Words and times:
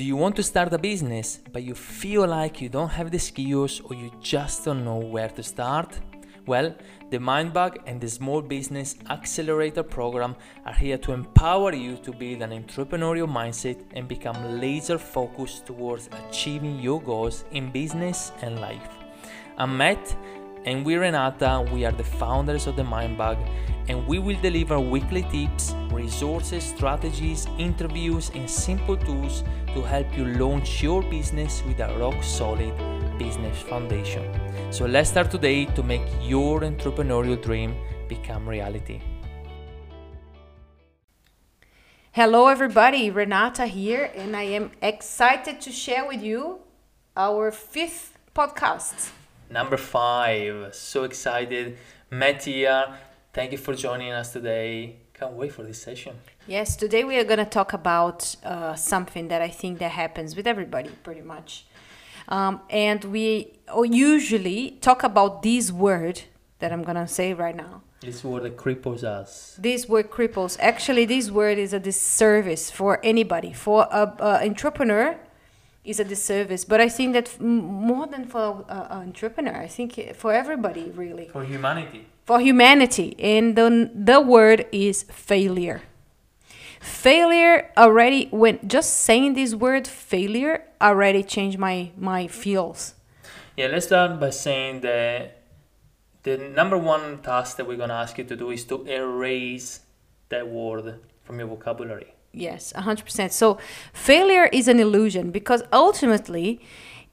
Do 0.00 0.06
you 0.06 0.16
want 0.16 0.34
to 0.36 0.42
start 0.42 0.72
a 0.72 0.78
business, 0.78 1.40
but 1.52 1.62
you 1.62 1.74
feel 1.74 2.26
like 2.26 2.62
you 2.62 2.70
don't 2.70 2.88
have 2.88 3.10
the 3.10 3.18
skills 3.18 3.82
or 3.84 3.94
you 3.94 4.10
just 4.18 4.64
don't 4.64 4.82
know 4.82 4.96
where 4.96 5.28
to 5.28 5.42
start? 5.42 6.00
Well, 6.46 6.74
the 7.10 7.18
Mindbug 7.18 7.80
and 7.84 8.00
the 8.00 8.08
Small 8.08 8.40
Business 8.40 8.96
Accelerator 9.10 9.82
program 9.82 10.36
are 10.64 10.72
here 10.72 10.96
to 10.96 11.12
empower 11.12 11.74
you 11.74 11.98
to 11.98 12.12
build 12.12 12.40
an 12.40 12.52
entrepreneurial 12.52 13.28
mindset 13.28 13.76
and 13.92 14.08
become 14.08 14.58
laser 14.58 14.96
focused 14.96 15.66
towards 15.66 16.08
achieving 16.30 16.78
your 16.78 17.02
goals 17.02 17.44
in 17.50 17.70
business 17.70 18.32
and 18.40 18.58
life. 18.58 18.88
I'm 19.58 19.76
Matt, 19.76 20.16
and 20.64 20.84
we 20.84 20.96
Renata, 20.96 21.66
we 21.72 21.84
are 21.84 21.92
the 21.92 22.04
founders 22.04 22.66
of 22.66 22.76
the 22.76 22.82
Mindbug, 22.82 23.38
and 23.88 24.06
we 24.06 24.18
will 24.18 24.40
deliver 24.40 24.78
weekly 24.78 25.22
tips, 25.30 25.74
resources, 25.90 26.64
strategies, 26.64 27.46
interviews, 27.58 28.30
and 28.34 28.48
simple 28.48 28.96
tools 28.96 29.42
to 29.74 29.82
help 29.82 30.06
you 30.16 30.24
launch 30.24 30.82
your 30.82 31.02
business 31.02 31.62
with 31.66 31.80
a 31.80 31.98
rock 31.98 32.22
solid 32.22 32.74
business 33.18 33.60
foundation. 33.62 34.24
So 34.70 34.86
let's 34.86 35.10
start 35.10 35.30
today 35.30 35.64
to 35.66 35.82
make 35.82 36.06
your 36.22 36.60
entrepreneurial 36.60 37.40
dream 37.42 37.74
become 38.08 38.48
reality. 38.48 39.00
Hello, 42.12 42.48
everybody. 42.48 43.10
Renata 43.10 43.66
here, 43.66 44.10
and 44.14 44.36
I 44.36 44.42
am 44.42 44.72
excited 44.82 45.60
to 45.62 45.70
share 45.70 46.06
with 46.06 46.22
you 46.22 46.58
our 47.16 47.50
fifth 47.50 48.18
podcast. 48.34 49.12
Number 49.50 49.76
five. 49.76 50.74
So 50.74 51.02
excited. 51.02 51.76
Matt 52.08 52.44
here. 52.44 52.94
Thank 53.32 53.50
you 53.50 53.58
for 53.58 53.74
joining 53.74 54.12
us 54.12 54.32
today. 54.32 54.96
Can't 55.12 55.32
wait 55.32 55.52
for 55.52 55.64
this 55.64 55.82
session. 55.82 56.16
Yes, 56.46 56.76
today 56.76 57.02
we 57.02 57.16
are 57.16 57.24
going 57.24 57.38
to 57.38 57.44
talk 57.44 57.72
about 57.72 58.36
uh, 58.44 58.76
something 58.76 59.26
that 59.28 59.42
I 59.42 59.48
think 59.48 59.80
that 59.80 59.90
happens 59.90 60.36
with 60.36 60.46
everybody 60.46 60.90
pretty 61.02 61.22
much. 61.22 61.66
Um, 62.28 62.60
and 62.70 63.04
we 63.04 63.58
usually 63.84 64.78
talk 64.80 65.02
about 65.02 65.42
this 65.42 65.72
word 65.72 66.22
that 66.60 66.72
I'm 66.72 66.84
going 66.84 66.96
to 66.96 67.08
say 67.08 67.34
right 67.34 67.56
now. 67.56 67.82
This 68.00 68.22
word 68.22 68.44
that 68.44 68.56
cripples 68.56 69.02
us. 69.02 69.56
This 69.58 69.88
word 69.88 70.10
cripples. 70.10 70.56
Actually, 70.60 71.06
this 71.06 71.30
word 71.30 71.58
is 71.58 71.72
a 71.72 71.80
disservice 71.80 72.70
for 72.70 73.00
anybody. 73.04 73.52
For 73.52 73.88
a, 73.90 74.14
a 74.20 74.46
entrepreneur, 74.46 75.18
is 75.84 76.00
a 76.00 76.04
disservice. 76.04 76.64
But 76.64 76.80
I 76.80 76.88
think 76.88 77.14
that 77.14 77.40
more 77.40 78.06
than 78.06 78.24
for 78.26 78.64
uh, 78.68 78.86
an 78.90 79.08
entrepreneur, 79.08 79.56
I 79.56 79.66
think 79.66 80.14
for 80.14 80.32
everybody 80.32 80.90
really. 80.90 81.28
For 81.28 81.44
humanity. 81.44 82.06
For 82.24 82.40
humanity, 82.40 83.16
and 83.18 83.56
the 83.56 83.90
the 83.92 84.20
word 84.20 84.66
is 84.70 85.02
failure. 85.10 85.82
Failure 86.80 87.70
already 87.76 88.28
when 88.30 88.60
just 88.66 89.00
saying 89.00 89.34
this 89.34 89.54
word 89.54 89.88
failure 89.88 90.62
already 90.80 91.22
changed 91.22 91.58
my 91.58 91.90
my 91.96 92.28
feels. 92.28 92.94
Yeah, 93.56 93.66
let's 93.66 93.86
start 93.86 94.20
by 94.20 94.30
saying 94.30 94.80
that 94.82 95.42
the 96.22 96.36
number 96.38 96.78
one 96.78 97.18
task 97.22 97.56
that 97.56 97.66
we're 97.66 97.76
gonna 97.76 97.94
ask 97.94 98.16
you 98.16 98.24
to 98.24 98.36
do 98.36 98.50
is 98.50 98.64
to 98.64 98.86
erase 98.86 99.80
that 100.28 100.48
word 100.48 101.00
from 101.24 101.38
your 101.38 101.48
vocabulary. 101.48 102.14
Yes, 102.32 102.72
100%. 102.76 103.32
So 103.32 103.58
failure 103.92 104.46
is 104.46 104.68
an 104.68 104.78
illusion 104.78 105.30
because 105.30 105.62
ultimately 105.72 106.60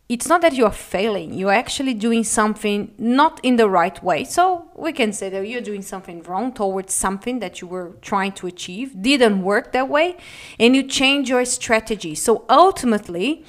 it's 0.09 0.27
not 0.27 0.41
that 0.41 0.53
you're 0.53 0.71
failing, 0.71 1.33
you're 1.33 1.51
actually 1.51 1.93
doing 1.93 2.23
something 2.23 2.93
not 2.97 3.41
in 3.43 3.57
the 3.57 3.67
right 3.67 4.01
way. 4.01 4.23
So 4.23 4.69
we 4.75 4.93
can 4.93 5.11
say 5.11 5.29
that 5.29 5.45
you're 5.45 5.59
doing 5.59 5.81
something 5.81 6.23
wrong 6.23 6.53
towards 6.53 6.93
something 6.93 7.39
that 7.39 7.59
you 7.59 7.67
were 7.67 7.97
trying 8.01 8.31
to 8.33 8.47
achieve, 8.47 9.01
didn't 9.01 9.41
work 9.41 9.73
that 9.73 9.89
way, 9.89 10.15
and 10.59 10.75
you 10.75 10.83
change 10.83 11.27
your 11.29 11.43
strategy. 11.43 12.15
So 12.15 12.45
ultimately, 12.49 13.43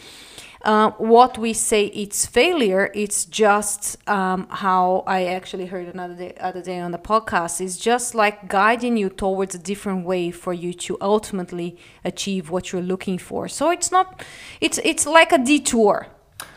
uh, 0.62 0.90
what 0.92 1.38
we 1.38 1.52
say 1.52 1.86
it's 1.86 2.26
failure 2.26 2.90
it's 2.94 3.24
just 3.24 3.96
um, 4.08 4.46
how 4.50 5.04
i 5.06 5.24
actually 5.24 5.66
heard 5.66 5.88
another 5.88 6.14
day, 6.14 6.34
other 6.40 6.62
day 6.62 6.78
on 6.78 6.90
the 6.90 6.98
podcast 6.98 7.60
is 7.60 7.78
just 7.78 8.14
like 8.14 8.48
guiding 8.48 8.96
you 8.96 9.08
towards 9.08 9.54
a 9.54 9.58
different 9.58 10.04
way 10.04 10.30
for 10.30 10.52
you 10.52 10.72
to 10.72 10.96
ultimately 11.00 11.76
achieve 12.04 12.50
what 12.50 12.72
you're 12.72 12.82
looking 12.82 13.18
for 13.18 13.48
so 13.48 13.70
it's 13.70 13.90
not 13.92 14.24
it's 14.60 14.78
it's 14.84 15.06
like 15.06 15.32
a 15.32 15.38
detour 15.38 16.08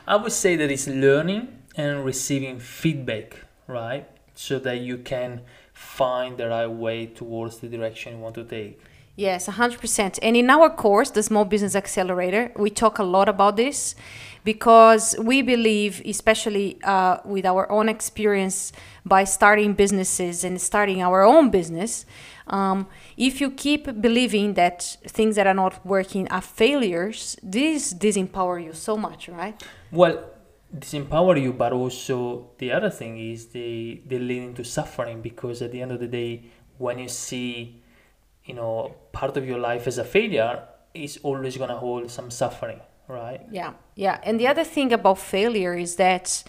I 0.08 0.16
would 0.16 0.32
say 0.32 0.56
that 0.56 0.72
it's 0.72 0.88
learning 0.88 1.48
and 1.76 2.04
receiving 2.04 2.60
feedback, 2.60 3.36
right? 3.68 4.08
So 4.36 4.60
that 4.60 4.80
you 4.80 4.98
can 4.98 5.42
find 5.74 6.38
the 6.38 6.50
right 6.50 6.68
way 6.68 7.06
towards 7.06 7.60
the 7.60 7.68
direction 7.68 8.16
you 8.16 8.20
want 8.20 8.36
to 8.36 8.44
take. 8.44 8.80
Yes, 9.16 9.48
100%. 9.48 10.20
And 10.22 10.38
in 10.38 10.50
our 10.50 10.70
course, 10.70 11.12
the 11.12 11.22
Small 11.22 11.46
Business 11.46 11.76
Accelerator, 11.76 12.52
we 12.56 12.70
talk 12.70 12.98
a 12.98 13.04
lot 13.04 13.28
about 13.28 13.58
this 13.58 13.94
because 14.44 15.16
we 15.20 15.42
believe, 15.42 16.02
especially 16.06 16.82
uh, 16.84 17.18
with 17.26 17.46
our 17.46 17.70
own 17.72 17.90
experience 17.90 18.72
by 19.06 19.26
starting 19.26 19.74
businesses 19.74 20.44
and 20.44 20.60
starting 20.62 21.02
our 21.02 21.24
own 21.24 21.50
business, 21.50 22.06
um, 22.48 22.88
if 23.18 23.40
you 23.40 23.52
keep 23.52 24.02
believing 24.02 24.56
that 24.56 24.98
things 25.06 25.36
that 25.36 25.46
are 25.46 25.54
not 25.54 25.86
working 25.86 26.28
are 26.30 26.42
failures, 26.42 27.38
this 27.44 27.94
disempower 27.94 28.64
you 28.64 28.74
so 28.74 28.98
much, 28.98 29.30
right? 29.30 29.62
Well, 29.92 30.24
disempower 30.76 31.42
you, 31.42 31.54
but 31.54 31.74
also 31.74 32.52
the 32.58 32.72
other 32.72 32.90
thing 32.90 33.20
is 33.20 33.48
they 33.48 34.02
they 34.06 34.20
lead 34.20 34.44
into 34.44 34.64
suffering 34.64 35.22
because 35.22 35.62
at 35.62 35.72
the 35.72 35.82
end 35.82 35.92
of 35.92 36.00
the 36.00 36.08
day, 36.08 36.44
when 36.78 37.00
you 37.00 37.10
see, 37.10 37.81
you 38.46 38.54
know, 38.54 38.96
part 39.12 39.38
of 39.38 39.48
your 39.48 39.60
life 39.60 39.88
as 39.88 39.98
a 39.98 40.04
failure, 40.04 40.64
is 40.94 41.20
always 41.24 41.58
gonna 41.58 41.78
hold 41.78 42.12
some 42.12 42.30
suffering, 42.30 42.82
right? 43.08 43.42
Yeah, 43.52 43.74
yeah. 43.96 44.20
And 44.24 44.40
the 44.40 44.48
other 44.48 44.64
thing 44.64 44.92
about 44.92 45.20
failure 45.20 45.74
is 45.74 45.96
that 45.96 46.44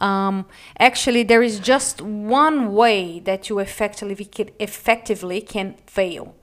um, 0.00 0.46
actually 0.78 1.22
there 1.22 1.42
is 1.42 1.60
just 1.60 2.00
one 2.00 2.72
way 2.72 3.20
that 3.20 3.48
you 3.48 3.58
effectively 3.58 4.24
can, 4.24 4.50
effectively 4.58 5.40
can 5.40 5.76
fail. 5.86 6.34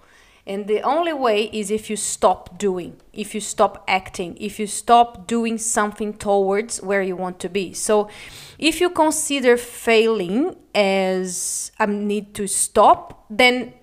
And 0.46 0.66
the 0.66 0.82
only 0.82 1.14
way 1.14 1.44
is 1.54 1.70
if 1.70 1.92
you 1.92 1.96
stop 1.96 2.58
doing, 2.58 3.00
if 3.14 3.36
you 3.36 3.42
stop 3.42 3.84
acting, 3.88 4.36
if 4.40 4.60
you 4.60 4.66
stop 4.66 5.28
doing 5.28 5.60
something 5.60 6.14
towards 6.14 6.82
where 6.82 7.04
you 7.04 7.16
want 7.16 7.40
to 7.42 7.50
be. 7.50 7.74
So 7.74 8.10
if 8.58 8.82
you 8.82 8.90
consider 8.90 9.58
failing 9.58 10.56
as 10.74 11.72
I 11.78 11.86
need 11.86 12.34
to 12.36 12.48
stop, 12.48 13.26
then 13.30 13.74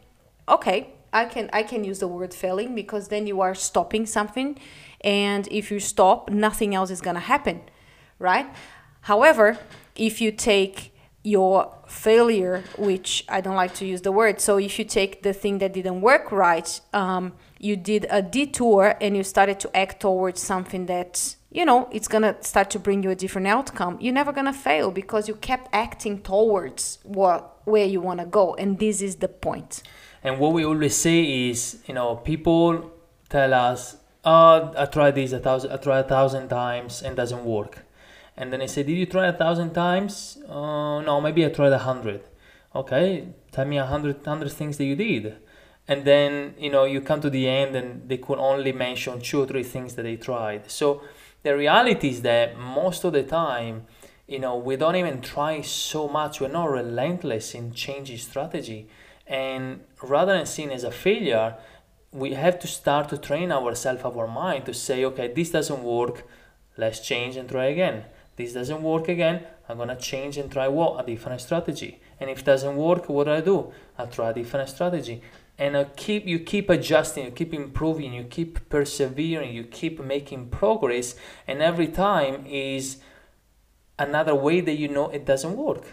okay, 0.49 0.96
I 1.21 1.25
can 1.25 1.49
I 1.53 1.63
can 1.63 1.83
use 1.91 1.99
the 2.05 2.09
word 2.09 2.33
failing 2.35 2.75
because 2.75 3.09
then 3.09 3.27
you 3.27 3.41
are 3.41 3.55
stopping 3.55 4.05
something 4.07 4.59
and 5.01 5.47
if 5.51 5.71
you 5.71 5.81
stop, 5.81 6.31
nothing 6.31 6.75
else 6.75 6.91
is 6.91 7.01
going 7.01 7.15
to 7.15 7.21
happen, 7.21 7.63
right? 8.19 8.47
However, 9.03 9.59
if 9.95 10.21
you 10.21 10.33
take 10.33 10.93
your 11.23 11.73
failure, 11.87 12.65
which 12.77 13.25
I 13.29 13.41
don't 13.41 13.55
like 13.55 13.75
to 13.75 13.87
use 13.87 14.03
the 14.03 14.13
word, 14.13 14.41
so 14.41 14.59
if 14.59 14.79
you 14.79 14.85
take 14.85 15.23
the 15.23 15.33
thing 15.33 15.59
that 15.59 15.73
didn't 15.73 16.01
work 16.01 16.33
right, 16.33 16.81
um, 16.93 17.35
you 17.59 17.77
did 17.77 18.07
a 18.11 18.21
detour 18.21 18.97
and 19.01 19.17
you 19.17 19.23
started 19.23 19.61
to 19.61 19.77
act 19.77 20.01
towards 20.01 20.41
something 20.43 20.87
that 20.87 21.37
you 21.51 21.65
know 21.65 21.89
it's 21.91 22.09
gonna 22.09 22.37
start 22.43 22.69
to 22.71 22.79
bring 22.79 23.03
you 23.03 23.11
a 23.11 23.15
different 23.15 23.47
outcome. 23.47 23.97
You're 24.01 24.13
never 24.13 24.33
gonna 24.33 24.53
fail 24.53 24.91
because 24.91 25.29
you 25.29 25.35
kept 25.37 25.69
acting 25.73 26.23
towards 26.23 26.99
what 27.03 27.61
where 27.65 27.87
you 27.87 28.01
want 28.01 28.21
to 28.21 28.27
go, 28.27 28.55
and 28.57 28.79
this 28.79 29.01
is 29.01 29.17
the 29.17 29.29
point. 29.29 29.83
And 30.27 30.41
what 30.41 30.53
we 30.53 30.65
always 30.65 30.97
say 30.97 31.49
is, 31.51 31.79
you 31.87 31.95
know, 31.95 32.17
people 32.17 32.91
tell 33.29 33.55
us, 33.55 33.97
"Oh, 34.25 34.73
I 34.77 34.87
tried 34.87 35.15
this 35.15 35.33
a 35.33 35.39
thousand, 35.39 35.71
I 35.71 35.77
tried 35.77 36.01
a 36.07 36.09
thousand 36.15 36.49
times 36.49 37.01
and 37.01 37.15
doesn't 37.15 37.45
work." 37.45 37.87
And 38.37 38.53
then 38.53 38.61
I 38.61 38.67
say, 38.67 38.83
Did 38.83 38.99
you 39.03 39.07
try 39.07 39.27
a 39.29 39.33
thousand 39.33 39.73
times? 39.73 40.39
Uh, 40.49 41.01
no, 41.01 41.21
maybe 41.21 41.45
I 41.47 41.49
tried 41.49 41.73
a 41.73 41.79
hundred. 41.79 42.23
Okay, 42.75 43.29
tell 43.53 43.67
me 43.67 43.79
a 43.79 43.87
hundred, 43.87 44.27
hundred 44.27 44.53
things 44.53 44.77
that 44.79 44.85
you 44.85 44.97
did. 44.97 45.37
And 45.89 46.05
then, 46.05 46.55
you 46.59 46.71
know, 46.71 46.85
you 46.85 47.01
come 47.01 47.21
to 47.21 47.31
the 47.31 47.49
end 47.49 47.77
and 47.77 48.09
they 48.09 48.19
could 48.19 48.39
only 48.39 48.73
mention 48.73 49.21
two 49.21 49.41
or 49.43 49.47
three 49.47 49.63
things 49.63 49.95
that 49.95 50.03
they 50.03 50.17
tried. 50.17 50.71
So 50.71 51.03
the 51.45 51.57
reality 51.57 52.09
is 52.11 52.23
that 52.23 52.59
most 52.59 53.05
of 53.05 53.13
the 53.13 53.23
time, 53.23 53.87
you 54.27 54.41
know, 54.41 54.57
we 54.57 54.75
don't 54.77 54.97
even 54.97 55.21
try 55.21 55.61
so 55.61 56.09
much. 56.09 56.41
We're 56.41 56.49
not 56.49 56.69
relentless 56.69 57.55
in 57.55 57.73
changing 57.73 58.19
strategy. 58.19 58.89
And 59.27 59.85
rather 60.03 60.37
than 60.37 60.47
seeing 60.47 60.71
as 60.71 60.85
a 60.85 60.91
failure, 60.91 61.57
we 62.13 62.35
have 62.35 62.59
to 62.61 62.67
start 62.67 63.09
to 63.11 63.19
train 63.19 63.51
ourselves, 63.53 64.03
our 64.05 64.27
mind 64.27 64.67
to 64.67 64.75
say, 64.75 65.05
okay, 65.05 65.33
this 65.33 65.51
doesn't 65.51 65.83
work. 65.83 66.25
Let's 66.77 67.01
change 67.01 67.37
and 67.37 67.49
try 67.49 67.67
again 67.67 68.05
this 68.37 68.53
doesn't 68.53 68.83
work 68.83 69.09
again, 69.09 69.45
I'm 69.69 69.79
gonna 69.79 69.97
change 69.97 70.37
and 70.37 70.53
try 70.53 70.69
what? 70.69 71.03
A 71.03 71.07
different 71.07 71.41
strategy. 71.41 72.01
And 72.21 72.31
if 72.31 72.41
it 72.41 72.45
doesn't 72.45 72.77
work, 72.77 73.09
what 73.09 73.25
do 73.25 73.33
I 73.33 73.41
do? 73.41 73.73
I 73.99 74.05
try 74.05 74.31
a 74.31 74.35
different 74.35 74.69
strategy. 74.69 75.23
And 75.59 75.77
I 75.77 75.85
keep 75.85 76.27
you 76.27 76.39
keep 76.39 76.69
adjusting, 76.69 77.25
you 77.25 77.31
keep 77.31 77.55
improving, 77.55 78.13
you 78.13 78.25
keep 78.25 78.69
persevering, 78.69 79.55
you 79.55 79.65
keep 79.65 79.99
making 80.01 80.51
progress, 80.51 81.17
and 81.47 81.63
every 81.63 81.89
time 81.89 82.45
is 82.47 82.99
another 83.99 84.35
way 84.35 84.61
that 84.61 84.75
you 84.75 84.89
know 84.89 85.09
it 85.09 85.25
doesn't 85.25 85.57
work. 85.57 85.85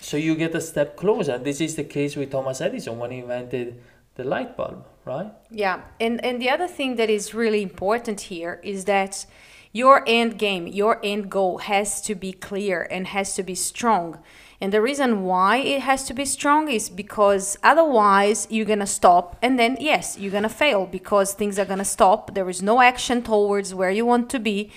So 0.00 0.16
you 0.16 0.34
get 0.36 0.54
a 0.54 0.60
step 0.60 0.96
closer. 0.96 1.38
This 1.38 1.60
is 1.60 1.74
the 1.76 1.84
case 1.84 2.16
with 2.16 2.30
Thomas 2.30 2.60
Edison 2.60 2.98
when 2.98 3.10
he 3.10 3.18
invented 3.18 3.80
the 4.14 4.24
light 4.24 4.56
bulb, 4.56 4.84
right? 5.04 5.32
Yeah, 5.50 5.82
and 6.00 6.24
and 6.24 6.40
the 6.40 6.50
other 6.50 6.68
thing 6.68 6.96
that 6.96 7.10
is 7.10 7.34
really 7.34 7.62
important 7.62 8.22
here 8.22 8.60
is 8.62 8.84
that 8.84 9.26
your 9.72 10.02
end 10.06 10.38
game, 10.38 10.66
your 10.66 10.98
end 11.04 11.30
goal 11.30 11.58
has 11.58 12.00
to 12.02 12.14
be 12.14 12.32
clear 12.32 12.86
and 12.90 13.06
has 13.08 13.34
to 13.34 13.42
be 13.42 13.54
strong. 13.54 14.18
And 14.60 14.72
the 14.72 14.82
reason 14.82 15.22
why 15.22 15.58
it 15.58 15.82
has 15.82 16.04
to 16.04 16.14
be 16.14 16.24
strong 16.24 16.68
is 16.68 16.90
because 16.90 17.56
otherwise 17.62 18.48
you're 18.50 18.66
going 18.66 18.80
to 18.80 18.86
stop 18.86 19.36
and 19.40 19.56
then 19.58 19.76
yes, 19.78 20.18
you're 20.18 20.32
going 20.32 20.42
to 20.42 20.48
fail 20.48 20.86
because 20.86 21.32
things 21.32 21.58
are 21.58 21.64
going 21.64 21.78
to 21.78 21.84
stop. 21.84 22.34
There 22.34 22.48
is 22.48 22.60
no 22.62 22.80
action 22.80 23.22
towards 23.22 23.74
where 23.74 23.90
you 23.90 24.04
want 24.04 24.30
to 24.30 24.40
be. 24.40 24.72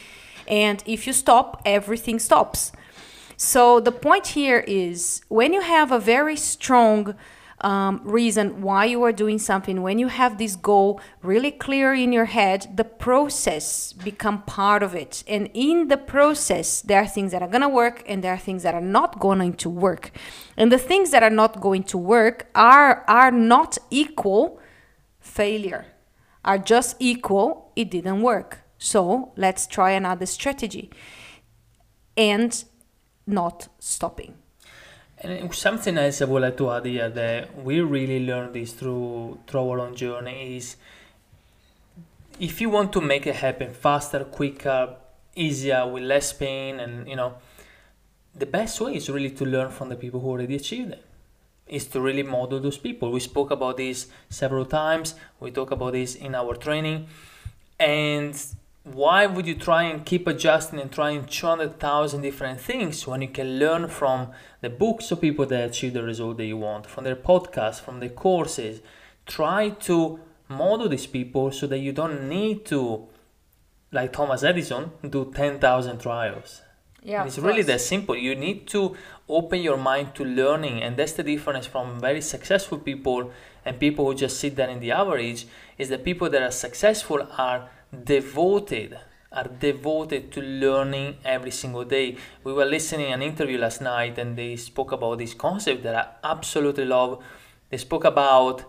And 0.48 0.84
if 0.86 1.08
you 1.08 1.14
stop, 1.14 1.62
everything 1.66 2.20
stops. 2.20 2.72
So 3.44 3.80
the 3.80 3.92
point 3.92 4.28
here 4.28 4.60
is 4.68 5.24
when 5.28 5.52
you 5.52 5.62
have 5.62 5.92
a 5.92 6.00
very 6.00 6.36
strong 6.36 7.16
um, 7.62 8.00
reason 8.04 8.62
why 8.62 8.86
you 8.86 9.02
are 9.02 9.12
doing 9.12 9.40
something 9.40 9.82
when 9.82 9.98
you 9.98 10.10
have 10.10 10.38
this 10.38 10.56
goal 10.56 11.02
really 11.24 11.50
clear 11.50 11.92
in 11.92 12.14
your 12.14 12.26
head 12.26 12.68
the 12.76 12.84
process 12.84 13.94
become 13.94 14.44
part 14.44 14.84
of 14.84 14.94
it. 14.94 15.24
And 15.28 15.50
in 15.56 15.88
the 15.88 15.98
process 15.98 16.84
there 16.84 17.02
are 17.02 17.08
things 17.08 17.32
that 17.32 17.42
are 17.42 17.50
to 17.50 17.68
work 17.68 18.04
and 18.06 18.24
there 18.24 18.36
are 18.36 18.38
things 18.38 18.62
that 18.62 18.76
are 18.76 18.80
not 19.00 19.20
going 19.20 19.54
to 19.54 19.70
work. 19.72 20.12
And 20.56 20.72
the 20.72 20.78
things 20.78 21.10
that 21.10 21.24
are 21.24 21.32
not 21.32 21.60
going 21.62 21.84
to 21.86 21.98
work 21.98 22.48
are 22.54 23.04
are 23.08 23.32
not 23.32 23.80
equal 23.90 24.60
failure. 25.20 25.88
Are 26.46 26.60
just 26.60 26.96
equal 27.00 27.72
it 27.76 27.90
didn't 27.90 28.22
work. 28.22 28.60
So 28.78 29.32
let's 29.36 29.66
try 29.66 29.92
another 29.92 30.28
strategy. 30.28 30.92
And 32.16 32.64
not 33.32 33.68
stopping 33.80 34.36
and 35.24 35.54
something 35.54 35.98
else 35.98 36.22
I 36.22 36.26
would 36.26 36.42
like 36.42 36.58
to 36.58 36.72
add 36.72 36.86
here 36.86 37.10
that 37.10 37.64
we 37.64 37.80
really 37.82 38.26
learned 38.26 38.54
this 38.56 38.74
through 38.74 39.40
through 39.46 39.70
our 39.70 39.80
own 39.80 39.96
journey 39.96 40.58
is 40.58 40.78
if 42.40 42.60
you 42.60 42.72
want 42.72 42.92
to 42.94 43.02
make 43.02 43.28
it 43.28 43.36
happen 43.36 43.72
faster, 43.72 44.24
quicker, 44.24 44.96
easier, 45.36 45.86
with 45.88 46.04
less 46.04 46.34
pain, 46.34 46.80
and 46.80 47.08
you 47.08 47.16
know, 47.16 47.36
the 48.34 48.48
best 48.48 48.82
way 48.82 48.96
is 48.96 49.10
really 49.12 49.30
to 49.30 49.46
learn 49.46 49.70
from 49.70 49.90
the 49.90 49.96
people 49.96 50.20
who 50.20 50.30
already 50.30 50.56
achieved 50.56 50.92
it. 50.94 51.06
Is 51.68 51.86
to 51.88 52.02
really 52.02 52.24
model 52.24 52.60
those 52.60 52.80
people. 52.80 53.12
We 53.12 53.20
spoke 53.20 53.52
about 53.52 53.78
this 53.78 54.08
several 54.30 54.66
times. 54.66 55.14
We 55.40 55.52
talk 55.52 55.72
about 55.72 55.94
this 55.94 56.16
in 56.16 56.34
our 56.34 56.56
training, 56.56 57.08
and 57.80 58.36
why 58.84 59.28
would 59.28 59.46
you 59.46 59.56
try 59.56 59.84
and 59.84 60.06
keep 60.06 60.26
adjusting 60.26 60.80
and 60.80 60.92
trying 60.92 61.26
200,000 61.26 62.22
different 62.22 62.60
things 62.60 63.06
when 63.06 63.22
you 63.22 63.28
can 63.28 63.60
learn 63.60 63.88
from 63.88 64.32
the 64.62 64.70
books 64.70 65.12
of 65.12 65.22
people 65.22 65.46
that 65.46 65.70
achieve 65.70 65.94
the 65.94 66.04
result 66.04 66.38
that 66.38 66.46
you 66.46 66.58
want, 66.58 66.88
from 66.88 67.04
their 67.04 67.16
podcasts, 67.16 67.80
from 67.80 68.00
their 68.00 68.10
courses? 68.10 68.82
Try 69.28 69.70
to 69.70 70.20
model 70.48 70.90
these 70.90 71.06
people 71.06 71.52
so 71.52 71.68
that 71.68 71.78
you 71.78 71.92
don't 71.92 72.28
need 72.28 72.66
to, 72.66 73.08
like 73.92 74.14
Thomas 74.14 74.42
Edison, 74.42 74.92
do 75.08 75.32
10,000 75.32 76.00
trials. 76.00 76.62
Yeah, 77.04 77.26
it's 77.26 77.40
really 77.40 77.64
that 77.64 77.82
simple. 77.82 78.16
You 78.16 78.36
need 78.36 78.68
to 78.68 78.96
open 79.28 79.62
your 79.62 79.78
mind 79.78 80.14
to 80.16 80.24
learning, 80.24 80.84
and 80.84 80.98
that's 80.98 81.14
the 81.14 81.24
difference 81.24 81.66
from 81.66 82.00
very 82.00 82.22
successful 82.22 82.78
people 82.78 83.32
and 83.66 83.80
people 83.80 84.06
who 84.06 84.14
just 84.14 84.40
sit 84.40 84.56
there 84.56 84.70
in 84.70 84.80
the 84.80 84.92
average. 84.92 85.48
Is 85.78 85.90
that 85.90 86.04
people 86.04 86.30
that 86.30 86.42
are 86.42 86.52
successful 86.52 87.28
are 87.38 87.70
devoted 88.04 88.98
are 89.32 89.48
devoted 89.48 90.32
to 90.34 90.42
learning 90.42 91.16
every 91.24 91.52
single 91.52 91.86
day. 91.86 92.18
We 92.44 92.52
were 92.52 92.66
listening 92.66 93.14
an 93.14 93.22
interview 93.22 93.58
last 93.58 93.82
night 93.82 94.18
and 94.18 94.38
they 94.38 94.58
spoke 94.58 94.92
about 94.92 95.20
this 95.20 95.34
concept 95.34 95.84
that 95.84 95.96
I 95.96 96.32
absolutely 96.32 96.86
love. 96.86 97.24
They 97.70 97.78
spoke 97.78 98.04
about 98.04 98.66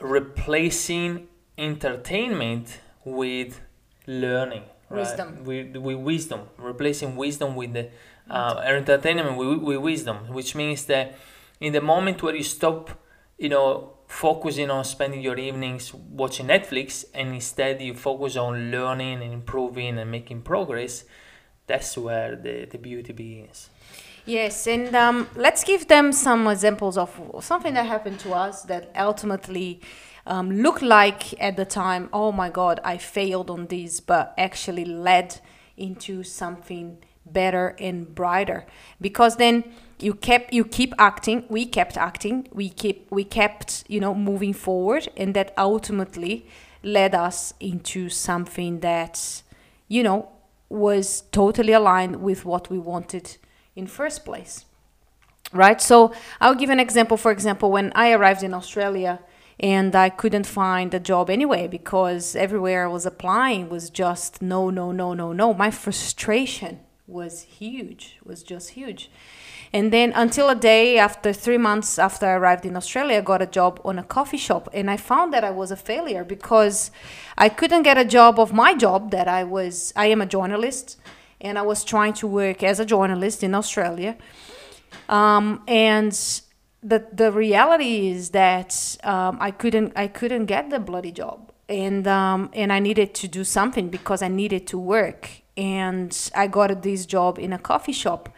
replacing 0.00 1.28
entertainment 1.56 2.80
with 3.04 3.60
learning. 4.06 4.64
Wisdom. 4.90 5.36
Right? 5.36 5.46
With, 5.46 5.76
with 5.76 5.96
wisdom. 5.98 6.40
Replacing 6.56 7.14
wisdom 7.14 7.54
with 7.54 7.72
the 7.72 7.90
uh, 8.28 8.60
entertainment 8.64 9.36
with, 9.36 9.58
with 9.58 9.78
wisdom, 9.78 10.28
which 10.32 10.54
means 10.54 10.84
that 10.86 11.14
in 11.60 11.72
the 11.72 11.80
moment 11.80 12.22
where 12.22 12.34
you 12.34 12.42
stop, 12.42 12.90
you 13.38 13.48
know, 13.48 13.92
focusing 14.12 14.70
on 14.70 14.84
spending 14.84 15.22
your 15.22 15.38
evenings 15.38 15.94
watching 15.94 16.46
Netflix 16.46 17.04
and 17.14 17.34
instead 17.34 17.80
you 17.80 17.94
focus 17.94 18.36
on 18.36 18.70
learning 18.70 19.22
and 19.22 19.32
improving 19.32 19.98
and 19.98 20.10
making 20.10 20.42
progress, 20.42 21.04
that's 21.66 21.96
where 21.96 22.36
the, 22.36 22.66
the 22.66 22.76
beauty 22.76 23.14
begins. 23.14 23.70
Yes, 24.26 24.66
and 24.66 24.94
um, 24.94 25.28
let's 25.34 25.64
give 25.64 25.88
them 25.88 26.12
some 26.12 26.46
examples 26.46 26.98
of 26.98 27.10
something 27.40 27.72
that 27.74 27.86
happened 27.86 28.20
to 28.20 28.32
us 28.34 28.62
that 28.64 28.92
ultimately 28.94 29.80
um, 30.26 30.52
looked 30.52 30.82
like 30.82 31.40
at 31.42 31.56
the 31.56 31.64
time, 31.64 32.10
oh 32.12 32.30
my 32.32 32.50
God, 32.50 32.80
I 32.84 32.98
failed 32.98 33.48
on 33.48 33.66
this, 33.66 34.00
but 34.00 34.34
actually 34.36 34.84
led 34.84 35.40
into 35.76 36.22
something 36.22 36.98
better 37.24 37.76
and 37.78 38.14
brighter. 38.14 38.66
Because 39.00 39.36
then 39.36 39.64
you 40.02 40.14
kept 40.14 40.52
you 40.52 40.64
keep 40.64 40.92
acting 40.98 41.44
we 41.48 41.64
kept 41.64 41.96
acting 41.96 42.48
we 42.52 42.68
keep 42.68 43.06
we 43.10 43.24
kept 43.24 43.84
you 43.88 44.00
know 44.00 44.14
moving 44.14 44.52
forward 44.52 45.08
and 45.16 45.34
that 45.34 45.54
ultimately 45.56 46.44
led 46.82 47.14
us 47.14 47.54
into 47.60 48.08
something 48.08 48.80
that 48.80 49.42
you 49.88 50.02
know 50.02 50.28
was 50.68 51.22
totally 51.30 51.72
aligned 51.72 52.16
with 52.16 52.44
what 52.44 52.70
we 52.70 52.78
wanted 52.78 53.36
in 53.76 53.86
first 53.86 54.24
place. 54.24 54.64
Right? 55.52 55.80
So 55.80 56.12
i'll 56.40 56.54
give 56.54 56.70
an 56.70 56.80
example. 56.80 57.16
For 57.16 57.30
example 57.30 57.70
when 57.70 57.92
i 57.94 58.12
arrived 58.12 58.42
in 58.42 58.54
australia 58.54 59.20
and 59.60 59.94
i 59.94 60.08
couldn't 60.08 60.46
find 60.46 60.92
a 60.94 60.98
job 60.98 61.30
anyway 61.30 61.68
because 61.68 62.34
everywhere 62.34 62.84
i 62.84 62.88
was 62.88 63.06
applying 63.06 63.68
was 63.68 63.90
just 63.90 64.42
no 64.42 64.70
no 64.70 64.90
no 64.90 65.14
no 65.14 65.32
no. 65.32 65.54
My 65.54 65.70
frustration 65.70 66.80
was 67.06 67.42
huge 67.42 68.18
was 68.24 68.42
just 68.42 68.70
huge 68.70 69.10
and 69.72 69.92
then 69.92 70.12
until 70.14 70.50
a 70.50 70.54
day 70.54 70.98
after 70.98 71.32
three 71.32 71.56
months 71.56 71.98
after 71.98 72.26
I 72.26 72.32
arrived 72.32 72.66
in 72.66 72.76
Australia, 72.76 73.18
I 73.18 73.20
got 73.22 73.40
a 73.40 73.46
job 73.46 73.80
on 73.84 73.98
a 73.98 74.02
coffee 74.02 74.36
shop. 74.36 74.68
And 74.74 74.90
I 74.90 74.98
found 74.98 75.32
that 75.32 75.44
I 75.44 75.50
was 75.50 75.70
a 75.70 75.76
failure 75.76 76.24
because 76.24 76.90
I 77.38 77.48
couldn't 77.48 77.82
get 77.82 77.96
a 77.96 78.04
job 78.04 78.38
of 78.38 78.52
my 78.52 78.74
job 78.74 79.10
that 79.12 79.28
I 79.28 79.44
was, 79.44 79.92
I 79.96 80.06
am 80.06 80.20
a 80.20 80.26
journalist 80.26 80.98
and 81.40 81.58
I 81.58 81.62
was 81.62 81.84
trying 81.84 82.12
to 82.14 82.26
work 82.26 82.62
as 82.62 82.80
a 82.80 82.84
journalist 82.84 83.42
in 83.42 83.54
Australia. 83.54 84.16
Um, 85.08 85.62
and 85.66 86.12
the, 86.82 87.06
the 87.10 87.32
reality 87.32 88.10
is 88.10 88.30
that 88.30 88.96
um, 89.04 89.38
I 89.40 89.52
couldn't 89.52 89.92
I 89.96 90.08
couldn't 90.08 90.46
get 90.46 90.68
the 90.68 90.78
bloody 90.78 91.12
job 91.12 91.50
and 91.68 92.06
um, 92.06 92.50
and 92.52 92.72
I 92.72 92.80
needed 92.80 93.14
to 93.14 93.28
do 93.28 93.44
something 93.44 93.88
because 93.88 94.20
I 94.20 94.28
needed 94.28 94.66
to 94.68 94.78
work 94.78 95.41
and 95.56 96.30
I 96.34 96.46
got 96.46 96.82
this 96.82 97.06
job 97.06 97.38
in 97.38 97.52
a 97.52 97.58
coffee 97.58 97.92
shop. 97.92 98.28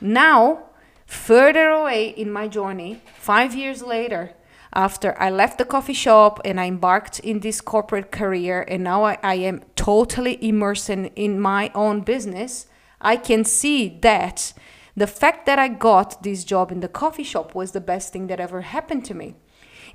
Now 0.00 0.70
further 1.06 1.68
away 1.68 2.08
in 2.08 2.30
my 2.30 2.46
journey, 2.48 3.02
five 3.18 3.54
years 3.54 3.82
later, 3.82 4.32
after 4.72 5.20
I 5.20 5.30
left 5.30 5.58
the 5.58 5.64
coffee 5.64 5.92
shop 5.94 6.40
and 6.44 6.60
I 6.60 6.66
embarked 6.66 7.18
in 7.18 7.40
this 7.40 7.60
corporate 7.60 8.12
career, 8.12 8.64
and 8.68 8.84
now 8.84 9.04
I, 9.04 9.18
I 9.22 9.34
am 9.34 9.62
totally 9.74 10.38
immersed 10.40 10.88
in, 10.88 11.06
in 11.16 11.40
my 11.40 11.72
own 11.74 12.02
business, 12.02 12.66
I 13.00 13.16
can 13.16 13.44
see 13.44 13.98
that 14.02 14.52
the 14.96 15.06
fact 15.06 15.46
that 15.46 15.58
I 15.58 15.68
got 15.68 16.22
this 16.22 16.44
job 16.44 16.70
in 16.70 16.80
the 16.80 16.88
coffee 16.88 17.24
shop 17.24 17.54
was 17.54 17.72
the 17.72 17.80
best 17.80 18.12
thing 18.12 18.28
that 18.28 18.38
ever 18.38 18.60
happened 18.60 19.04
to 19.06 19.14
me. 19.14 19.36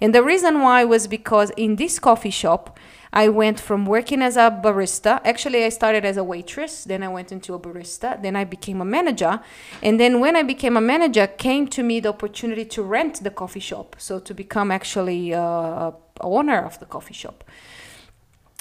And 0.01 0.13
the 0.13 0.23
reason 0.23 0.61
why 0.61 0.83
was 0.83 1.07
because 1.07 1.51
in 1.51 1.75
this 1.75 1.99
coffee 1.99 2.29
shop, 2.29 2.77
I 3.13 3.29
went 3.29 3.61
from 3.61 3.85
working 3.85 4.21
as 4.21 4.35
a 4.35 4.51
barista. 4.51 5.21
Actually, 5.23 5.63
I 5.63 5.69
started 5.69 6.03
as 6.03 6.17
a 6.17 6.23
waitress, 6.23 6.83
then 6.83 7.01
I 7.01 7.07
went 7.07 7.31
into 7.31 7.53
a 7.53 7.59
barista, 7.59 8.21
then 8.21 8.35
I 8.35 8.43
became 8.43 8.81
a 8.81 8.85
manager. 8.85 9.39
And 9.81 9.97
then 9.97 10.19
when 10.19 10.35
I 10.35 10.43
became 10.43 10.75
a 10.75 10.81
manager, 10.81 11.25
came 11.25 11.67
to 11.69 11.81
me 11.81 12.01
the 12.01 12.09
opportunity 12.09 12.65
to 12.65 12.83
rent 12.83 13.23
the 13.23 13.31
coffee 13.31 13.61
shop. 13.61 13.95
So 13.99 14.19
to 14.19 14.33
become 14.33 14.69
actually 14.69 15.33
uh, 15.33 15.91
owner 16.19 16.59
of 16.59 16.77
the 16.79 16.85
coffee 16.85 17.13
shop. 17.13 17.45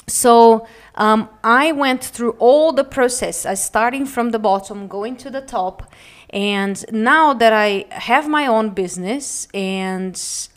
So 0.07 0.67
um, 0.95 1.29
I 1.43 1.73
went 1.73 2.05
through 2.05 2.33
all 2.39 2.73
the 2.73 2.85
process, 2.85 3.47
I 3.47 3.55
starting 3.55 4.07
from 4.07 4.31
the 4.31 4.39
bottom, 4.39 4.87
going 4.87 5.17
to 5.17 5.31
the 5.31 5.41
top, 5.41 5.91
and 6.31 6.85
now 6.93 7.33
that 7.33 7.53
I 7.53 7.87
have 7.91 8.29
my 8.29 8.47
own 8.47 8.71
business 8.71 9.49
and 9.55 10.15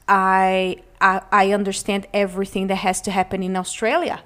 I, 0.07 0.77
I, 1.01 1.21
I 1.31 1.51
understand 1.51 2.07
everything 2.13 2.67
that 2.67 2.75
has 2.77 3.01
to 3.01 3.11
happen 3.11 3.43
in 3.43 3.55
Australia. 3.55 4.21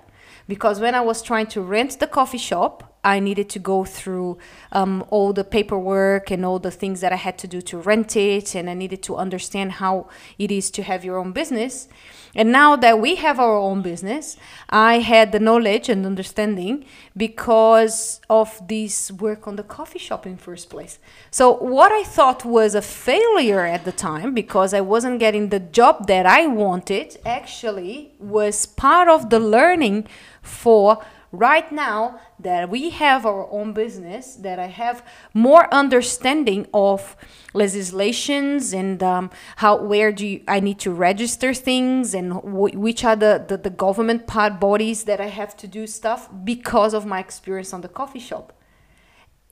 Because 0.48 0.80
when 0.80 0.96
I 0.96 1.02
was 1.02 1.22
trying 1.22 1.48
to 1.48 1.62
rent 1.62 2.00
the 2.00 2.08
coffee 2.08 2.38
shop, 2.38 2.91
I 3.04 3.20
needed 3.20 3.50
to 3.50 3.60
go 3.60 3.84
through 3.84 4.38
um, 4.72 5.04
all 5.10 5.34
the 5.34 5.44
paperwork 5.44 6.30
and 6.30 6.46
all 6.46 6.60
the 6.60 6.72
things 6.72 7.02
that 7.02 7.12
I 7.12 7.16
had 7.16 7.38
to 7.40 7.48
do 7.48 7.62
to 7.62 7.78
rent 7.78 8.16
it, 8.16 8.56
and 8.56 8.70
I 8.70 8.74
needed 8.74 9.02
to 9.04 9.16
understand 9.16 9.74
how 9.74 10.08
it 10.38 10.52
is 10.52 10.70
to 10.72 10.84
have 10.84 11.04
your 11.04 11.18
own 11.18 11.32
business. 11.32 11.88
And 12.34 12.52
now 12.52 12.76
that 12.78 13.00
we 13.00 13.16
have 13.16 13.40
our 13.40 13.58
own 13.58 13.82
business, 13.82 14.38
I 14.70 15.00
had 15.00 15.32
the 15.32 15.40
knowledge 15.40 15.90
and 15.90 16.06
understanding 16.06 16.86
because 17.18 18.22
of 18.30 18.66
this 18.68 19.12
work 19.12 19.48
on 19.48 19.58
the 19.58 19.64
coffee 19.64 20.00
shop 20.00 20.26
in 20.26 20.38
first 20.38 20.70
place. 20.70 20.98
So 21.30 21.52
what 21.58 21.92
I 21.92 22.04
thought 22.04 22.46
was 22.46 22.74
a 22.74 22.82
failure 22.82 23.66
at 23.66 23.84
the 23.84 23.92
time 23.92 24.34
because 24.34 24.74
I 24.74 24.82
wasn't 24.82 25.20
getting 25.20 25.50
the 25.50 25.60
job 25.60 26.08
that 26.08 26.26
I 26.26 26.48
wanted 26.48 27.20
actually 27.26 28.14
was 28.20 28.66
part 28.66 29.10
of 29.10 29.30
the 29.30 29.40
learning 29.40 30.08
for 30.42 31.04
right 31.32 31.72
now 31.72 32.20
that 32.40 32.70
we 32.70 32.90
have 32.90 33.26
our 33.26 33.50
own 33.52 33.74
business, 33.74 34.36
that 34.36 34.60
I 34.60 34.68
have 34.68 35.04
more 35.34 35.74
understanding 35.74 36.68
of 36.74 37.16
legislations 37.54 38.74
and 38.74 39.02
um, 39.02 39.30
how 39.58 39.78
where 39.78 40.12
do 40.12 40.28
you, 40.28 40.44
I 40.48 40.60
need 40.60 40.80
to 40.80 40.92
register 40.92 41.54
things 41.54 42.14
and 42.14 42.34
w- 42.34 42.78
which 42.78 43.04
are 43.04 43.16
the, 43.16 43.46
the, 43.48 43.58
the 43.58 43.70
government 43.70 44.28
part 44.28 44.60
bodies 44.60 45.06
that 45.06 45.22
I 45.22 45.28
have 45.28 45.56
to 45.58 45.68
do 45.68 45.88
stuff 45.88 46.30
because 46.44 46.94
of 46.94 47.06
my 47.06 47.20
experience 47.20 47.74
on 47.74 47.82
the 47.82 47.90
coffee 47.90 48.20
shop. 48.20 48.54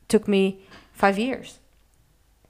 took 0.08 0.28
me 0.28 0.62
five 0.92 1.18
years. 1.18 1.60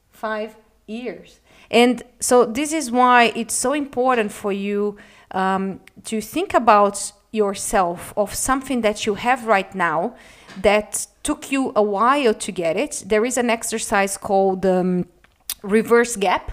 Five 0.09 0.55
years. 0.87 1.39
And 1.69 2.01
so 2.19 2.45
this 2.45 2.73
is 2.73 2.89
why 2.89 3.31
it's 3.35 3.53
so 3.53 3.73
important 3.73 4.31
for 4.31 4.51
you 4.51 4.97
um, 5.31 5.81
to 6.05 6.19
think 6.19 6.53
about 6.55 7.11
yourself 7.31 8.13
of 8.17 8.33
something 8.33 8.81
that 8.81 9.05
you 9.05 9.15
have 9.15 9.45
right 9.45 9.73
now 9.75 10.15
that 10.61 11.07
took 11.23 11.51
you 11.51 11.71
a 11.75 11.83
while 11.83 12.33
to 12.33 12.51
get 12.51 12.75
it. 12.75 13.03
There 13.05 13.25
is 13.25 13.37
an 13.37 13.49
exercise 13.49 14.17
called 14.17 14.65
um, 14.65 15.05
reverse 15.61 16.15
gap 16.15 16.51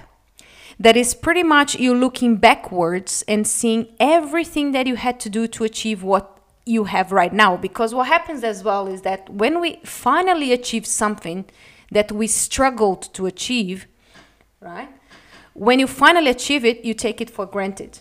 that 0.79 0.97
is 0.97 1.15
pretty 1.15 1.43
much 1.43 1.77
you 1.77 1.95
looking 1.95 2.37
backwards 2.37 3.25
and 3.27 3.47
seeing 3.47 3.89
everything 3.99 4.73
that 4.73 4.87
you 4.87 4.97
had 4.97 5.19
to 5.21 5.31
do 5.31 5.47
to 5.49 5.65
achieve 5.65 6.03
what 6.03 6.39
you 6.67 6.85
have 6.85 7.13
right 7.13 7.33
now. 7.33 7.57
Because 7.57 7.95
what 7.95 8.09
happens 8.09 8.45
as 8.45 8.63
well 8.63 8.87
is 8.87 9.03
that 9.03 9.31
when 9.31 9.61
we 9.61 9.81
finally 9.85 10.53
achieve 10.53 10.85
something 10.85 11.47
that 11.91 12.13
we 12.13 12.27
struggled 12.27 13.15
to 13.15 13.27
achieve, 13.27 13.87
right? 14.61 14.89
When 15.55 15.79
you 15.79 15.87
finally 15.87 16.29
achieve 16.29 16.65
it, 16.65 16.85
you 16.85 16.93
take 16.93 17.21
it 17.21 17.31
for 17.31 17.47
granted. 17.47 18.01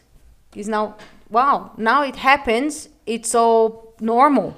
It's 0.54 0.68
now 0.68 0.98
wow, 1.30 1.72
now 1.78 2.04
it 2.04 2.18
happens, 2.18 2.90
it's 3.06 3.34
all 3.36 3.94
normal. 4.00 4.56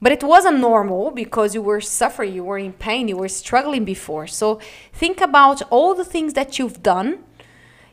But 0.00 0.12
it 0.12 0.22
wasn't 0.22 0.60
normal 0.60 1.10
because 1.10 1.54
you 1.54 1.62
were 1.62 1.80
suffering, 1.80 2.32
you 2.32 2.44
were 2.44 2.58
in 2.58 2.72
pain, 2.72 3.08
you 3.08 3.16
were 3.16 3.28
struggling 3.28 3.84
before. 3.84 4.28
So 4.28 4.60
think 4.92 5.20
about 5.20 5.62
all 5.70 5.94
the 5.94 6.04
things 6.04 6.34
that 6.34 6.58
you've 6.58 6.82
done, 6.82 7.24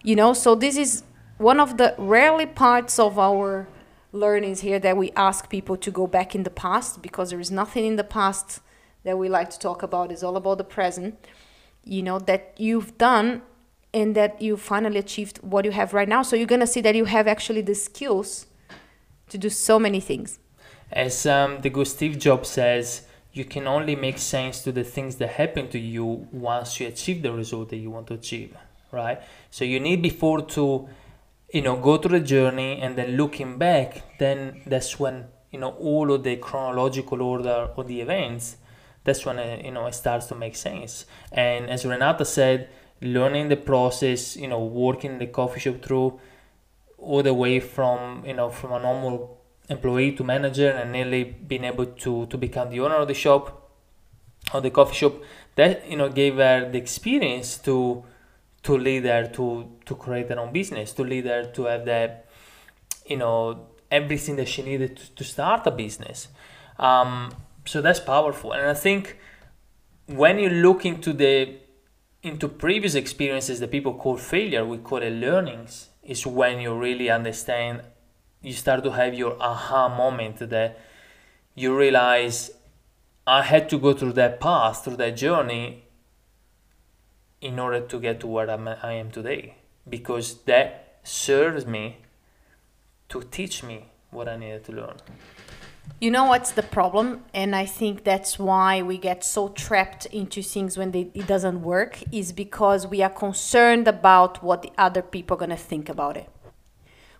you 0.03 0.15
know. 0.15 0.33
So 0.33 0.53
this 0.53 0.77
is 0.77 1.03
one 1.37 1.59
of 1.59 1.77
the 1.77 1.95
rarely 1.97 2.45
parts 2.45 2.99
of 2.99 3.17
our 3.17 3.67
learnings 4.11 4.61
here 4.61 4.79
that 4.79 4.95
we 4.95 5.11
ask 5.15 5.49
people 5.49 5.75
to 5.77 5.91
go 5.91 6.05
back 6.05 6.35
in 6.35 6.43
the 6.43 6.49
past 6.49 7.01
because 7.01 7.31
there 7.31 7.39
is 7.39 7.51
nothing 7.51 7.85
in 7.85 7.95
the 7.95 8.03
past 8.03 8.61
that 9.03 9.17
we 9.17 9.27
like 9.27 9.49
to 9.49 9.59
talk 9.59 9.81
about. 9.81 10.11
It's 10.11 10.23
all 10.23 10.37
about 10.37 10.59
the 10.59 10.63
present, 10.63 11.15
you 11.83 12.03
know, 12.03 12.19
that 12.19 12.53
you've 12.57 12.97
done 12.99 13.41
and 13.95 14.13
that 14.13 14.41
you 14.41 14.57
finally 14.57 14.99
achieved 14.99 15.37
what 15.37 15.63
you 15.63 15.71
have 15.71 15.93
right 15.93 16.09
now. 16.09 16.21
So 16.21 16.35
you're 16.35 16.53
gonna 16.55 16.67
see 16.67 16.81
that 16.81 16.95
you 16.95 17.05
have 17.05 17.27
actually 17.27 17.61
the 17.61 17.73
skills 17.73 18.45
to 19.29 19.37
do 19.37 19.49
so 19.49 19.79
many 19.79 20.01
things. 20.01 20.37
As 20.91 21.25
um, 21.25 21.61
the 21.61 21.69
good 21.69 21.87
Steve 21.87 22.19
Jobs 22.19 22.49
says, 22.49 23.07
you 23.31 23.45
can 23.45 23.67
only 23.67 23.95
make 23.95 24.17
sense 24.17 24.61
to 24.63 24.71
the 24.71 24.83
things 24.83 25.15
that 25.15 25.29
happen 25.29 25.69
to 25.69 25.79
you 25.79 26.27
once 26.31 26.79
you 26.79 26.87
achieve 26.87 27.21
the 27.21 27.31
result 27.31 27.69
that 27.69 27.77
you 27.77 27.89
want 27.89 28.07
to 28.07 28.13
achieve, 28.13 28.55
right? 28.91 29.19
So 29.49 29.63
you 29.65 29.79
need 29.79 30.01
before 30.01 30.41
to, 30.57 30.87
you 31.51 31.61
know, 31.61 31.77
go 31.77 31.97
through 31.97 32.19
the 32.19 32.25
journey 32.25 32.81
and 32.81 32.97
then 32.97 33.17
looking 33.17 33.57
back, 33.57 34.17
then 34.19 34.61
that's 34.65 34.99
when 34.99 35.25
you 35.51 35.59
know 35.59 35.71
all 35.79 36.11
of 36.11 36.23
the 36.23 36.35
chronological 36.35 37.21
order 37.21 37.69
of 37.77 37.87
the 37.87 38.01
events. 38.01 38.57
That's 39.05 39.25
when 39.25 39.39
it, 39.39 39.65
you 39.65 39.71
know 39.71 39.85
it 39.85 39.95
starts 39.95 40.25
to 40.27 40.35
make 40.35 40.55
sense. 40.55 41.05
And 41.31 41.69
as 41.69 41.85
Renata 41.85 42.25
said, 42.25 42.69
learning 43.01 43.49
the 43.49 43.57
process, 43.57 44.35
you 44.35 44.47
know, 44.47 44.63
working 44.63 45.17
the 45.19 45.27
coffee 45.27 45.59
shop 45.59 45.81
through 45.81 46.19
all 46.97 47.21
the 47.21 47.33
way 47.33 47.59
from, 47.59 48.23
you 48.25 48.33
know, 48.33 48.49
from 48.49 48.71
a 48.71 48.79
normal 48.79 49.41
employee 49.69 50.11
to 50.13 50.23
manager 50.23 50.69
and 50.69 50.91
nearly 50.91 51.23
being 51.23 51.63
able 51.63 51.85
to, 51.85 52.25
to 52.27 52.37
become 52.37 52.69
the 52.69 52.79
owner 52.79 52.95
of 52.95 53.07
the 53.07 53.13
shop 53.13 53.69
or 54.53 54.61
the 54.61 54.69
coffee 54.69 54.95
shop 54.95 55.13
that, 55.55 55.89
you 55.89 55.97
know, 55.97 56.09
gave 56.09 56.35
her 56.35 56.69
the 56.69 56.77
experience 56.77 57.57
to, 57.57 58.03
to 58.63 58.77
lead 58.77 59.05
her 59.05 59.27
to, 59.27 59.71
to 59.85 59.95
create 59.95 60.29
her 60.29 60.39
own 60.39 60.53
business, 60.53 60.93
to 60.93 61.03
lead 61.03 61.25
her 61.25 61.45
to 61.45 61.65
have 61.65 61.85
that, 61.85 62.27
you 63.05 63.17
know, 63.17 63.67
everything 63.91 64.35
that 64.35 64.47
she 64.47 64.61
needed 64.61 64.97
to, 64.97 65.15
to 65.15 65.23
start 65.23 65.65
a 65.67 65.71
business. 65.71 66.27
Um, 66.79 67.33
so 67.65 67.81
that's 67.81 67.99
powerful. 67.99 68.53
And 68.53 68.67
I 68.67 68.73
think 68.73 69.17
when 70.07 70.39
you 70.39 70.49
look 70.49 70.85
into 70.85 71.13
the 71.13 71.55
into 72.25 72.47
previous 72.47 72.95
experiences 72.95 73.59
that 73.59 73.69
people 73.69 73.93
call 73.93 74.17
failure, 74.17 74.65
we 74.65 74.79
call 74.79 74.97
it 74.97 75.11
learnings, 75.11 75.89
is 76.03 76.25
when 76.25 76.59
you 76.59 76.73
really 76.75 77.07
understand, 77.07 77.81
you 78.41 78.51
start 78.51 78.83
to 78.83 78.91
have 78.91 79.13
your 79.13 79.39
aha 79.39 79.87
moment 79.95 80.39
that 80.49 80.79
you 81.53 81.77
realize 81.77 82.49
I 83.27 83.43
had 83.43 83.69
to 83.69 83.77
go 83.77 83.93
through 83.93 84.13
that 84.13 84.39
path, 84.39 84.83
through 84.83 84.97
that 84.97 85.15
journey 85.15 85.83
in 87.41 87.59
order 87.59 87.81
to 87.81 87.99
get 87.99 88.19
to 88.21 88.27
where 88.27 88.49
I'm, 88.49 88.67
I 88.67 88.93
am 88.93 89.11
today. 89.11 89.57
Because 89.87 90.41
that 90.45 90.97
serves 91.03 91.67
me 91.67 91.97
to 93.09 93.21
teach 93.21 93.61
me 93.61 93.85
what 94.09 94.27
I 94.27 94.35
needed 94.35 94.65
to 94.65 94.71
learn. 94.71 94.97
You 95.99 96.11
know 96.11 96.25
what's 96.25 96.51
the 96.51 96.61
problem? 96.61 97.23
And 97.33 97.55
I 97.55 97.65
think 97.65 98.03
that's 98.03 98.37
why 98.37 98.81
we 98.81 98.97
get 98.97 99.23
so 99.23 99.49
trapped 99.49 100.05
into 100.07 100.41
things 100.41 100.77
when 100.77 100.91
they, 100.91 101.09
it 101.13 101.25
doesn't 101.25 101.61
work, 101.61 102.03
is 102.11 102.33
because 102.33 102.85
we 102.85 103.01
are 103.01 103.09
concerned 103.09 103.87
about 103.87 104.43
what 104.43 104.61
the 104.61 104.71
other 104.77 105.01
people 105.01 105.35
are 105.35 105.39
going 105.39 105.49
to 105.51 105.55
think 105.55 105.87
about 105.87 106.17
it. 106.17 106.29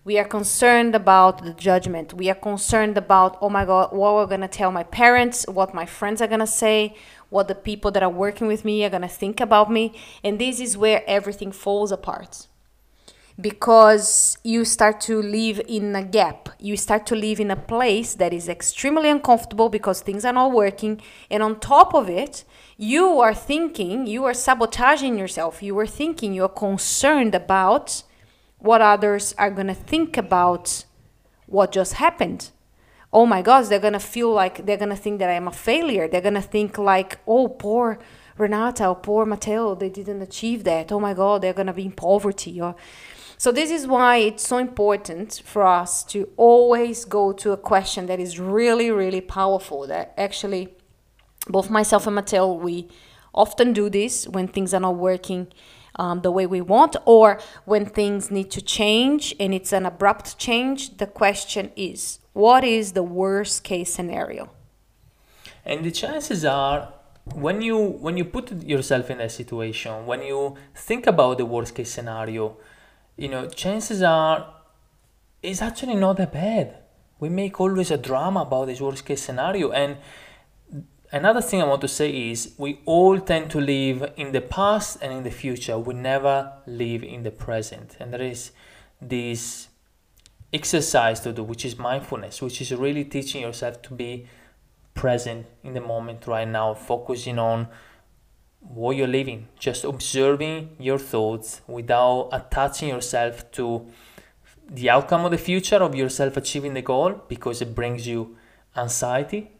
We 0.04 0.18
are 0.18 0.24
concerned 0.24 0.94
about 0.94 1.42
the 1.42 1.52
judgment. 1.52 2.14
We 2.14 2.30
are 2.30 2.34
concerned 2.34 2.96
about, 2.96 3.38
oh 3.40 3.48
my 3.48 3.64
God, 3.64 3.92
what 3.92 4.14
we're 4.14 4.26
going 4.26 4.42
to 4.42 4.48
tell 4.48 4.70
my 4.70 4.84
parents, 4.84 5.46
what 5.48 5.74
my 5.74 5.86
friends 5.86 6.20
are 6.20 6.28
going 6.28 6.40
to 6.40 6.46
say, 6.46 6.94
what 7.28 7.48
the 7.48 7.56
people 7.56 7.90
that 7.90 8.02
are 8.02 8.10
working 8.10 8.46
with 8.46 8.64
me 8.64 8.84
are 8.84 8.90
going 8.90 9.02
to 9.02 9.08
think 9.08 9.40
about 9.40 9.70
me. 9.70 9.98
And 10.22 10.38
this 10.38 10.60
is 10.60 10.76
where 10.76 11.02
everything 11.08 11.50
falls 11.50 11.90
apart 11.90 12.46
because 13.38 14.38
you 14.42 14.64
start 14.64 15.00
to 15.02 15.20
live 15.20 15.60
in 15.68 15.94
a 15.94 16.02
gap. 16.02 16.48
You 16.58 16.76
start 16.76 17.06
to 17.06 17.14
live 17.14 17.38
in 17.38 17.50
a 17.50 17.56
place 17.56 18.14
that 18.14 18.32
is 18.32 18.48
extremely 18.48 19.10
uncomfortable 19.10 19.68
because 19.68 20.00
things 20.00 20.24
are 20.24 20.32
not 20.32 20.52
working. 20.52 21.02
And 21.30 21.42
on 21.42 21.60
top 21.60 21.94
of 21.94 22.08
it, 22.08 22.44
you 22.78 23.20
are 23.20 23.34
thinking, 23.34 24.06
you 24.06 24.24
are 24.24 24.34
sabotaging 24.34 25.18
yourself. 25.18 25.62
You 25.62 25.78
are 25.78 25.86
thinking, 25.86 26.32
you 26.32 26.44
are 26.44 26.48
concerned 26.48 27.34
about 27.34 28.02
what 28.58 28.80
others 28.80 29.34
are 29.36 29.50
going 29.50 29.66
to 29.66 29.74
think 29.74 30.16
about 30.16 30.84
what 31.46 31.72
just 31.72 31.94
happened. 31.94 32.50
Oh 33.12 33.26
my 33.26 33.42
gosh, 33.42 33.68
they're 33.68 33.78
going 33.78 33.92
to 33.92 34.00
feel 34.00 34.32
like 34.32 34.64
they're 34.66 34.76
going 34.76 34.90
to 34.90 34.96
think 34.96 35.18
that 35.20 35.30
I 35.30 35.34
am 35.34 35.48
a 35.48 35.52
failure. 35.52 36.08
They're 36.08 36.20
going 36.20 36.34
to 36.34 36.42
think, 36.42 36.76
like, 36.76 37.18
oh, 37.26 37.48
poor 37.48 37.98
Renata 38.36 38.88
or 38.88 38.96
poor 38.96 39.24
Matteo, 39.24 39.74
they 39.74 39.88
didn't 39.88 40.20
achieve 40.20 40.64
that. 40.64 40.92
Oh 40.92 41.00
my 41.00 41.14
God, 41.14 41.42
they're 41.42 41.54
going 41.54 41.68
to 41.68 41.72
be 41.72 41.86
in 41.86 41.92
poverty. 41.92 42.60
Or 42.60 42.76
so 43.38 43.52
this 43.52 43.70
is 43.70 43.86
why 43.86 44.16
it's 44.16 44.46
so 44.46 44.58
important 44.58 45.42
for 45.44 45.62
us 45.62 46.02
to 46.04 46.28
always 46.36 47.04
go 47.04 47.32
to 47.32 47.52
a 47.52 47.56
question 47.56 48.06
that 48.06 48.18
is 48.18 48.40
really, 48.40 48.90
really 48.90 49.20
powerful. 49.20 49.86
That 49.86 50.14
actually, 50.16 50.74
both 51.48 51.68
myself 51.68 52.06
and 52.06 52.16
Matteo, 52.16 52.52
we 52.52 52.88
often 53.34 53.72
do 53.72 53.90
this 53.90 54.26
when 54.26 54.48
things 54.48 54.72
are 54.72 54.80
not 54.80 54.96
working 54.96 55.48
um, 55.96 56.22
the 56.22 56.30
way 56.30 56.46
we 56.46 56.60
want, 56.60 56.96
or 57.04 57.38
when 57.64 57.86
things 57.86 58.30
need 58.30 58.50
to 58.50 58.62
change 58.62 59.34
and 59.38 59.52
it's 59.54 59.72
an 59.72 59.86
abrupt 59.86 60.38
change. 60.38 60.96
The 60.96 61.06
question 61.06 61.72
is, 61.76 62.20
what 62.32 62.64
is 62.64 62.92
the 62.92 63.02
worst 63.02 63.64
case 63.64 63.92
scenario? 63.92 64.50
And 65.64 65.84
the 65.84 65.90
chances 65.90 66.44
are 66.44 66.92
when 67.34 67.60
you 67.60 67.76
when 67.76 68.16
you 68.16 68.24
put 68.24 68.62
yourself 68.62 69.10
in 69.10 69.20
a 69.20 69.28
situation 69.28 70.06
when 70.06 70.22
you 70.22 70.54
think 70.76 71.08
about 71.08 71.38
the 71.38 71.44
worst 71.44 71.74
case 71.74 71.90
scenario 71.90 72.56
you 73.16 73.28
know, 73.28 73.48
chances 73.48 74.02
are 74.02 74.54
it's 75.42 75.62
actually 75.62 75.94
not 75.94 76.16
that 76.16 76.32
bad. 76.32 76.76
We 77.18 77.28
make 77.28 77.60
always 77.60 77.90
a 77.90 77.96
drama 77.96 78.40
about 78.40 78.66
this 78.66 78.80
worst 78.80 79.04
case 79.04 79.22
scenario. 79.22 79.70
And 79.70 79.96
another 81.12 81.40
thing 81.40 81.62
I 81.62 81.64
want 81.64 81.80
to 81.82 81.88
say 81.88 82.30
is 82.30 82.54
we 82.58 82.80
all 82.84 83.18
tend 83.20 83.50
to 83.52 83.60
live 83.60 84.12
in 84.16 84.32
the 84.32 84.40
past 84.40 84.98
and 85.00 85.12
in 85.12 85.22
the 85.22 85.30
future. 85.30 85.78
We 85.78 85.94
never 85.94 86.52
live 86.66 87.02
in 87.02 87.22
the 87.22 87.30
present. 87.30 87.96
And 88.00 88.12
there 88.12 88.22
is 88.22 88.50
this 89.00 89.68
exercise 90.52 91.20
to 91.20 91.32
do, 91.32 91.42
which 91.42 91.64
is 91.64 91.78
mindfulness, 91.78 92.42
which 92.42 92.60
is 92.60 92.74
really 92.74 93.04
teaching 93.04 93.42
yourself 93.42 93.82
to 93.82 93.94
be 93.94 94.26
present 94.94 95.46
in 95.62 95.74
the 95.74 95.80
moment 95.80 96.26
right 96.26 96.48
now, 96.48 96.74
focusing 96.74 97.38
on 97.38 97.68
what 98.68 98.96
you're 98.96 99.06
living, 99.06 99.48
just 99.58 99.84
observing 99.84 100.76
your 100.78 100.98
thoughts 100.98 101.60
without 101.66 102.28
attaching 102.32 102.88
yourself 102.88 103.50
to 103.52 103.86
the 104.68 104.90
outcome 104.90 105.24
of 105.24 105.30
the 105.30 105.38
future 105.38 105.76
of 105.76 105.94
yourself 105.94 106.36
achieving 106.36 106.74
the 106.74 106.82
goal 106.82 107.22
because 107.28 107.62
it 107.62 107.74
brings 107.74 108.06
you 108.06 108.36
anxiety 108.76 109.50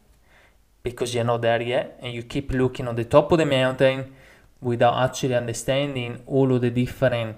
because 0.83 1.15
you're 1.15 1.25
not 1.25 1.43
there 1.43 1.63
yet 1.63 1.99
and 2.03 2.13
you 2.13 2.23
keep 2.23 2.53
looking 2.53 2.89
on 2.89 2.97
the 2.97 3.05
top 3.05 3.31
of 3.33 3.39
the 3.39 3.47
mountain 3.47 4.13
without 4.61 4.95
actually 5.03 5.35
understanding 5.35 6.23
all 6.27 6.53
of 6.53 6.61
the 6.61 6.71
different 6.71 7.37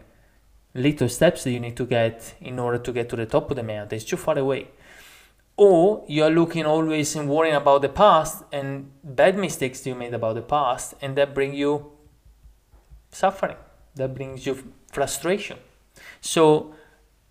little 0.75 1.08
steps 1.08 1.44
that 1.44 1.50
you 1.50 1.60
need 1.60 1.76
to 1.76 1.84
get 1.84 2.34
in 2.40 2.58
order 2.58 2.78
to 2.78 2.92
get 2.92 3.08
to 3.08 3.16
the 3.16 3.26
top 3.26 3.50
of 3.50 3.56
the 3.56 3.62
mountain. 3.62 3.96
It's 3.96 4.04
too 4.04 4.16
far 4.16 4.38
away. 4.38 4.68
Or 5.58 6.04
you're 6.06 6.30
looking 6.30 6.64
always 6.64 7.16
and 7.16 7.28
worrying 7.28 7.56
about 7.56 7.82
the 7.82 7.88
past 7.88 8.44
and 8.52 8.92
bad 9.02 9.36
mistakes 9.36 9.84
you 9.84 9.96
made 9.96 10.14
about 10.14 10.36
the 10.36 10.42
past, 10.42 10.94
and 11.02 11.16
that 11.16 11.34
bring 11.34 11.52
you 11.52 11.92
suffering. 13.10 13.56
That 13.96 14.14
brings 14.14 14.46
you 14.46 14.72
frustration. 14.92 15.58
So 16.20 16.74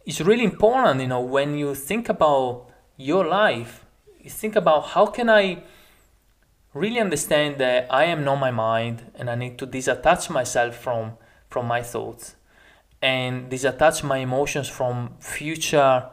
it's 0.05 0.19
really 0.19 0.43
important, 0.43 0.99
you 0.99 1.07
know, 1.07 1.21
when 1.21 1.57
you 1.57 1.73
think 1.73 2.09
about 2.09 2.69
your 2.97 3.25
life, 3.25 3.85
you 4.19 4.29
think 4.29 4.57
about 4.57 4.87
how 4.87 5.05
can 5.05 5.29
I 5.29 5.63
really 6.73 6.99
understand 6.99 7.59
that 7.59 7.87
I 7.89 8.03
am 8.05 8.25
not 8.25 8.35
my 8.35 8.51
mind 8.51 9.11
and 9.15 9.29
I 9.29 9.35
need 9.35 9.57
to 9.59 9.67
disattach 9.67 10.29
myself 10.29 10.75
from 10.75 11.17
from 11.49 11.65
my 11.65 11.81
thoughts 11.81 12.35
and 13.01 13.49
disattach 13.49 14.03
my 14.03 14.17
emotions 14.17 14.67
from 14.67 15.15
future 15.19 16.09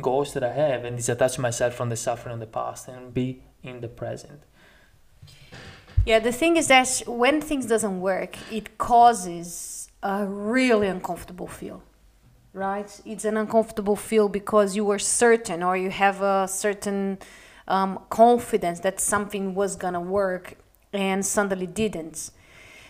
goals 0.00 0.32
that 0.34 0.42
I 0.42 0.52
have 0.52 0.84
and 0.84 0.98
disattach 0.98 1.38
myself 1.38 1.74
from 1.74 1.88
the 1.88 1.96
suffering 1.96 2.34
of 2.34 2.40
the 2.40 2.46
past 2.46 2.88
and 2.88 3.12
be 3.12 3.42
in 3.62 3.80
the 3.80 3.88
present. 3.88 4.40
Yeah, 6.04 6.18
the 6.18 6.32
thing 6.32 6.56
is 6.56 6.68
that 6.68 7.02
when 7.06 7.40
things 7.40 7.66
doesn't 7.66 8.00
work, 8.00 8.36
it 8.52 8.76
causes 8.76 9.90
a 10.02 10.26
really 10.26 10.86
uncomfortable 10.88 11.46
feel. 11.46 11.82
Right? 12.52 13.00
It's 13.04 13.24
an 13.24 13.36
uncomfortable 13.36 13.96
feel 13.96 14.28
because 14.28 14.76
you 14.76 14.84
were 14.84 14.98
certain 14.98 15.62
or 15.62 15.76
you 15.76 15.90
have 15.90 16.20
a 16.20 16.46
certain 16.46 17.18
um, 17.66 17.98
confidence 18.10 18.80
that 18.80 19.00
something 19.00 19.54
was 19.54 19.74
gonna 19.76 20.00
work 20.00 20.56
and 20.92 21.24
suddenly 21.26 21.66
didn't. 21.66 22.30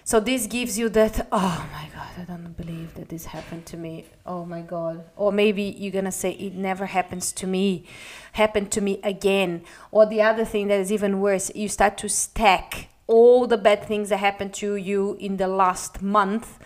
So 0.06 0.20
this 0.20 0.46
gives 0.46 0.78
you 0.78 0.90
that, 0.90 1.26
oh 1.32 1.66
my 1.72 1.88
God, 1.94 2.08
I 2.18 2.24
don't 2.24 2.54
believe 2.58 2.92
that 2.94 3.08
this 3.08 3.24
happened 3.24 3.64
to 3.66 3.78
me. 3.78 4.04
Oh 4.26 4.44
my 4.44 4.60
God. 4.60 5.02
Or 5.16 5.32
maybe 5.32 5.62
you're 5.62 5.92
going 5.92 6.04
to 6.04 6.12
say, 6.12 6.32
it 6.32 6.54
never 6.54 6.84
happens 6.84 7.32
to 7.32 7.46
me, 7.46 7.86
happened 8.32 8.70
to 8.72 8.82
me 8.82 9.00
again. 9.02 9.62
Or 9.90 10.04
the 10.04 10.20
other 10.20 10.44
thing 10.44 10.68
that 10.68 10.78
is 10.78 10.92
even 10.92 11.20
worse, 11.20 11.50
you 11.54 11.70
start 11.70 11.96
to 11.98 12.10
stack 12.10 12.88
all 13.06 13.46
the 13.46 13.56
bad 13.56 13.84
things 13.84 14.10
that 14.10 14.18
happened 14.18 14.52
to 14.54 14.76
you 14.76 15.16
in 15.20 15.38
the 15.38 15.48
last 15.48 16.02
month 16.02 16.58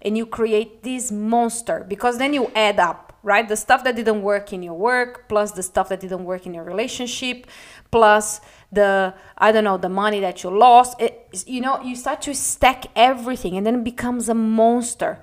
and 0.00 0.16
you 0.16 0.24
create 0.24 0.84
this 0.84 1.10
monster 1.10 1.84
because 1.88 2.18
then 2.18 2.32
you 2.32 2.52
add 2.54 2.78
up 2.78 3.03
right? 3.24 3.48
The 3.48 3.56
stuff 3.56 3.82
that 3.84 3.96
didn't 3.96 4.22
work 4.22 4.52
in 4.52 4.62
your 4.62 4.74
work 4.74 5.28
plus 5.28 5.52
the 5.52 5.62
stuff 5.62 5.88
that 5.88 5.98
didn't 6.00 6.24
work 6.24 6.46
in 6.46 6.54
your 6.54 6.62
relationship 6.62 7.46
plus 7.90 8.40
the 8.70 9.14
i 9.38 9.52
don't 9.52 9.64
know 9.64 9.78
the 9.78 9.88
money 9.88 10.20
that 10.20 10.42
you 10.42 10.50
lost. 10.50 11.00
It, 11.00 11.44
you 11.46 11.60
know 11.60 11.80
you 11.82 11.96
start 11.96 12.22
to 12.22 12.34
stack 12.34 12.84
everything 12.94 13.56
and 13.56 13.66
then 13.66 13.76
it 13.76 13.84
becomes 13.84 14.28
a 14.28 14.34
monster. 14.34 15.18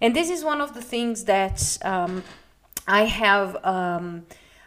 And 0.00 0.14
this 0.14 0.28
is 0.28 0.44
one 0.44 0.60
of 0.60 0.74
the 0.74 0.82
things 0.82 1.24
that 1.24 1.78
um, 1.82 2.22
i 2.86 3.04
have 3.04 3.56
um, 3.64 4.26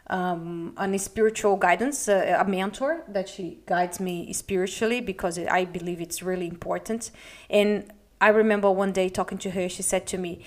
um, 0.10 0.74
a 0.78 0.98
spiritual 0.98 1.56
guidance, 1.56 2.10
uh, 2.10 2.38
a 2.40 2.50
mentor 2.50 3.04
that 3.08 3.30
she 3.30 3.60
guides 3.68 4.00
me 4.00 4.34
spiritually 4.34 5.02
because 5.02 5.38
it, 5.38 5.48
I 5.48 5.66
believe 5.66 6.02
it's 6.02 6.24
really 6.24 6.48
important. 6.48 7.12
And 7.50 7.92
I 8.20 8.30
remember 8.30 8.70
one 8.72 8.92
day 8.92 9.10
talking 9.10 9.38
to 9.40 9.52
her, 9.52 9.70
she 9.70 9.84
said 9.84 10.08
to 10.08 10.18
me, 10.18 10.44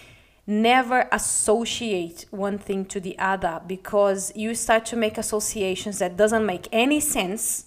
never 0.47 1.09
associate 1.13 2.27
one 2.31 2.59
thing 2.59 2.85
to 2.87 3.01
the 3.01 3.19
other 3.19 3.61
because 3.67 4.33
you 4.35 4.55
start 4.55 4.85
to 4.87 4.97
make 4.97 5.17
associations 5.17 5.99
that 5.99 6.17
doesn't 6.17 6.45
make 6.45 6.69
any 6.73 7.01
sense 7.01 7.67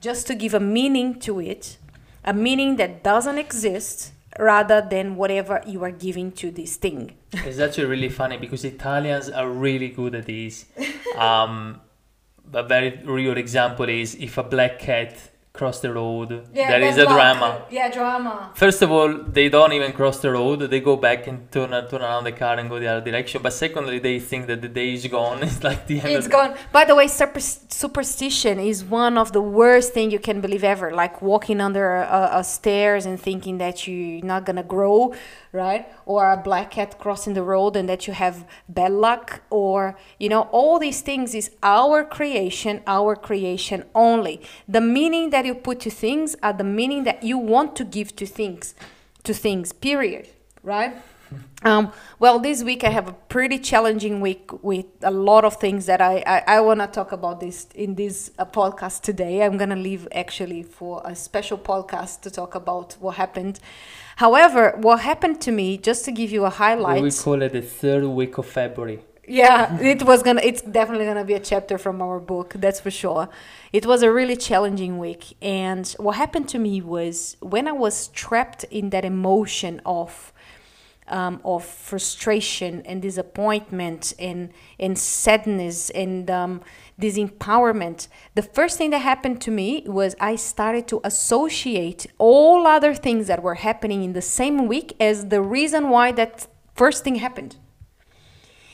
just 0.00 0.26
to 0.26 0.34
give 0.34 0.54
a 0.54 0.60
meaning 0.60 1.18
to 1.20 1.40
it, 1.40 1.78
a 2.24 2.32
meaning 2.32 2.76
that 2.76 3.02
doesn't 3.02 3.38
exist 3.38 4.12
rather 4.38 4.80
than 4.80 5.16
whatever 5.16 5.62
you 5.66 5.82
are 5.82 5.90
giving 5.90 6.32
to 6.32 6.50
this 6.50 6.76
thing. 6.76 7.12
It's 7.32 7.58
actually 7.58 7.86
really 7.86 8.08
funny 8.08 8.36
because 8.36 8.64
Italians 8.64 9.28
are 9.28 9.48
really 9.48 9.88
good 9.88 10.14
at 10.14 10.26
this. 10.26 10.66
Um, 11.18 11.80
a 12.52 12.62
very 12.62 13.00
real 13.04 13.36
example 13.36 13.88
is 13.88 14.14
if 14.14 14.38
a 14.38 14.44
black 14.44 14.78
cat 14.78 15.18
cross 15.52 15.80
the 15.80 15.92
road. 15.92 16.46
Yeah, 16.54 16.70
there 16.70 16.82
is 16.82 16.96
a 16.96 17.06
drama. 17.06 17.62
Yeah, 17.70 17.90
drama. 17.90 18.50
First 18.54 18.82
of 18.82 18.90
all, 18.90 19.12
they 19.12 19.48
don't 19.48 19.72
even 19.72 19.92
cross 19.92 20.20
the 20.20 20.30
road. 20.30 20.60
They 20.60 20.80
go 20.80 20.96
back 20.96 21.26
and 21.26 21.50
turn, 21.50 21.70
turn 21.88 22.02
around 22.02 22.24
the 22.24 22.32
car 22.32 22.56
and 22.58 22.70
go 22.70 22.78
the 22.78 22.86
other 22.86 23.04
direction. 23.10 23.42
But 23.42 23.52
secondly, 23.52 23.98
they 23.98 24.20
think 24.20 24.46
that 24.46 24.62
the 24.62 24.68
day 24.68 24.94
is 24.94 25.06
gone. 25.06 25.42
It's 25.50 25.62
like 25.64 25.86
the 25.86 26.00
end 26.00 26.10
It's 26.10 26.28
gone. 26.28 26.54
By 26.72 26.84
the 26.84 26.94
way, 26.94 27.08
super- 27.08 27.40
superstition 27.40 28.58
is 28.60 28.84
one 28.84 29.18
of 29.18 29.32
the 29.32 29.40
worst 29.42 29.92
thing 29.92 30.10
you 30.10 30.20
can 30.20 30.40
believe 30.40 30.62
ever. 30.62 30.92
Like 30.92 31.20
walking 31.20 31.60
under 31.60 31.96
a, 31.96 32.30
a 32.34 32.44
stairs 32.44 33.04
and 33.06 33.18
thinking 33.20 33.58
that 33.58 33.86
you're 33.86 34.22
not 34.24 34.46
gonna 34.46 34.62
grow, 34.62 35.14
right? 35.52 35.86
Or 36.06 36.30
a 36.30 36.36
black 36.36 36.70
cat 36.70 36.98
crossing 36.98 37.34
the 37.34 37.42
road 37.42 37.74
and 37.76 37.88
that 37.88 38.06
you 38.06 38.12
have 38.12 38.46
bad 38.68 38.92
luck, 38.92 39.42
or 39.50 39.96
you 40.18 40.28
know, 40.28 40.42
all 40.52 40.78
these 40.78 41.00
things 41.00 41.34
is 41.34 41.50
our 41.62 42.04
creation, 42.04 42.82
our 42.86 43.16
creation 43.16 43.84
only. 43.94 44.42
The 44.68 44.80
meaning 44.80 45.30
that 45.42 45.46
you 45.46 45.54
put 45.54 45.80
to 45.80 45.90
things 45.90 46.36
are 46.42 46.52
the 46.52 46.64
meaning 46.64 47.04
that 47.04 47.22
you 47.22 47.38
want 47.38 47.74
to 47.76 47.84
give 47.84 48.14
to 48.16 48.26
things, 48.26 48.74
to 49.24 49.32
things. 49.32 49.72
Period. 49.72 50.28
Right? 50.62 50.96
Um, 51.62 51.92
well, 52.18 52.38
this 52.38 52.64
week 52.64 52.84
I 52.84 52.88
have 52.88 53.06
a 53.06 53.12
pretty 53.12 53.58
challenging 53.58 54.22
week 54.22 54.50
with 54.64 54.86
a 55.02 55.10
lot 55.10 55.44
of 55.44 55.58
things 55.58 55.84
that 55.86 56.00
I, 56.00 56.24
I, 56.26 56.56
I 56.56 56.60
want 56.60 56.80
to 56.80 56.86
talk 56.86 57.12
about 57.12 57.38
this 57.38 57.68
in 57.74 57.96
this 57.96 58.30
uh, 58.38 58.46
podcast 58.46 59.02
today. 59.02 59.44
I'm 59.44 59.58
going 59.58 59.68
to 59.68 59.76
leave 59.76 60.08
actually 60.12 60.62
for 60.62 61.02
a 61.04 61.14
special 61.14 61.58
podcast 61.58 62.22
to 62.22 62.30
talk 62.30 62.54
about 62.54 62.96
what 62.98 63.16
happened. 63.16 63.60
However, 64.16 64.74
what 64.78 65.00
happened 65.00 65.42
to 65.42 65.52
me, 65.52 65.76
just 65.76 66.04
to 66.06 66.12
give 66.12 66.32
you 66.32 66.46
a 66.46 66.50
highlight. 66.50 67.02
We 67.02 67.10
call 67.10 67.42
it 67.42 67.52
the 67.52 67.62
third 67.62 68.06
week 68.06 68.38
of 68.38 68.46
February. 68.46 69.00
Yeah, 69.32 69.78
it 69.80 70.02
was 70.02 70.24
gonna. 70.24 70.40
It's 70.42 70.60
definitely 70.60 71.06
gonna 71.06 71.24
be 71.24 71.34
a 71.34 71.40
chapter 71.40 71.78
from 71.78 72.02
our 72.02 72.18
book. 72.18 72.54
That's 72.56 72.80
for 72.80 72.90
sure. 72.90 73.28
It 73.72 73.86
was 73.86 74.02
a 74.02 74.10
really 74.10 74.34
challenging 74.34 74.98
week, 74.98 75.36
and 75.40 75.86
what 75.98 76.16
happened 76.16 76.48
to 76.48 76.58
me 76.58 76.80
was 76.82 77.36
when 77.38 77.68
I 77.68 77.72
was 77.72 78.08
trapped 78.08 78.64
in 78.64 78.90
that 78.90 79.04
emotion 79.04 79.80
of, 79.86 80.32
um, 81.06 81.40
of 81.44 81.64
frustration 81.64 82.82
and 82.84 83.00
disappointment 83.00 84.14
and 84.18 84.50
and 84.80 84.98
sadness 84.98 85.90
and 85.90 86.28
um, 86.28 86.60
disempowerment. 87.00 88.08
The 88.34 88.42
first 88.42 88.78
thing 88.78 88.90
that 88.90 88.98
happened 88.98 89.40
to 89.42 89.52
me 89.52 89.84
was 89.86 90.16
I 90.18 90.34
started 90.34 90.88
to 90.88 91.00
associate 91.04 92.08
all 92.18 92.66
other 92.66 92.94
things 92.94 93.28
that 93.28 93.44
were 93.44 93.54
happening 93.54 94.02
in 94.02 94.12
the 94.12 94.22
same 94.22 94.66
week 94.66 94.96
as 94.98 95.28
the 95.28 95.40
reason 95.40 95.88
why 95.88 96.10
that 96.12 96.48
first 96.74 97.04
thing 97.04 97.14
happened. 97.16 97.54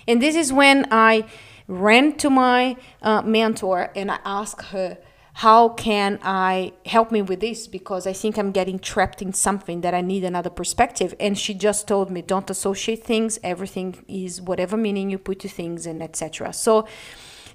And 0.09 0.23
this 0.23 0.35
is 0.35 0.53
when 0.53 0.87
I 0.91 1.25
ran 1.69 2.17
to 2.19 2.31
my 2.31 2.77
uh, 3.03 3.23
mentor 3.23 3.91
and 3.97 4.11
I 4.11 4.19
asked 4.25 4.67
her, 4.67 4.99
how 5.41 5.69
can 5.69 6.19
I 6.23 6.73
help 6.87 7.13
me 7.13 7.21
with 7.21 7.41
this? 7.41 7.67
Because 7.67 8.07
I 8.07 8.15
think 8.15 8.39
I'm 8.39 8.53
getting 8.53 8.79
trapped 8.79 9.21
in 9.21 9.35
something 9.35 9.83
that 9.83 9.93
I 9.93 10.01
need 10.01 10.25
another 10.25 10.49
perspective. 10.49 11.15
And 11.21 11.39
she 11.39 11.53
just 11.53 11.87
told 11.87 12.11
me, 12.11 12.23
don't 12.23 12.49
associate 12.49 13.05
things. 13.05 13.39
Everything 13.45 14.03
is 14.09 14.41
whatever 14.41 14.79
meaning 14.79 15.11
you 15.11 15.19
put 15.19 15.41
to 15.41 15.49
things 15.49 15.85
and 15.85 16.03
etc. 16.03 16.55
So 16.55 16.89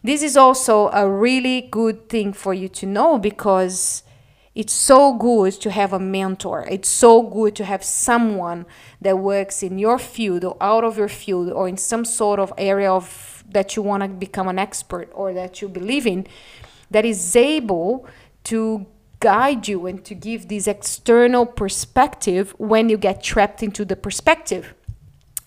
this 0.03 0.21
is 0.21 0.37
also 0.37 0.89
a 0.89 1.09
really 1.09 1.61
good 1.61 2.07
thing 2.07 2.33
for 2.33 2.53
you 2.53 2.67
to 2.69 2.85
know 2.85 3.17
because 3.17 4.03
it's 4.53 4.73
so 4.73 5.13
good 5.13 5.53
to 5.53 5.71
have 5.71 5.93
a 5.93 5.99
mentor. 5.99 6.67
It's 6.69 6.89
so 6.89 7.21
good 7.21 7.55
to 7.55 7.65
have 7.65 7.83
someone 7.83 8.65
that 8.99 9.17
works 9.17 9.63
in 9.63 9.79
your 9.79 9.97
field 9.97 10.43
or 10.43 10.57
out 10.59 10.83
of 10.83 10.97
your 10.97 11.07
field 11.07 11.51
or 11.51 11.69
in 11.69 11.77
some 11.77 12.03
sort 12.03 12.39
of 12.39 12.51
area 12.57 12.91
of 12.91 13.43
that 13.49 13.75
you 13.75 13.81
want 13.81 14.03
to 14.03 14.09
become 14.09 14.47
an 14.47 14.59
expert 14.59 15.09
or 15.13 15.33
that 15.33 15.61
you 15.61 15.69
believe 15.69 16.05
in 16.05 16.27
that 16.89 17.05
is 17.05 17.35
able 17.35 18.05
to 18.43 18.85
guide 19.19 19.67
you 19.67 19.85
and 19.85 20.03
to 20.03 20.15
give 20.15 20.47
this 20.47 20.67
external 20.67 21.45
perspective 21.45 22.53
when 22.57 22.89
you 22.89 22.97
get 22.97 23.23
trapped 23.23 23.63
into 23.63 23.85
the 23.85 23.95
perspective. 23.95 24.73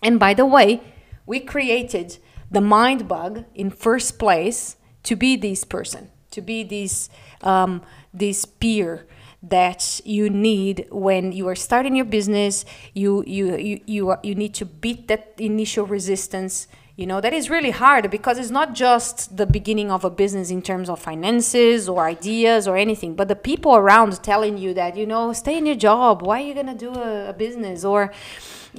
And 0.03 0.19
by 0.19 0.33
the 0.33 0.47
way, 0.47 0.81
we 1.27 1.41
created 1.41 2.19
the 2.51 2.61
Mindbug 2.61 3.45
in 3.55 3.71
first 3.71 4.19
place 4.19 4.77
to 5.03 5.17
be 5.17 5.37
this 5.37 5.65
person, 5.65 6.11
to 6.31 6.41
be 6.41 6.63
this 6.63 7.09
um, 7.45 7.83
this 8.13 8.45
peer 8.45 9.07
that 9.43 10.01
you 10.05 10.31
need 10.31 10.87
when 10.91 11.31
you 11.33 11.47
are 11.49 11.55
starting 11.55 11.95
your 11.95 12.07
business. 12.07 12.65
You 12.95 13.23
you 13.27 13.57
you 13.57 13.81
you, 13.87 14.09
are, 14.11 14.21
you 14.23 14.35
need 14.35 14.55
to 14.55 14.65
beat 14.65 15.09
that 15.09 15.35
initial 15.39 15.87
resistance. 15.87 16.67
you 16.97 17.07
know 17.11 17.21
that 17.21 17.35
is 17.35 17.51
really 17.51 17.73
hard 17.73 18.09
because 18.09 18.39
it's 18.39 18.55
not 18.61 18.69
just 18.73 19.37
the 19.37 19.47
beginning 19.47 19.91
of 19.91 20.05
a 20.05 20.11
business 20.23 20.49
in 20.57 20.63
terms 20.63 20.89
of 20.89 21.01
finances 21.01 21.89
or 21.89 21.99
ideas 22.07 22.69
or 22.69 22.77
anything 22.77 23.17
but 23.17 23.27
the 23.27 23.41
people 23.51 23.73
around 23.75 24.13
telling 24.23 24.57
you 24.65 24.71
that 24.81 24.97
you 24.97 25.07
know 25.13 25.33
stay 25.33 25.57
in 25.59 25.67
your 25.67 25.81
job. 25.89 26.23
Why 26.23 26.37
are 26.41 26.47
you 26.47 26.55
going 26.61 26.73
to 26.77 26.81
do 26.87 26.93
a, 26.95 27.31
a 27.31 27.33
business? 27.33 27.85
Or 27.85 28.13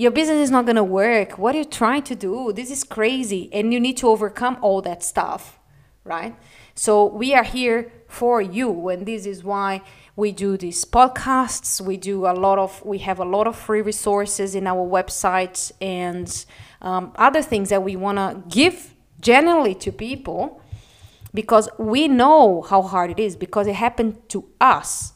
your 0.04 0.12
business 0.12 0.40
is 0.46 0.52
not 0.56 0.64
going 0.66 0.82
to 0.84 0.90
work. 1.04 1.30
What 1.38 1.56
are 1.56 1.62
you 1.64 1.70
trying 1.84 2.04
to 2.04 2.16
do? 2.16 2.54
This 2.54 2.70
is 2.72 2.84
crazy. 2.98 3.44
And 3.52 3.74
you 3.74 3.80
need 3.80 3.98
to 3.98 4.08
overcome 4.08 4.56
all 4.62 4.82
that 4.90 5.04
stuff 5.04 5.60
right 6.06 6.36
so 6.76 7.06
we 7.06 7.34
are 7.34 7.44
here 7.44 7.92
for 8.08 8.42
you 8.42 8.90
and 8.90 9.06
this 9.06 9.26
is 9.26 9.44
why 9.44 9.82
we 10.16 10.32
do 10.32 10.58
these 10.58 10.86
podcasts. 10.86 11.82
We 11.82 11.98
do 11.98 12.26
a 12.26 12.34
lot 12.34 12.60
of 12.60 12.84
we 12.86 13.00
have 13.00 13.20
a 13.20 13.26
lot 13.26 13.48
of 13.48 13.56
free 13.56 13.82
resources 13.82 14.56
in 14.56 14.68
our 14.68 14.88
website 14.88 15.72
and 15.82 16.46
um, 16.82 17.14
other 17.16 17.42
things 17.42 17.70
that 17.70 17.84
we 17.84 17.96
want 17.96 18.18
to 18.18 18.44
give 18.50 18.94
generally 19.22 19.76
to 19.76 19.92
people 19.92 20.62
because 21.34 21.68
we 21.78 22.08
know 22.08 22.62
how 22.62 22.82
hard 22.82 23.12
it 23.12 23.20
is 23.20 23.36
because 23.36 23.68
it 23.68 23.76
happened 23.76 24.18
to 24.30 24.46
us. 24.60 25.14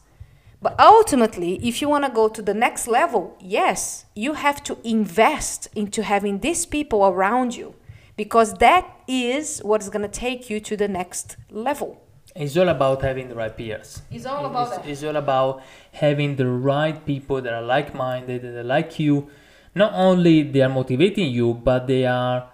But 0.62 0.78
ultimately 0.78 1.66
if 1.66 1.80
you 1.80 1.88
want 1.88 2.04
to 2.04 2.10
go 2.10 2.28
to 2.28 2.42
the 2.42 2.52
next 2.52 2.86
level 2.86 3.36
yes 3.40 4.04
you 4.14 4.34
have 4.34 4.62
to 4.64 4.76
invest 4.84 5.68
into 5.74 6.02
having 6.02 6.40
these 6.40 6.66
people 6.66 7.06
around 7.06 7.56
you 7.56 7.74
because 8.22 8.50
that 8.68 8.84
is 9.08 9.44
what 9.68 9.78
is 9.84 9.88
going 9.94 10.06
to 10.10 10.14
take 10.26 10.50
you 10.50 10.58
to 10.68 10.74
the 10.82 10.88
next 11.00 11.26
level 11.66 11.90
it's 12.36 12.56
all 12.56 12.68
about 12.68 13.02
having 13.02 13.28
the 13.28 13.34
right 13.34 13.56
peers. 13.56 14.02
It's 14.10 14.24
all 14.24 14.46
about 14.46 14.68
it's, 14.68 14.76
that. 14.76 14.88
it's 14.88 15.02
all 15.02 15.16
about 15.16 15.62
having 15.92 16.36
the 16.36 16.46
right 16.46 17.04
people 17.04 17.40
that 17.42 17.52
are 17.52 17.62
like-minded, 17.62 18.42
that 18.42 18.54
are 18.54 18.62
like 18.62 19.00
you. 19.00 19.28
Not 19.74 19.92
only 19.94 20.42
they 20.42 20.62
are 20.62 20.68
motivating 20.68 21.32
you, 21.32 21.54
but 21.54 21.88
they 21.88 22.06
are 22.06 22.48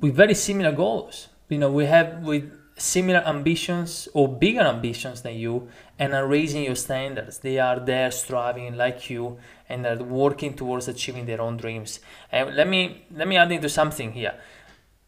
with 0.00 0.14
very 0.16 0.34
similar 0.34 0.72
goals. 0.72 1.28
You 1.48 1.58
know, 1.58 1.70
we 1.70 1.86
have 1.86 2.22
with 2.22 2.44
similar 2.76 3.20
ambitions 3.20 4.08
or 4.14 4.26
bigger 4.28 4.62
ambitions 4.62 5.22
than 5.22 5.36
you, 5.36 5.68
and 5.98 6.12
are 6.12 6.26
raising 6.26 6.64
your 6.64 6.74
standards. 6.74 7.38
They 7.38 7.58
are 7.58 7.78
there 7.78 8.10
striving 8.10 8.76
like 8.76 9.10
you, 9.10 9.38
and 9.68 9.86
are 9.86 10.02
working 10.02 10.54
towards 10.54 10.88
achieving 10.88 11.26
their 11.26 11.40
own 11.40 11.56
dreams. 11.56 12.00
And 12.32 12.56
let 12.56 12.68
me 12.68 13.06
let 13.14 13.28
me 13.28 13.36
add 13.36 13.52
into 13.52 13.68
something 13.68 14.12
here. 14.12 14.34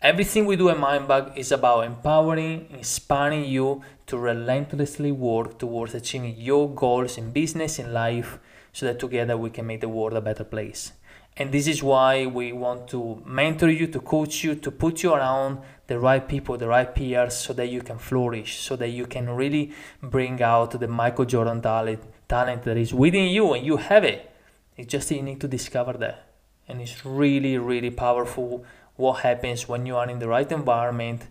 Everything 0.02 0.44
we 0.44 0.56
do 0.56 0.68
at 0.68 0.76
Mindbug 0.76 1.38
is 1.38 1.50
about 1.50 1.86
empowering, 1.86 2.66
inspiring 2.70 3.46
you 3.46 3.80
to 4.06 4.18
relentlessly 4.18 5.10
work 5.10 5.58
towards 5.58 5.94
achieving 5.94 6.34
your 6.36 6.68
goals 6.68 7.16
in 7.16 7.32
business, 7.32 7.78
in 7.78 7.94
life, 7.94 8.38
so 8.74 8.84
that 8.84 8.98
together 8.98 9.38
we 9.38 9.48
can 9.48 9.66
make 9.66 9.80
the 9.80 9.88
world 9.88 10.12
a 10.12 10.20
better 10.20 10.44
place. 10.44 10.92
And 11.38 11.50
this 11.50 11.66
is 11.66 11.82
why 11.82 12.26
we 12.26 12.52
want 12.52 12.88
to 12.88 13.22
mentor 13.24 13.70
you, 13.70 13.86
to 13.86 14.00
coach 14.00 14.44
you, 14.44 14.54
to 14.56 14.70
put 14.70 15.02
you 15.02 15.14
around 15.14 15.60
the 15.86 15.98
right 15.98 16.28
people, 16.28 16.58
the 16.58 16.68
right 16.68 16.94
peers, 16.94 17.34
so 17.34 17.54
that 17.54 17.68
you 17.68 17.80
can 17.80 17.98
flourish, 17.98 18.60
so 18.60 18.76
that 18.76 18.88
you 18.88 19.06
can 19.06 19.30
really 19.30 19.72
bring 20.02 20.42
out 20.42 20.78
the 20.78 20.88
Michael 20.88 21.24
Jordan 21.24 21.62
talent, 21.62 22.02
talent 22.28 22.64
that 22.64 22.76
is 22.76 22.92
within 22.92 23.30
you, 23.30 23.54
and 23.54 23.64
you 23.64 23.78
have 23.78 24.04
it. 24.04 24.30
It's 24.76 24.92
just 24.92 25.10
you 25.10 25.22
need 25.22 25.40
to 25.40 25.48
discover 25.48 25.94
that. 25.94 26.28
And 26.68 26.82
it's 26.82 27.06
really, 27.06 27.56
really 27.56 27.90
powerful 27.90 28.64
what 28.96 29.20
happens 29.20 29.68
when 29.68 29.86
you 29.86 29.96
are 29.96 30.08
in 30.08 30.18
the 30.18 30.28
right 30.28 30.50
environment. 30.50 31.22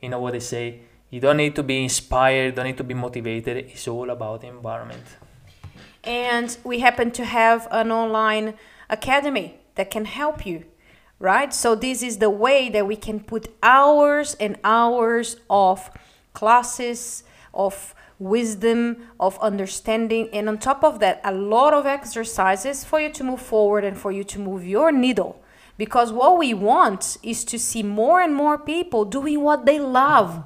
You 0.00 0.10
know 0.10 0.20
what 0.20 0.32
they 0.32 0.40
say? 0.40 0.80
You 1.10 1.20
don't 1.20 1.38
need 1.38 1.54
to 1.56 1.62
be 1.62 1.82
inspired, 1.82 2.54
don't 2.54 2.66
need 2.66 2.76
to 2.78 2.84
be 2.84 2.94
motivated. 2.94 3.56
It's 3.56 3.88
all 3.88 4.10
about 4.10 4.42
the 4.42 4.48
environment. 4.48 5.04
And 6.04 6.56
we 6.62 6.80
happen 6.80 7.10
to 7.12 7.24
have 7.24 7.66
an 7.70 7.90
online 7.90 8.54
academy 8.90 9.58
that 9.76 9.90
can 9.90 10.04
help 10.04 10.46
you, 10.46 10.64
right? 11.18 11.52
So, 11.52 11.74
this 11.74 12.02
is 12.02 12.18
the 12.18 12.30
way 12.30 12.68
that 12.70 12.86
we 12.86 12.96
can 12.96 13.20
put 13.20 13.48
hours 13.62 14.36
and 14.38 14.58
hours 14.62 15.36
of 15.48 15.90
classes, 16.32 17.24
of 17.54 17.94
wisdom, 18.18 19.08
of 19.18 19.38
understanding, 19.40 20.28
and 20.32 20.48
on 20.48 20.58
top 20.58 20.84
of 20.84 21.00
that, 21.00 21.20
a 21.24 21.32
lot 21.32 21.74
of 21.74 21.86
exercises 21.86 22.84
for 22.84 23.00
you 23.00 23.10
to 23.10 23.24
move 23.24 23.40
forward 23.40 23.84
and 23.84 23.96
for 23.96 24.12
you 24.12 24.24
to 24.24 24.38
move 24.38 24.66
your 24.66 24.90
needle 24.92 25.40
because 25.76 26.12
what 26.12 26.38
we 26.38 26.54
want 26.54 27.18
is 27.22 27.44
to 27.44 27.58
see 27.58 27.82
more 27.82 28.20
and 28.20 28.34
more 28.34 28.58
people 28.58 29.04
doing 29.04 29.42
what 29.42 29.66
they 29.66 29.78
love. 29.78 30.44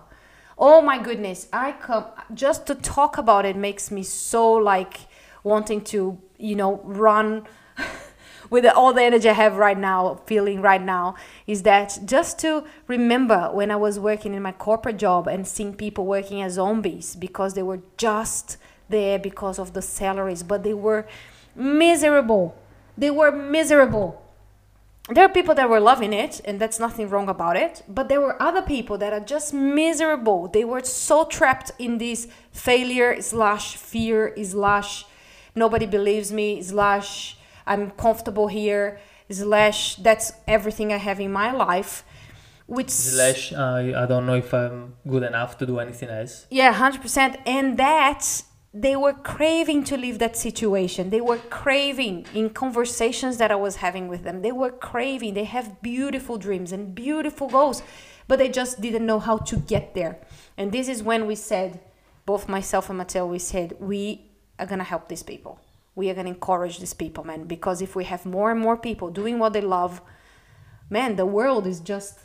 Oh 0.58 0.82
my 0.82 0.98
goodness, 1.02 1.48
I 1.52 1.72
come 1.72 2.06
just 2.34 2.66
to 2.66 2.74
talk 2.74 3.16
about 3.16 3.46
it 3.46 3.56
makes 3.56 3.90
me 3.90 4.02
so 4.02 4.52
like 4.52 5.00
wanting 5.42 5.82
to, 5.84 6.18
you 6.36 6.56
know, 6.56 6.80
run 6.84 7.46
with 8.50 8.66
all 8.66 8.92
the 8.92 9.02
energy 9.02 9.28
I 9.28 9.34
have 9.34 9.56
right 9.56 9.78
now, 9.78 10.20
feeling 10.26 10.60
right 10.60 10.82
now, 10.82 11.14
is 11.46 11.62
that 11.62 11.98
just 12.04 12.38
to 12.40 12.64
remember 12.88 13.50
when 13.52 13.70
I 13.70 13.76
was 13.76 13.98
working 13.98 14.34
in 14.34 14.42
my 14.42 14.52
corporate 14.52 14.98
job 14.98 15.28
and 15.28 15.46
seeing 15.46 15.74
people 15.74 16.04
working 16.04 16.42
as 16.42 16.54
zombies 16.54 17.16
because 17.16 17.54
they 17.54 17.62
were 17.62 17.80
just 17.96 18.58
there 18.90 19.18
because 19.18 19.58
of 19.58 19.72
the 19.72 19.80
salaries, 19.80 20.42
but 20.42 20.62
they 20.62 20.74
were 20.74 21.06
miserable. 21.54 22.54
They 22.98 23.10
were 23.10 23.32
miserable 23.32 24.20
there 25.14 25.24
are 25.24 25.28
people 25.28 25.54
that 25.54 25.68
were 25.68 25.80
loving 25.80 26.12
it 26.12 26.40
and 26.44 26.60
that's 26.60 26.78
nothing 26.78 27.08
wrong 27.08 27.28
about 27.28 27.56
it 27.56 27.82
but 27.88 28.08
there 28.08 28.20
were 28.20 28.40
other 28.40 28.62
people 28.62 28.96
that 28.98 29.12
are 29.12 29.20
just 29.20 29.52
miserable. 29.52 30.48
They 30.48 30.64
were 30.64 30.84
so 30.84 31.24
trapped 31.24 31.72
in 31.78 31.98
this 31.98 32.28
failure 32.52 33.20
slash 33.20 33.76
fear 33.76 34.34
slash 34.42 35.04
nobody 35.54 35.86
believes 35.86 36.32
me 36.32 36.62
slash 36.62 37.36
i'm 37.66 37.90
comfortable 37.92 38.48
here 38.48 38.98
slash 39.30 39.96
that's 39.96 40.32
everything 40.46 40.92
i 40.92 40.96
have 40.96 41.20
in 41.20 41.32
my 41.32 41.52
life 41.52 42.04
which 42.66 42.90
slash 42.90 43.52
uh, 43.52 43.92
i 44.02 44.06
don't 44.06 44.26
know 44.26 44.34
if 44.34 44.52
i'm 44.54 44.94
good 45.08 45.22
enough 45.22 45.58
to 45.58 45.66
do 45.66 45.78
anything 45.78 46.08
else. 46.08 46.46
Yeah 46.50 46.72
100% 46.74 47.36
and 47.46 47.76
that 47.78 48.42
they 48.72 48.94
were 48.94 49.12
craving 49.12 49.82
to 49.84 49.96
leave 49.96 50.20
that 50.20 50.36
situation. 50.36 51.10
They 51.10 51.20
were 51.20 51.38
craving 51.38 52.26
in 52.32 52.50
conversations 52.50 53.38
that 53.38 53.50
I 53.50 53.56
was 53.56 53.76
having 53.76 54.06
with 54.06 54.22
them. 54.22 54.42
They 54.42 54.52
were 54.52 54.70
craving. 54.70 55.34
They 55.34 55.44
have 55.44 55.82
beautiful 55.82 56.38
dreams 56.38 56.70
and 56.70 56.94
beautiful 56.94 57.48
goals, 57.48 57.82
but 58.28 58.38
they 58.38 58.48
just 58.48 58.80
didn't 58.80 59.06
know 59.06 59.18
how 59.18 59.38
to 59.38 59.56
get 59.56 59.94
there. 59.94 60.18
And 60.56 60.70
this 60.70 60.88
is 60.88 61.02
when 61.02 61.26
we 61.26 61.34
said, 61.34 61.80
both 62.26 62.48
myself 62.48 62.88
and 62.88 62.98
Matteo, 62.98 63.26
we 63.26 63.40
said, 63.40 63.76
we 63.80 64.30
are 64.56 64.66
going 64.66 64.78
to 64.78 64.84
help 64.84 65.08
these 65.08 65.24
people. 65.24 65.58
We 65.96 66.08
are 66.08 66.14
going 66.14 66.26
to 66.26 66.32
encourage 66.32 66.78
these 66.78 66.94
people, 66.94 67.24
man, 67.24 67.44
because 67.44 67.82
if 67.82 67.96
we 67.96 68.04
have 68.04 68.24
more 68.24 68.52
and 68.52 68.60
more 68.60 68.76
people 68.76 69.10
doing 69.10 69.40
what 69.40 69.52
they 69.52 69.60
love, 69.60 70.00
man, 70.88 71.16
the 71.16 71.26
world 71.26 71.66
is 71.66 71.80
just 71.80 72.20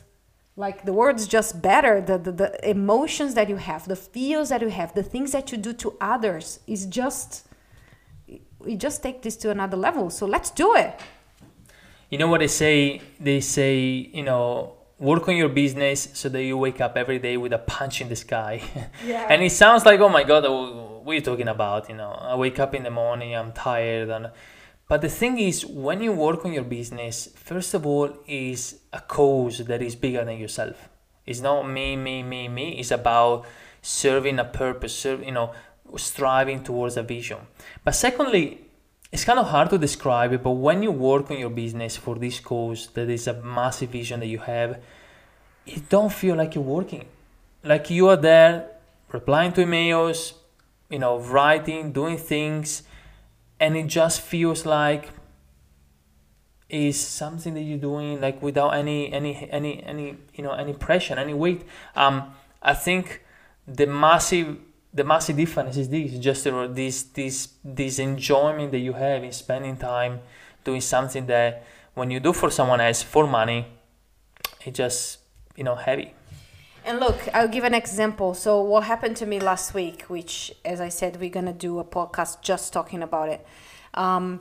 like 0.56 0.84
the 0.84 0.92
words 0.92 1.26
just 1.26 1.60
better. 1.60 2.00
The, 2.00 2.18
the, 2.18 2.32
the 2.32 2.68
emotions 2.70 3.34
that 3.34 3.48
you 3.48 3.56
have 3.56 3.86
the 3.86 3.96
feels 3.96 4.48
that 4.48 4.62
you 4.62 4.68
have 4.68 4.94
the 4.94 5.02
things 5.02 5.32
that 5.32 5.52
you 5.52 5.58
do 5.58 5.72
to 5.74 5.96
others 6.00 6.60
is 6.66 6.86
just 6.86 7.46
we 8.58 8.74
just 8.74 9.02
take 9.02 9.22
this 9.22 9.36
to 9.36 9.50
another 9.50 9.76
level. 9.76 10.10
So 10.10 10.26
let's 10.26 10.50
do 10.50 10.74
it. 10.74 10.98
You 12.10 12.18
know 12.18 12.28
what 12.28 12.40
they 12.40 12.48
say? 12.48 13.02
They 13.20 13.40
say 13.40 13.78
you 14.12 14.22
know 14.22 14.72
work 14.98 15.28
on 15.28 15.36
your 15.36 15.50
business 15.50 16.08
so 16.14 16.30
that 16.30 16.42
you 16.42 16.56
wake 16.56 16.80
up 16.80 16.96
every 16.96 17.18
day 17.18 17.36
with 17.36 17.52
a 17.52 17.58
punch 17.58 18.00
in 18.00 18.08
the 18.08 18.16
sky. 18.16 18.62
Yeah. 19.04 19.26
and 19.28 19.42
it 19.42 19.52
sounds 19.52 19.84
like 19.84 20.00
oh 20.00 20.08
my 20.08 20.24
god 20.24 20.44
what 21.04 21.12
are 21.12 21.14
you 21.14 21.20
talking 21.20 21.48
about? 21.48 21.88
You 21.90 21.96
know 21.96 22.10
i 22.10 22.34
wake 22.34 22.58
up 22.58 22.74
in 22.74 22.82
the 22.82 22.90
morning 22.90 23.36
i'm 23.36 23.52
tired 23.52 24.08
and 24.08 24.30
but 24.88 25.00
the 25.00 25.08
thing 25.08 25.38
is, 25.38 25.66
when 25.66 26.00
you 26.00 26.12
work 26.12 26.44
on 26.44 26.52
your 26.52 26.64
business, 26.64 27.28
first 27.34 27.74
of 27.74 27.84
all, 27.84 28.10
is 28.28 28.80
a 28.92 29.00
cause 29.00 29.58
that 29.58 29.82
is 29.82 29.96
bigger 29.96 30.24
than 30.24 30.38
yourself. 30.38 30.88
It's 31.26 31.40
not 31.40 31.68
me, 31.68 31.96
me, 31.96 32.22
me, 32.22 32.46
me. 32.46 32.78
It's 32.78 32.92
about 32.92 33.46
serving 33.82 34.38
a 34.38 34.44
purpose, 34.44 34.94
serve, 34.94 35.24
you 35.24 35.32
know, 35.32 35.52
striving 35.96 36.62
towards 36.62 36.96
a 36.96 37.02
vision. 37.02 37.38
But 37.82 37.96
secondly, 37.96 38.60
it's 39.10 39.24
kind 39.24 39.40
of 39.40 39.48
hard 39.48 39.70
to 39.70 39.78
describe 39.78 40.32
it, 40.32 40.42
but 40.42 40.52
when 40.52 40.82
you 40.84 40.92
work 40.92 41.30
on 41.32 41.38
your 41.38 41.50
business 41.50 41.96
for 41.96 42.14
this 42.14 42.38
cause, 42.38 42.88
that 42.94 43.08
is 43.10 43.26
a 43.26 43.42
massive 43.42 43.90
vision 43.90 44.20
that 44.20 44.26
you 44.26 44.38
have, 44.38 44.80
you 45.64 45.82
don't 45.88 46.12
feel 46.12 46.36
like 46.36 46.54
you're 46.54 46.62
working. 46.62 47.06
Like 47.64 47.90
you 47.90 48.08
are 48.08 48.16
there 48.16 48.68
replying 49.10 49.52
to 49.54 49.64
emails, 49.64 50.34
you 50.90 51.00
know, 51.00 51.18
writing, 51.18 51.92
doing 51.92 52.18
things 52.18 52.82
and 53.60 53.76
it 53.76 53.86
just 53.86 54.20
feels 54.20 54.66
like 54.66 55.10
is 56.68 57.00
something 57.00 57.54
that 57.54 57.60
you're 57.60 57.78
doing 57.78 58.20
like 58.20 58.42
without 58.42 58.70
any 58.70 59.12
any 59.12 59.48
any 59.50 59.82
any 59.84 60.16
you 60.34 60.42
know 60.42 60.52
any 60.52 60.72
pressure 60.72 61.14
any 61.14 61.34
weight. 61.34 61.62
Um 61.94 62.34
i 62.62 62.74
think 62.74 63.22
the 63.68 63.86
massive 63.86 64.58
the 64.92 65.04
massive 65.04 65.36
difference 65.36 65.76
is 65.76 65.88
this 65.88 66.18
just 66.18 66.44
this 66.74 67.02
this 67.02 67.48
this 67.62 67.98
enjoyment 67.98 68.72
that 68.72 68.78
you 68.78 68.94
have 68.94 69.22
in 69.22 69.32
spending 69.32 69.76
time 69.76 70.20
doing 70.64 70.80
something 70.80 71.26
that 71.26 71.64
when 71.94 72.10
you 72.10 72.18
do 72.18 72.32
for 72.32 72.50
someone 72.50 72.80
else 72.80 73.02
for 73.02 73.26
money 73.26 73.66
it 74.64 74.74
just 74.74 75.18
you 75.54 75.62
know 75.62 75.74
heavy 75.76 76.14
and 76.86 77.00
look, 77.00 77.28
I'll 77.34 77.48
give 77.48 77.64
an 77.64 77.74
example. 77.74 78.32
So, 78.32 78.62
what 78.62 78.84
happened 78.84 79.16
to 79.16 79.26
me 79.26 79.40
last 79.40 79.74
week, 79.74 80.02
which, 80.02 80.54
as 80.64 80.80
I 80.80 80.88
said, 80.88 81.18
we're 81.20 81.30
going 81.30 81.46
to 81.46 81.52
do 81.52 81.80
a 81.80 81.84
podcast 81.84 82.40
just 82.42 82.72
talking 82.72 83.02
about 83.02 83.28
it. 83.28 83.44
Um, 83.94 84.40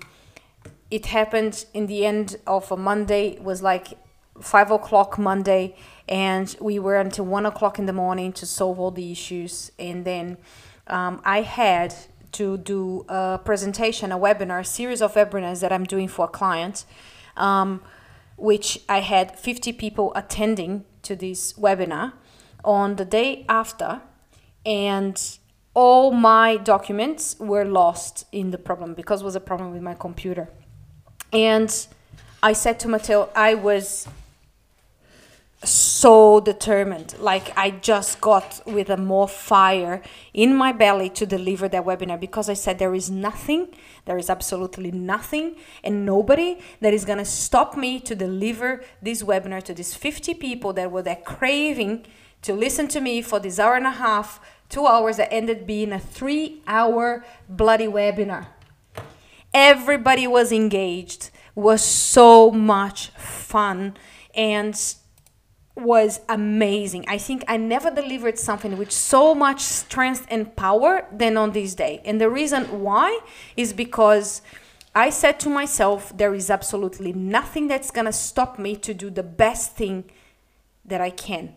it 0.91 1.07
happened 1.07 1.65
in 1.73 1.87
the 1.87 2.05
end 2.05 2.37
of 2.45 2.71
a 2.71 2.77
Monday, 2.77 3.29
it 3.29 3.43
was 3.43 3.63
like 3.63 3.97
five 4.39 4.69
o'clock 4.69 5.17
Monday, 5.17 5.75
and 6.07 6.55
we 6.61 6.77
were 6.77 6.97
until 6.97 7.25
one 7.25 7.47
o'clock 7.47 7.79
in 7.79 7.87
the 7.87 7.93
morning 7.93 8.31
to 8.33 8.45
solve 8.45 8.79
all 8.79 8.91
the 8.91 9.11
issues. 9.11 9.71
And 9.79 10.05
then 10.05 10.37
um, 10.85 11.21
I 11.25 11.41
had 11.41 11.95
to 12.33 12.57
do 12.57 13.05
a 13.09 13.39
presentation, 13.43 14.11
a 14.11 14.19
webinar, 14.19 14.59
a 14.59 14.65
series 14.65 15.01
of 15.01 15.15
webinars 15.15 15.61
that 15.61 15.71
I'm 15.73 15.85
doing 15.85 16.07
for 16.07 16.25
a 16.25 16.27
client, 16.29 16.85
um, 17.37 17.81
which 18.37 18.81
I 18.87 18.99
had 18.99 19.39
50 19.39 19.73
people 19.73 20.11
attending 20.15 20.85
to 21.01 21.15
this 21.15 21.53
webinar 21.53 22.13
on 22.65 22.95
the 22.97 23.05
day 23.05 23.45
after, 23.47 24.01
and 24.65 25.37
all 25.73 26.11
my 26.11 26.57
documents 26.57 27.35
were 27.39 27.65
lost 27.65 28.25
in 28.31 28.51
the 28.51 28.57
problem 28.57 28.93
because 28.93 29.21
it 29.21 29.25
was 29.25 29.35
a 29.35 29.39
problem 29.39 29.71
with 29.71 29.81
my 29.81 29.93
computer. 29.93 30.49
And 31.31 31.87
I 32.41 32.53
said 32.53 32.79
to 32.81 32.87
Matteo, 32.87 33.29
I 33.35 33.55
was 33.55 34.07
so 35.65 36.39
determined. 36.39 37.15
Like 37.19 37.57
I 37.57 37.71
just 37.71 38.21
got 38.21 38.61
with 38.65 38.89
a 38.89 38.97
more 38.97 39.27
fire 39.27 40.01
in 40.33 40.55
my 40.55 40.71
belly 40.71 41.09
to 41.11 41.25
deliver 41.25 41.67
that 41.69 41.85
webinar 41.85 42.19
because 42.19 42.49
I 42.49 42.53
said 42.53 42.79
there 42.79 42.95
is 42.95 43.09
nothing, 43.09 43.69
there 44.05 44.17
is 44.17 44.29
absolutely 44.29 44.91
nothing 44.91 45.55
and 45.83 46.05
nobody 46.05 46.59
that 46.81 46.93
is 46.93 47.05
gonna 47.05 47.25
stop 47.25 47.77
me 47.77 47.99
to 48.01 48.15
deliver 48.15 48.83
this 49.01 49.23
webinar 49.23 49.61
to 49.63 49.73
these 49.73 49.93
50 49.93 50.33
people 50.35 50.73
that 50.73 50.91
were 50.91 51.01
there 51.01 51.15
craving 51.17 52.05
to 52.41 52.53
listen 52.53 52.87
to 52.89 53.01
me 53.01 53.21
for 53.21 53.39
this 53.39 53.57
hour 53.57 53.75
and 53.75 53.87
a 53.87 53.91
half, 53.91 54.39
two 54.69 54.85
hours 54.85 55.17
that 55.17 55.33
ended 55.33 55.65
being 55.65 55.91
a 55.91 55.99
three 55.99 56.61
hour 56.67 57.25
bloody 57.49 57.87
webinar. 57.87 58.47
Everybody 59.53 60.27
was 60.27 60.51
engaged, 60.51 61.31
was 61.55 61.83
so 61.83 62.51
much 62.51 63.07
fun 63.09 63.95
and 64.35 64.95
was 65.75 66.21
amazing. 66.29 67.05
I 67.07 67.17
think 67.17 67.43
I 67.47 67.57
never 67.57 67.91
delivered 67.91 68.39
something 68.39 68.77
with 68.77 68.91
so 68.91 69.35
much 69.35 69.61
strength 69.61 70.25
and 70.29 70.55
power 70.55 71.05
than 71.11 71.35
on 71.37 71.51
this 71.51 71.75
day. 71.75 72.01
And 72.05 72.19
the 72.19 72.29
reason 72.29 72.81
why 72.81 73.19
is 73.57 73.73
because 73.73 74.41
I 74.93 75.09
said 75.09 75.39
to 75.41 75.49
myself, 75.49 76.15
there 76.15 76.33
is 76.33 76.49
absolutely 76.49 77.11
nothing 77.11 77.67
that's 77.67 77.91
going 77.91 78.05
to 78.05 78.13
stop 78.13 78.57
me 78.57 78.77
to 78.77 78.93
do 78.93 79.09
the 79.09 79.23
best 79.23 79.75
thing 79.75 80.05
that 80.85 81.01
I 81.01 81.09
can 81.09 81.53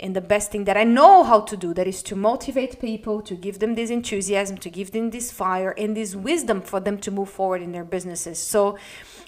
and 0.00 0.14
the 0.14 0.20
best 0.20 0.52
thing 0.52 0.64
that 0.64 0.76
I 0.76 0.84
know 0.84 1.24
how 1.24 1.40
to 1.40 1.56
do 1.56 1.74
that 1.74 1.88
is 1.88 2.04
to 2.04 2.14
motivate 2.14 2.80
people, 2.80 3.20
to 3.22 3.34
give 3.34 3.58
them 3.58 3.74
this 3.74 3.90
enthusiasm, 3.90 4.56
to 4.58 4.70
give 4.70 4.92
them 4.92 5.10
this 5.10 5.32
fire 5.32 5.74
and 5.76 5.96
this 5.96 6.14
wisdom 6.14 6.60
for 6.62 6.78
them 6.78 6.98
to 6.98 7.10
move 7.10 7.30
forward 7.30 7.62
in 7.62 7.72
their 7.72 7.84
businesses. 7.84 8.38
So 8.38 8.78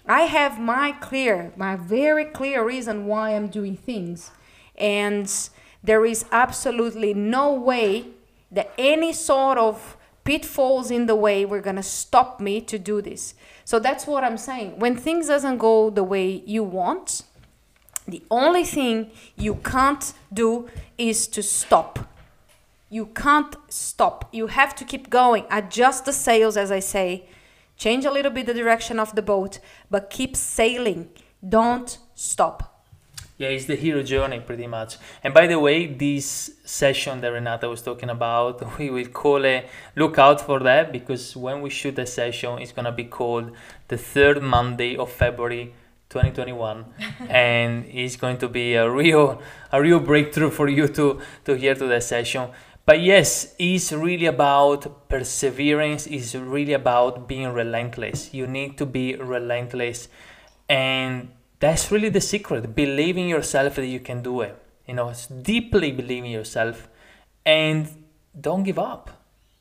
I 0.07 0.23
have 0.23 0.61
my 0.61 0.93
clear, 0.93 1.53
my 1.57 1.75
very 1.75 2.25
clear 2.25 2.65
reason 2.65 3.07
why 3.07 3.35
I'm 3.35 3.49
doing 3.49 3.77
things. 3.77 4.31
And 4.77 5.31
there 5.83 6.07
is 6.07 6.25
absolutely 6.31 7.15
no 7.15 7.53
way 7.53 8.07
that 8.53 8.73
any 8.79 9.13
sort 9.13 9.59
of 9.59 9.97
pitfalls 10.23 10.93
in 10.93 11.07
the 11.07 11.17
way 11.17 11.45
were 11.45 11.61
going 11.61 11.77
to 11.77 11.83
stop 11.83 12.41
me 12.41 12.61
to 12.61 12.79
do 12.79 13.03
this. 13.03 13.35
So 13.65 13.81
that's 13.81 14.07
what 14.07 14.23
I'm 14.23 14.39
saying. 14.39 14.79
When 14.79 14.97
things 14.97 15.27
doesn't 15.27 15.59
go 15.59 15.91
the 15.91 16.05
way 16.05 16.43
you 16.47 16.63
want, 16.63 17.23
the 18.11 18.23
only 18.31 18.65
thing 18.65 19.11
you 19.37 19.57
can't 19.57 20.13
do 20.33 20.69
is 20.99 21.27
to 21.29 21.43
stop. 21.43 21.99
You 22.89 23.07
can't 23.07 23.55
stop. 23.69 24.29
You 24.33 24.49
have 24.49 24.75
to 24.77 24.85
keep 24.85 25.11
going. 25.11 25.45
Adjust 25.51 26.05
the 26.05 26.13
sails, 26.13 26.57
as 26.57 26.71
I 26.73 26.81
say. 26.81 27.27
Change 27.77 28.05
a 28.05 28.11
little 28.11 28.33
bit 28.33 28.47
the 28.47 28.55
direction 28.55 28.99
of 28.99 29.15
the 29.15 29.23
boat, 29.23 29.59
but 29.91 30.11
keep 30.11 30.37
sailing. 30.37 31.09
Don't 31.49 31.99
stop. 32.15 32.71
Yeah, 33.41 33.49
it's 33.49 33.65
the 33.65 33.75
hero 33.75 34.03
journey 34.03 34.41
pretty 34.41 34.67
much. 34.67 34.99
And 35.25 35.33
by 35.33 35.47
the 35.47 35.59
way, 35.59 35.87
this 35.87 36.51
session 36.63 37.23
that 37.23 37.29
Renata 37.29 37.71
was 37.71 37.81
talking 37.81 38.11
about, 38.11 38.79
we 38.79 38.91
will 38.91 39.07
call 39.07 39.47
it, 39.47 39.67
look 39.97 40.19
out 40.19 40.43
for 40.43 40.61
that 40.61 40.93
because 40.93 41.35
when 41.35 41.63
we 41.63 41.71
shoot 41.71 41.97
the 41.97 42.05
session, 42.05 42.59
it's 42.59 42.73
going 42.73 42.85
to 42.85 42.93
be 42.93 43.05
called 43.05 43.53
the 43.89 43.97
third 43.97 44.43
Monday 44.43 44.95
of 44.95 45.11
February 45.11 45.73
2021 46.11 46.85
and 47.29 47.85
it's 47.87 48.17
going 48.17 48.37
to 48.37 48.49
be 48.49 48.75
a 48.75 48.91
real 48.91 49.41
a 49.71 49.81
real 49.81 50.01
breakthrough 50.01 50.51
for 50.51 50.69
you 50.69 50.89
to 50.89 51.21
to 51.45 51.55
hear 51.55 51.75
to 51.75 51.87
that 51.87 52.03
session. 52.03 52.49
But 52.85 53.01
yes 53.01 53.55
it's 53.59 53.93
really 53.93 54.27
about 54.27 55.09
perseverance. 55.09 56.09
It's 56.09 56.35
really 56.35 56.73
about 56.73 57.29
being 57.29 57.53
relentless. 57.53 58.35
You 58.35 58.49
need 58.49 58.77
to 58.79 58.87
be 58.87 59.15
relentless. 59.15 60.09
And 60.69 61.31
that's 61.61 61.93
really 61.93 62.09
the 62.09 62.21
secret 62.21 62.75
believe 62.75 63.17
in 63.17 63.29
yourself 63.29 63.77
that 63.77 63.87
you 63.87 64.01
can 64.01 64.21
do 64.23 64.41
it. 64.41 64.57
You 64.87 64.95
know 64.95 65.13
deeply 65.43 65.93
believe 65.93 66.25
in 66.25 66.31
yourself 66.33 66.89
and 67.47 67.89
don't 68.39 68.65
give 68.65 68.81
up. 68.81 69.11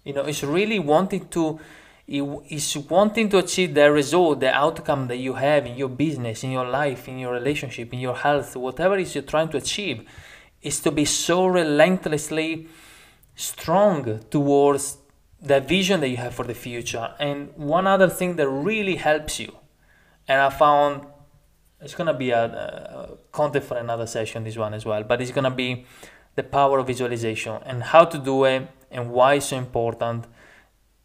You 0.04 0.14
know 0.14 0.24
it's 0.24 0.44
really 0.44 0.80
wanting 0.80 1.28
to 1.30 1.60
is 2.10 2.76
wanting 2.90 3.30
to 3.30 3.38
achieve 3.38 3.76
the 3.76 3.92
result, 3.92 4.40
the 4.40 4.52
outcome 4.52 5.08
that 5.08 5.18
you 5.18 5.34
have 5.34 5.68
in 5.68 5.76
your 5.76 5.90
business, 5.90 6.44
in 6.44 6.50
your 6.50 6.68
life, 6.68 7.08
in 7.08 7.20
your 7.20 7.34
relationship, 7.34 7.94
in 7.94 8.00
your 8.00 8.16
health, 8.16 8.56
whatever 8.56 8.98
it 8.98 9.04
is 9.04 9.14
you're 9.14 9.24
trying 9.24 9.50
to 9.50 9.58
achieve, 9.58 10.04
is 10.62 10.80
to 10.80 10.92
be 10.92 11.06
so 11.06 11.46
relentlessly 11.46 12.68
strong 13.36 14.20
towards 14.32 14.98
the 15.40 15.60
vision 15.60 16.00
that 16.00 16.10
you 16.10 16.18
have 16.18 16.34
for 16.34 16.46
the 16.46 16.56
future. 16.56 17.14
And 17.20 17.54
one 17.56 17.86
other 17.86 18.10
thing 18.10 18.38
that 18.38 18.50
really 18.50 18.96
helps 18.96 19.40
you, 19.40 19.56
and 20.28 20.42
I 20.42 20.50
found 20.50 21.06
it's 21.80 21.94
gonna 21.94 22.16
be 22.16 22.32
a, 22.32 22.44
a 22.44 23.18
content 23.32 23.66
for 23.66 23.78
another 23.78 24.08
session, 24.08 24.44
this 24.44 24.58
one 24.58 24.74
as 24.74 24.84
well, 24.84 25.04
but 25.04 25.22
it's 25.22 25.32
gonna 25.32 25.52
be 25.52 25.86
the 26.36 26.44
power 26.44 26.80
of 26.80 26.88
visualization 26.88 27.62
and 27.66 27.84
how 27.84 28.04
to 28.06 28.18
do 28.18 28.46
it 28.46 28.68
and 28.90 29.12
why 29.12 29.36
it's 29.36 29.48
so 29.48 29.58
important 29.58 30.26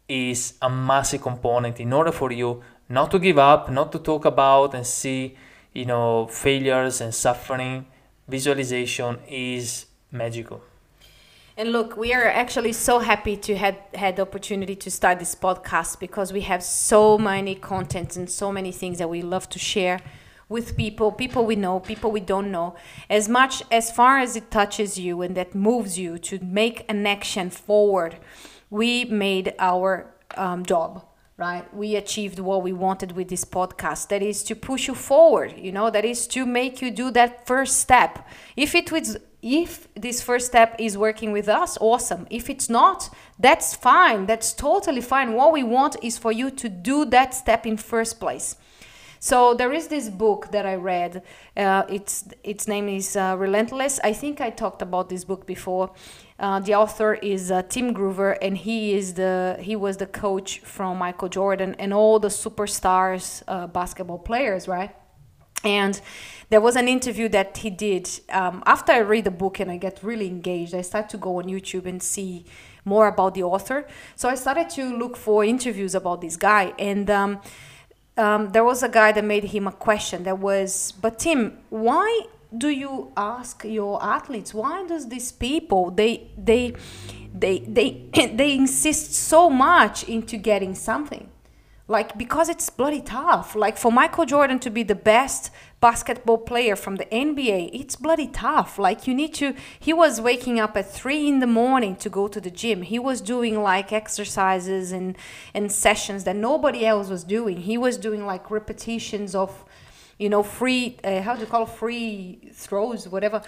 is 0.07 0.53
a 0.61 0.69
massive 0.69 1.21
component 1.21 1.79
in 1.79 1.91
order 1.93 2.11
for 2.11 2.31
you 2.31 2.61
not 2.89 3.11
to 3.11 3.19
give 3.19 3.37
up, 3.37 3.69
not 3.71 3.91
to 3.91 3.99
talk 3.99 4.25
about 4.25 4.73
and 4.73 4.85
see, 4.85 5.35
you 5.73 5.85
know, 5.85 6.27
failures 6.27 7.01
and 7.01 7.13
suffering. 7.13 7.85
Visualization 8.27 9.17
is 9.27 9.85
magical. 10.11 10.61
And 11.57 11.71
look, 11.71 11.95
we 11.95 12.13
are 12.13 12.25
actually 12.25 12.73
so 12.73 12.99
happy 12.99 13.37
to 13.37 13.55
had 13.55 13.77
had 13.93 14.17
the 14.17 14.23
opportunity 14.23 14.75
to 14.75 14.91
start 14.91 15.19
this 15.19 15.35
podcast 15.35 15.99
because 15.99 16.33
we 16.33 16.41
have 16.41 16.61
so 16.61 17.17
many 17.17 17.55
contents 17.55 18.17
and 18.17 18.29
so 18.29 18.51
many 18.51 18.73
things 18.73 18.97
that 18.97 19.09
we 19.09 19.21
love 19.21 19.47
to 19.49 19.59
share 19.59 20.01
with 20.49 20.75
people, 20.75 21.11
people 21.11 21.45
we 21.45 21.55
know, 21.55 21.79
people 21.79 22.11
we 22.11 22.19
don't 22.19 22.51
know, 22.51 22.75
as 23.09 23.27
much 23.29 23.63
as 23.71 23.89
far 23.89 24.19
as 24.19 24.35
it 24.35 24.51
touches 24.51 24.99
you 24.99 25.21
and 25.21 25.35
that 25.35 25.55
moves 25.55 25.97
you 25.97 26.19
to 26.19 26.39
make 26.43 26.85
an 26.89 27.07
action 27.07 27.49
forward 27.49 28.17
we 28.69 29.05
made 29.05 29.53
our 29.59 30.13
um, 30.35 30.65
job 30.65 31.05
right? 31.37 31.73
We 31.73 31.95
achieved 31.95 32.39
what 32.39 32.63
we 32.63 32.71
wanted 32.71 33.11
with 33.11 33.27
this 33.27 33.43
podcast. 33.43 34.07
That 34.07 34.21
is 34.21 34.41
to 34.43 34.55
push 34.55 34.87
you 34.87 34.95
forward 34.95 35.53
you 35.57 35.71
know? 35.71 35.89
That 35.89 36.05
is 36.05 36.27
to 36.27 36.45
make 36.45 36.81
you 36.81 36.91
do 36.91 37.11
that 37.11 37.45
first 37.45 37.79
step. 37.79 38.27
If 38.55 38.75
it 38.75 38.91
was 38.91 39.17
if 39.41 39.93
this 39.93 40.23
first 40.23 40.47
step 40.47 40.75
is 40.79 40.97
working 40.97 41.31
with 41.31 41.47
us 41.47 41.77
awesome. 41.79 42.25
If 42.29 42.49
it's 42.49 42.69
not 42.69 43.09
that's 43.37 43.75
fine. 43.75 44.25
That's 44.25 44.53
totally 44.53 45.01
fine. 45.01 45.33
What 45.33 45.51
we 45.51 45.63
want 45.63 45.97
is 46.01 46.17
for 46.17 46.31
you 46.31 46.49
to 46.51 46.69
do 46.69 47.05
that 47.05 47.33
step 47.33 47.65
in 47.65 47.77
first 47.77 48.19
place. 48.19 48.55
So 49.19 49.53
there 49.53 49.73
is 49.73 49.87
this 49.87 50.09
book 50.09 50.51
that 50.51 50.65
I 50.65 50.75
read. 50.75 51.23
Uh, 51.57 51.83
its 51.89 52.25
its 52.43 52.67
name 52.67 52.87
is 52.87 53.15
uh, 53.15 53.35
Relentless. 53.37 53.99
I 54.03 54.13
think 54.13 54.39
I 54.39 54.51
talked 54.51 54.81
about 54.81 55.09
this 55.09 55.25
book 55.25 55.45
before. 55.45 55.91
Uh, 56.37 56.59
the 56.59 56.75
author 56.75 57.13
is 57.13 57.49
uh, 57.49 57.61
Tim 57.63 57.93
Grover, 57.93 58.31
and 58.31 58.57
he 58.57 58.93
is 58.93 59.13
the 59.13 59.57
he 59.59 59.75
was 59.75 59.97
the 59.97 60.05
coach 60.05 60.59
from 60.59 60.97
Michael 60.97 61.29
Jordan 61.29 61.75
and 61.79 61.93
all 61.93 62.19
the 62.19 62.27
superstars 62.27 63.41
uh, 63.47 63.67
basketball 63.67 64.19
players, 64.19 64.67
right? 64.67 64.93
And 65.63 65.99
there 66.49 66.61
was 66.61 66.75
an 66.75 66.87
interview 66.87 67.29
that 67.29 67.57
he 67.57 67.69
did 67.69 68.09
um, 68.29 68.61
after 68.65 68.91
I 68.91 68.99
read 68.99 69.23
the 69.23 69.31
book 69.31 69.59
and 69.59 69.71
I 69.71 69.77
get 69.77 69.99
really 70.03 70.27
engaged. 70.27 70.75
I 70.75 70.81
start 70.81 71.09
to 71.09 71.17
go 71.17 71.37
on 71.37 71.45
YouTube 71.45 71.85
and 71.85 72.03
see 72.03 72.45
more 72.83 73.07
about 73.07 73.33
the 73.33 73.43
author. 73.43 73.87
So 74.15 74.29
I 74.29 74.35
started 74.35 74.69
to 74.71 74.95
look 74.95 75.17
for 75.17 75.43
interviews 75.43 75.95
about 75.95 76.21
this 76.21 76.37
guy 76.37 76.73
and. 76.77 77.09
Um, 77.09 77.41
um, 78.17 78.53
there 78.53 78.63
was 78.63 78.81
a 78.81 78.87
guy 78.87 79.11
that 79.11 79.25
made 79.25 79.43
him 79.43 79.67
a 79.67 79.73
question 79.73 80.23
that 80.23 80.39
was, 80.39 80.93
but 81.01 81.19
Tim, 81.19 81.57
why 81.69 82.21
do 82.55 82.69
you 82.69 83.11
ask 83.15 83.63
your 83.63 84.03
athletes? 84.03 84.53
Why 84.53 84.85
does 84.87 85.09
these 85.09 85.31
people 85.31 85.91
they 85.91 86.31
they 86.37 86.73
they 87.33 87.59
they 87.59 88.09
they 88.33 88.55
insist 88.55 89.13
so 89.13 89.49
much 89.49 90.03
into 90.03 90.37
getting 90.37 90.75
something? 90.75 91.29
Like 91.87 92.17
because 92.17 92.49
it's 92.49 92.69
bloody 92.71 93.01
tough. 93.01 93.55
Like 93.55 93.77
for 93.77 93.91
Michael 93.91 94.25
Jordan 94.25 94.57
to 94.59 94.71
be 94.71 94.81
the 94.81 94.95
best 94.95 95.51
basketball 95.81 96.39
player 96.39 96.75
from 96.75 96.95
the 96.95 97.05
NBA, 97.05 97.69
it's 97.73 97.95
bloody 97.95 98.27
tough. 98.27 98.79
Like 98.79 99.05
you 99.05 99.13
need 99.13 99.35
to 99.35 99.53
he 99.79 99.93
was 99.93 100.19
waking 100.19 100.59
up 100.59 100.75
at 100.75 100.91
3 100.91 101.27
in 101.27 101.39
the 101.39 101.47
morning 101.47 101.95
to 101.97 102.09
go 102.09 102.27
to 102.27 102.41
the 102.41 102.49
gym. 102.49 102.81
He 102.81 102.97
was 102.97 103.21
doing 103.21 103.61
like 103.61 103.93
exercises 103.93 104.91
and 104.91 105.15
and 105.53 105.71
sessions 105.71 106.23
that 106.23 106.35
nobody 106.35 106.87
else 106.87 107.09
was 107.09 107.23
doing. 107.23 107.57
He 107.57 107.77
was 107.77 107.97
doing 107.97 108.25
like 108.25 108.49
repetitions 108.49 109.35
of 109.35 109.63
you 110.17 110.29
know, 110.29 110.43
free, 110.43 110.97
uh, 111.03 111.21
how 111.21 111.35
do 111.35 111.41
you 111.41 111.45
call 111.45 111.63
it? 111.63 111.69
free 111.69 112.49
throws, 112.53 113.07
whatever, 113.07 113.41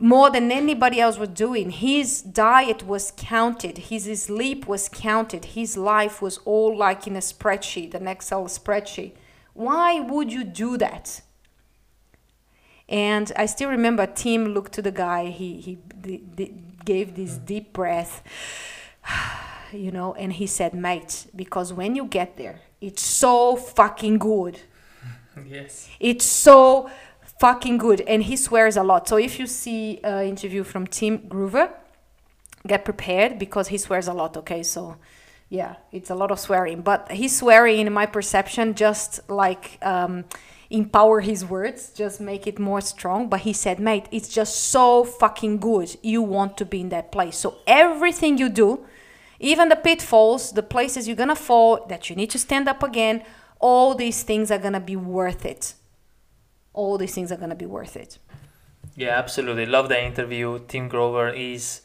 more 0.00 0.30
than 0.30 0.50
anybody 0.50 1.00
else 1.00 1.16
was 1.16 1.28
doing. 1.28 1.70
His 1.70 2.22
diet 2.22 2.84
was 2.84 3.12
counted, 3.16 3.78
his 3.78 4.22
sleep 4.22 4.66
was 4.66 4.88
counted, 4.88 5.44
his 5.44 5.76
life 5.76 6.20
was 6.20 6.38
all 6.38 6.76
like 6.76 7.06
in 7.06 7.14
a 7.14 7.20
spreadsheet, 7.20 7.94
an 7.94 8.08
Excel 8.08 8.44
spreadsheet. 8.44 9.12
Why 9.54 10.00
would 10.00 10.32
you 10.32 10.42
do 10.44 10.76
that? 10.78 11.22
And 12.88 13.30
I 13.36 13.46
still 13.46 13.68
remember 13.68 14.06
Tim 14.06 14.46
looked 14.46 14.72
to 14.72 14.82
the 14.82 14.90
guy, 14.90 15.26
he, 15.26 15.60
he 15.60 15.78
d- 16.00 16.22
d- 16.34 16.54
gave 16.84 17.14
this 17.14 17.36
deep 17.36 17.72
breath, 17.72 18.22
you 19.72 19.92
know, 19.92 20.14
and 20.14 20.32
he 20.32 20.46
said, 20.48 20.74
mate, 20.74 21.26
because 21.36 21.72
when 21.72 21.94
you 21.94 22.06
get 22.06 22.36
there, 22.36 22.60
it's 22.80 23.02
so 23.02 23.54
fucking 23.56 24.18
good. 24.18 24.60
Yes. 25.46 25.88
It's 26.00 26.24
so 26.24 26.90
fucking 27.38 27.78
good. 27.78 28.00
And 28.02 28.22
he 28.22 28.36
swears 28.36 28.76
a 28.76 28.82
lot. 28.82 29.08
So 29.08 29.16
if 29.16 29.38
you 29.38 29.46
see 29.46 30.00
an 30.02 30.26
interview 30.26 30.64
from 30.64 30.86
Tim 30.86 31.28
Grover, 31.28 31.70
get 32.66 32.84
prepared 32.84 33.38
because 33.38 33.68
he 33.68 33.78
swears 33.78 34.08
a 34.08 34.12
lot, 34.12 34.36
okay? 34.36 34.62
So 34.62 34.96
yeah, 35.48 35.76
it's 35.92 36.10
a 36.10 36.14
lot 36.14 36.30
of 36.30 36.38
swearing. 36.38 36.82
But 36.82 37.10
he's 37.12 37.36
swearing, 37.36 37.86
in 37.86 37.92
my 37.92 38.06
perception, 38.06 38.74
just 38.74 39.20
like 39.30 39.78
um, 39.82 40.24
empower 40.70 41.20
his 41.20 41.44
words, 41.44 41.90
just 41.90 42.20
make 42.20 42.46
it 42.46 42.58
more 42.58 42.80
strong. 42.80 43.28
But 43.28 43.40
he 43.40 43.52
said, 43.52 43.80
mate, 43.80 44.06
it's 44.10 44.28
just 44.28 44.70
so 44.70 45.04
fucking 45.04 45.58
good. 45.58 45.96
You 46.02 46.22
want 46.22 46.58
to 46.58 46.64
be 46.64 46.80
in 46.80 46.90
that 46.90 47.10
place. 47.12 47.36
So 47.36 47.56
everything 47.66 48.38
you 48.38 48.48
do, 48.48 48.84
even 49.40 49.68
the 49.68 49.76
pitfalls, 49.76 50.52
the 50.52 50.62
places 50.62 51.06
you're 51.06 51.16
gonna 51.16 51.36
fall, 51.36 51.86
that 51.88 52.10
you 52.10 52.16
need 52.16 52.30
to 52.30 52.38
stand 52.38 52.68
up 52.68 52.82
again, 52.82 53.22
all 53.60 53.94
these 53.94 54.22
things 54.22 54.50
are 54.50 54.58
gonna 54.58 54.80
be 54.80 54.96
worth 54.96 55.44
it. 55.44 55.74
All 56.72 56.98
these 56.98 57.14
things 57.14 57.32
are 57.32 57.36
gonna 57.36 57.54
be 57.54 57.66
worth 57.66 57.96
it. 57.96 58.18
Yeah, 58.94 59.18
absolutely. 59.18 59.66
Love 59.66 59.88
the 59.88 60.02
interview. 60.02 60.60
Tim 60.66 60.88
Grover 60.88 61.28
is 61.30 61.82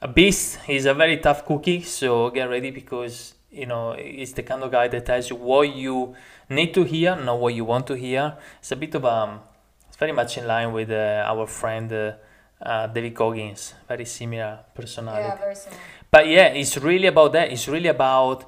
a 0.00 0.08
beast. 0.08 0.58
He's 0.66 0.86
a 0.86 0.94
very 0.94 1.18
tough 1.18 1.44
cookie, 1.46 1.82
so 1.82 2.30
get 2.30 2.48
ready 2.48 2.70
because 2.70 3.34
you 3.50 3.66
know 3.66 3.94
he's 3.94 4.32
the 4.32 4.42
kind 4.42 4.62
of 4.62 4.70
guy 4.70 4.88
that 4.88 5.06
tells 5.06 5.30
you 5.30 5.36
what 5.36 5.74
you 5.74 6.14
need 6.48 6.74
to 6.74 6.84
hear, 6.84 7.16
not 7.16 7.38
what 7.38 7.54
you 7.54 7.64
want 7.64 7.86
to 7.86 7.94
hear. 7.94 8.36
It's 8.58 8.72
a 8.72 8.76
bit 8.76 8.94
of 8.94 9.04
um, 9.04 9.40
it's 9.88 9.96
very 9.96 10.12
much 10.12 10.38
in 10.38 10.46
line 10.46 10.72
with 10.72 10.90
uh, 10.90 11.24
our 11.26 11.46
friend 11.46 11.92
uh, 11.92 12.12
uh, 12.60 12.86
David 12.88 13.14
Goggins. 13.14 13.74
Very 13.88 14.04
similar 14.04 14.60
personality. 14.74 15.28
Yeah, 15.28 15.36
very 15.36 15.54
similar. 15.54 15.80
But 16.10 16.28
yeah, 16.28 16.48
it's 16.48 16.76
really 16.76 17.06
about 17.06 17.32
that. 17.32 17.50
It's 17.50 17.68
really 17.68 17.88
about 17.88 18.44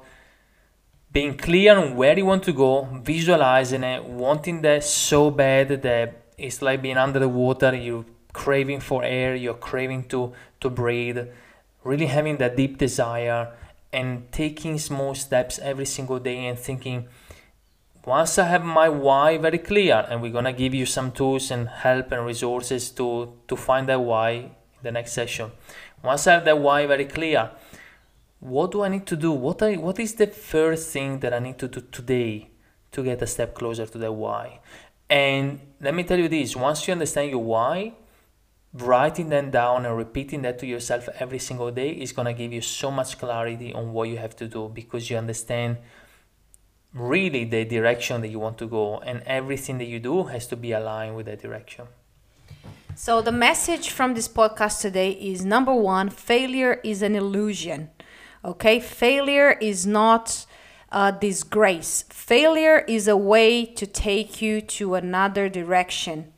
being 1.15 1.37
clear 1.37 1.77
on 1.77 1.95
where 1.95 2.17
you 2.17 2.25
want 2.25 2.43
to 2.43 2.51
go, 2.51 2.89
visualizing 3.01 3.85
it, 3.85 4.03
wanting 4.03 4.61
that 4.61 4.83
so 4.83 5.31
bad 5.31 5.69
that 5.81 6.13
it's 6.37 6.61
like 6.61 6.81
being 6.81 6.97
under 6.97 7.19
the 7.19 7.29
water. 7.29 7.73
You're 7.73 8.03
craving 8.33 8.81
for 8.81 9.01
air. 9.01 9.33
You're 9.33 9.61
craving 9.69 10.09
to 10.09 10.33
to 10.59 10.69
breathe. 10.69 11.19
Really 11.85 12.07
having 12.07 12.35
that 12.39 12.57
deep 12.57 12.77
desire 12.77 13.53
and 13.93 14.29
taking 14.33 14.77
small 14.77 15.15
steps 15.15 15.57
every 15.59 15.85
single 15.85 16.19
day 16.19 16.47
and 16.47 16.59
thinking. 16.59 17.07
Once 18.05 18.37
I 18.37 18.47
have 18.47 18.65
my 18.65 18.89
why 18.89 19.37
very 19.37 19.57
clear, 19.57 20.05
and 20.09 20.21
we're 20.21 20.33
gonna 20.33 20.51
give 20.51 20.73
you 20.73 20.85
some 20.85 21.13
tools 21.13 21.49
and 21.49 21.69
help 21.69 22.11
and 22.11 22.25
resources 22.25 22.91
to 22.97 23.07
to 23.47 23.55
find 23.55 23.87
that 23.87 24.01
why 24.01 24.29
in 24.31 24.83
the 24.83 24.91
next 24.91 25.13
session. 25.13 25.51
Once 26.03 26.27
I 26.27 26.33
have 26.33 26.43
that 26.43 26.59
why 26.59 26.85
very 26.85 27.05
clear, 27.05 27.51
what 28.39 28.71
do 28.71 28.83
I 28.83 28.89
need 28.89 29.05
to 29.07 29.15
do? 29.15 29.31
What 29.31 29.61
I 29.61 29.75
what 29.75 29.99
is 29.99 30.15
the 30.15 30.27
first 30.27 30.91
thing 30.91 31.19
that 31.19 31.33
I 31.33 31.39
need 31.39 31.57
to 31.59 31.67
do 31.67 31.81
today 31.91 32.49
to 32.91 33.03
get 33.03 33.21
a 33.21 33.27
step 33.27 33.55
closer 33.55 33.85
to 33.85 33.97
the 33.97 34.11
why? 34.11 34.59
And 35.09 35.59
let 35.81 35.93
me 35.93 36.03
tell 36.03 36.19
you 36.19 36.27
this: 36.29 36.55
once 36.55 36.87
you 36.87 36.91
understand 36.91 37.29
your 37.31 37.43
why, 37.43 37.93
writing 38.73 39.29
them 39.29 39.51
down 39.51 39.85
and 39.85 39.95
repeating 39.95 40.41
that 40.43 40.59
to 40.59 40.65
yourself 40.65 41.07
every 41.19 41.39
single 41.39 41.71
day 41.71 41.91
is 41.91 42.11
gonna 42.11 42.33
give 42.33 42.51
you 42.51 42.61
so 42.61 42.91
much 42.91 43.17
clarity 43.17 43.73
on 43.73 43.93
what 43.93 44.09
you 44.09 44.17
have 44.17 44.35
to 44.35 44.47
do 44.47 44.69
because 44.73 45.09
you 45.09 45.17
understand 45.17 45.77
really 46.93 47.43
the 47.43 47.65
direction 47.65 48.21
that 48.21 48.29
you 48.29 48.39
want 48.39 48.57
to 48.57 48.67
go, 48.67 48.99
and 48.99 49.21
everything 49.25 49.77
that 49.77 49.85
you 49.85 49.99
do 49.99 50.23
has 50.23 50.47
to 50.47 50.55
be 50.55 50.71
aligned 50.71 51.15
with 51.15 51.25
that 51.25 51.41
direction. 51.41 51.85
So 52.95 53.21
the 53.21 53.31
message 53.31 53.89
from 53.89 54.13
this 54.13 54.29
podcast 54.29 54.79
today 54.81 55.11
is 55.11 55.43
number 55.43 55.73
one: 55.73 56.09
failure 56.09 56.79
is 56.83 57.01
an 57.01 57.15
illusion. 57.15 57.89
Okay, 58.45 58.79
failure 58.79 59.57
is 59.59 59.87
not 59.87 60.45
a 60.91 61.11
disgrace. 61.11 62.03
Failure 62.09 62.85
is 62.87 63.07
a 63.07 63.17
way 63.17 63.65
to 63.65 63.87
take 63.87 64.39
you 64.39 64.61
to 64.61 64.93
another 64.93 65.49
direction. 65.49 66.31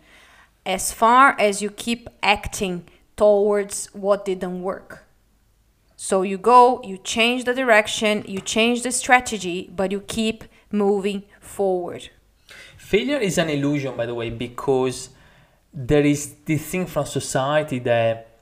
As 0.66 0.94
far 0.94 1.36
as 1.38 1.62
you 1.62 1.70
keep 1.70 2.08
acting 2.24 2.86
towards 3.18 3.88
what 3.88 4.24
didn't 4.24 4.62
work. 4.62 5.04
So 5.98 6.22
you 6.22 6.38
go, 6.38 6.82
you 6.82 6.98
change 6.98 7.44
the 7.44 7.54
direction, 7.54 8.24
you 8.26 8.40
change 8.40 8.84
the 8.84 8.92
strategy, 8.92 9.70
but 9.76 9.92
you 9.92 10.00
keep 10.00 10.46
moving 10.72 11.24
forward. 11.42 12.10
Failure 12.78 13.18
is 13.18 13.38
an 13.38 13.50
illusion, 13.50 13.98
by 13.98 14.06
the 14.06 14.16
way, 14.16 14.30
because 14.30 15.10
there 15.74 16.06
is 16.06 16.36
this 16.46 16.66
thing 16.68 16.86
from 16.86 17.06
society 17.06 17.80
that 17.80 18.37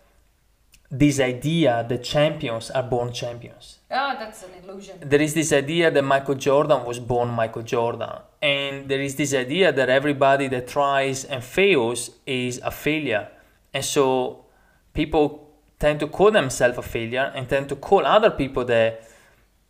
this 1.00 1.20
idea 1.20 1.86
that 1.90 2.04
champions 2.04 2.72
are 2.72 2.84
born 2.84 3.12
champions. 3.12 3.80
Oh, 3.92 4.16
that's 4.18 4.44
an 4.44 4.52
illusion. 4.64 4.98
There 5.02 5.22
is 5.22 5.34
this 5.34 5.52
idea 5.52 5.92
that 5.92 6.04
Michael 6.04 6.36
Jordan 6.36 6.86
was 6.86 7.00
born 7.00 7.30
Michael 7.30 7.64
Jordan. 7.64 8.22
And 8.42 8.88
there 8.88 9.02
is 9.02 9.16
this 9.16 9.34
idea 9.34 9.74
that 9.74 9.90
everybody 9.90 10.48
that 10.48 10.68
tries 10.68 11.26
and 11.26 11.44
fails 11.44 12.12
is 12.26 12.62
a 12.64 12.72
failure. 12.72 13.28
And 13.74 13.84
so 13.84 14.46
people 14.94 15.52
tend 15.80 16.00
to 16.00 16.08
call 16.08 16.32
themselves 16.32 16.78
a 16.78 16.82
failure 16.82 17.32
and 17.36 17.50
tend 17.50 17.68
to 17.70 17.76
call 17.76 18.06
other 18.06 18.30
people 18.30 18.64
that 18.66 19.04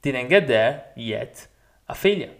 didn't 0.01 0.27
get 0.27 0.47
there 0.47 0.85
yet 0.95 1.47
a 1.89 1.95
failure 1.95 2.33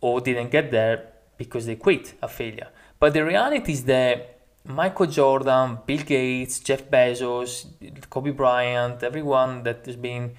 or 0.00 0.20
didn't 0.20 0.50
get 0.50 0.72
there 0.72 1.12
because 1.36 1.66
they 1.66 1.76
quit 1.76 2.14
a 2.22 2.28
failure. 2.28 2.68
But 2.98 3.12
the 3.12 3.24
reality 3.24 3.72
is 3.72 3.84
that 3.84 4.41
Michael 4.64 5.06
Jordan, 5.06 5.78
Bill 5.86 6.02
Gates, 6.02 6.60
Jeff 6.60 6.88
Bezos, 6.88 7.66
Kobe 8.08 8.30
Bryant, 8.30 9.02
everyone 9.02 9.62
that 9.64 9.84
has 9.86 9.96
been 9.96 10.34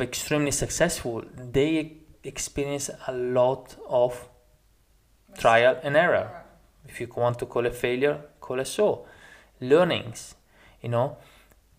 extremely 0.00 0.52
successful, 0.52 1.24
they 1.36 1.96
experience 2.22 2.90
a 3.06 3.12
lot 3.12 3.76
of 3.88 4.28
trial 5.38 5.78
and 5.82 5.96
error. 5.96 6.44
If 6.86 7.00
you 7.00 7.08
want 7.16 7.38
to 7.40 7.46
call 7.46 7.66
it 7.66 7.74
failure, 7.74 8.20
call 8.40 8.60
it 8.60 8.66
so. 8.66 9.06
Learnings, 9.60 10.34
you 10.80 10.88
know. 10.88 11.16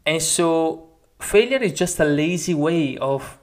And 0.06 0.22
so 0.22 0.90
failure 1.20 1.60
is 1.60 1.74
just 1.74 2.00
a 2.00 2.06
lazy 2.06 2.54
way 2.54 2.98
of 2.98 3.40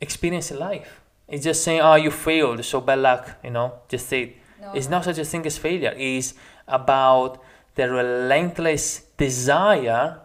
experiencing 0.00 0.58
life. 0.58 1.00
It's 1.26 1.44
just 1.44 1.62
saying, 1.62 1.80
oh, 1.80 1.94
you 1.94 2.10
failed, 2.10 2.64
so 2.64 2.80
bad 2.80 3.00
luck, 3.00 3.38
you 3.44 3.50
know, 3.50 3.80
just 3.88 4.08
say 4.08 4.22
it. 4.22 4.36
No, 4.60 4.72
it's 4.72 4.88
not 4.88 5.04
such 5.04 5.18
a 5.18 5.24
thing 5.24 5.46
as 5.46 5.56
failure. 5.56 5.94
It's 5.96 6.34
about 6.68 7.42
the 7.74 7.88
relentless 7.90 9.00
desire 9.16 10.20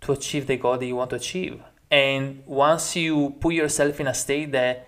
to 0.00 0.12
achieve 0.12 0.46
the 0.46 0.56
goal 0.56 0.78
that 0.78 0.86
you 0.86 0.96
want 0.96 1.10
to 1.10 1.16
achieve. 1.16 1.60
And 1.90 2.42
once 2.46 2.96
you 2.96 3.36
put 3.40 3.54
yourself 3.54 4.00
in 4.00 4.06
a 4.06 4.14
state 4.14 4.52
that 4.52 4.86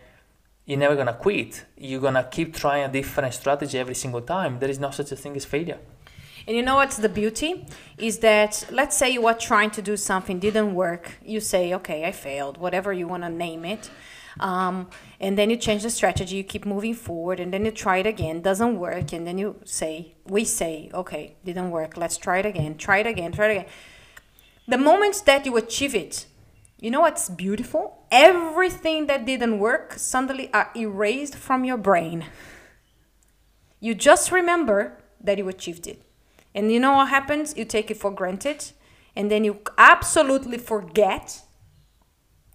you're 0.65 0.79
never 0.79 0.97
gonna 0.97 1.15
quit, 1.15 1.65
you're 1.77 2.01
gonna 2.01 2.25
keep 2.25 2.55
trying 2.55 2.85
a 2.85 2.89
different 2.89 3.33
strategy 3.35 3.79
every 3.79 3.95
single 3.95 4.23
time. 4.23 4.59
There 4.59 4.69
is 4.69 4.79
no 4.79 4.91
such 4.91 5.13
a 5.13 5.17
thing 5.17 5.37
as 5.37 5.45
failure. 5.45 5.79
And 6.47 6.57
you 6.57 6.63
know 6.63 6.77
what's 6.77 6.97
the 6.97 7.09
beauty? 7.09 7.67
Is 7.99 8.19
that 8.19 8.67
let's 8.71 8.97
say 8.97 9.11
you 9.11 9.27
are 9.27 9.35
trying 9.35 9.71
to 9.73 9.83
do 9.83 9.97
something, 9.97 10.39
didn't 10.39 10.75
work. 10.75 11.19
You 11.25 11.41
say, 11.41 11.75
okay, 11.75 12.05
I 12.05 12.13
failed, 12.13 12.59
whatever 12.59 12.93
you 12.93 13.09
want 13.09 13.25
to 13.25 13.29
name 13.29 13.65
it. 13.65 13.91
Um, 14.39 14.89
and 15.21 15.39
then 15.39 15.51
you 15.51 15.57
change 15.57 15.83
the 15.83 15.91
strategy, 15.91 16.37
you 16.37 16.45
keep 16.45 16.67
moving 16.67 16.95
forward, 16.95 17.41
and 17.41 17.53
then 17.53 17.65
you 17.65 17.71
try 17.71 17.99
it 17.99 18.07
again, 18.07 18.43
doesn't 18.43 18.79
work. 18.79 19.13
And 19.13 19.27
then 19.27 19.39
you 19.39 19.57
say, 19.65 20.15
we 20.27 20.45
say, 20.45 20.91
okay, 20.93 21.37
didn't 21.45 21.71
work, 21.71 21.97
let's 21.97 22.17
try 22.17 22.39
it 22.39 22.47
again, 22.47 22.77
try 22.77 22.99
it 22.99 23.07
again, 23.07 23.33
try 23.33 23.49
it 23.49 23.53
again. 23.53 23.67
The 24.69 24.79
moment 24.79 25.23
that 25.27 25.47
you 25.47 25.57
achieve 25.57 25.95
it, 25.95 26.27
you 26.79 26.91
know 26.91 27.01
what's 27.01 27.29
beautiful? 27.29 28.07
Everything 28.11 29.07
that 29.07 29.25
didn't 29.25 29.59
work 29.59 29.95
suddenly 29.95 30.53
are 30.53 30.71
erased 30.77 31.35
from 31.35 31.65
your 31.65 31.79
brain. 31.79 32.27
You 33.81 33.95
just 33.95 34.31
remember 34.31 34.99
that 35.21 35.39
you 35.39 35.49
achieved 35.49 35.87
it. 35.87 36.03
And 36.55 36.71
you 36.73 36.81
know 36.81 36.93
what 36.93 37.09
happens? 37.09 37.57
You 37.57 37.65
take 37.65 37.91
it 37.91 37.97
for 37.97 38.11
granted 38.11 38.73
and 39.17 39.31
then 39.31 39.45
you 39.45 39.61
absolutely 39.79 40.59
forget 40.59 41.43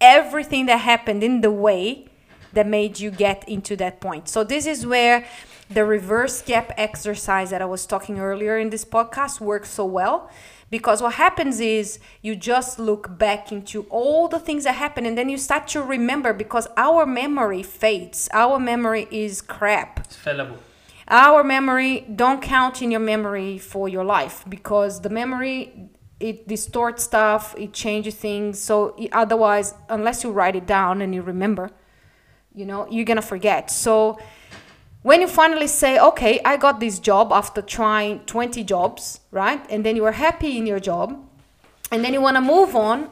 everything 0.00 0.66
that 0.66 0.78
happened 0.78 1.22
in 1.24 1.40
the 1.40 1.50
way 1.50 2.08
that 2.52 2.66
made 2.66 3.00
you 3.00 3.10
get 3.10 3.48
into 3.48 3.76
that 3.76 4.00
point. 4.00 4.28
So 4.28 4.44
this 4.44 4.66
is 4.66 4.86
where 4.86 5.24
the 5.70 5.84
reverse 5.84 6.42
gap 6.42 6.72
exercise 6.76 7.50
that 7.50 7.62
I 7.62 7.64
was 7.64 7.86
talking 7.86 8.18
earlier 8.18 8.58
in 8.58 8.70
this 8.70 8.84
podcast 8.84 9.40
works 9.40 9.70
so 9.70 9.86
well 9.86 10.30
because 10.70 11.00
what 11.02 11.14
happens 11.14 11.60
is 11.60 11.98
you 12.22 12.34
just 12.36 12.78
look 12.78 13.18
back 13.18 13.52
into 13.52 13.86
all 13.90 14.28
the 14.28 14.38
things 14.38 14.64
that 14.64 14.74
happened 14.74 15.06
and 15.06 15.16
then 15.16 15.28
you 15.28 15.38
start 15.38 15.68
to 15.68 15.82
remember 15.82 16.32
because 16.32 16.66
our 16.76 17.06
memory 17.06 17.62
fades. 17.62 18.28
Our 18.32 18.58
memory 18.58 19.06
is 19.10 19.40
crap 19.40 20.00
It's 20.00 20.16
fallible. 20.16 20.58
our 21.08 21.42
memory 21.42 22.00
don't 22.14 22.42
count 22.42 22.82
in 22.82 22.90
your 22.90 23.00
memory 23.00 23.58
for 23.58 23.88
your 23.88 24.04
life 24.04 24.44
because 24.48 25.00
the 25.02 25.10
memory 25.10 25.88
it 26.20 26.46
distorts 26.46 27.02
stuff 27.04 27.54
it 27.58 27.72
changes 27.72 28.14
things 28.14 28.58
so 28.60 28.94
otherwise 29.12 29.74
unless 29.88 30.22
you 30.22 30.30
write 30.30 30.54
it 30.54 30.66
down 30.66 31.02
and 31.02 31.14
you 31.14 31.20
remember 31.22 31.70
you 32.54 32.64
know 32.64 32.86
you're 32.90 33.04
gonna 33.04 33.22
forget. 33.22 33.70
So 33.70 34.18
when 35.02 35.20
you 35.20 35.26
finally 35.26 35.66
say 35.66 35.98
okay 35.98 36.40
i 36.44 36.56
got 36.56 36.78
this 36.78 37.00
job 37.00 37.32
after 37.32 37.60
trying 37.60 38.20
20 38.20 38.62
jobs 38.62 39.18
right 39.32 39.60
and 39.68 39.84
then 39.84 39.96
you 39.96 40.04
are 40.04 40.12
happy 40.12 40.56
in 40.56 40.64
your 40.64 40.78
job 40.78 41.18
and 41.92 42.02
then 42.02 42.14
you 42.14 42.20
want 42.20 42.36
to 42.36 42.40
move 42.40 42.74
on 42.74 43.10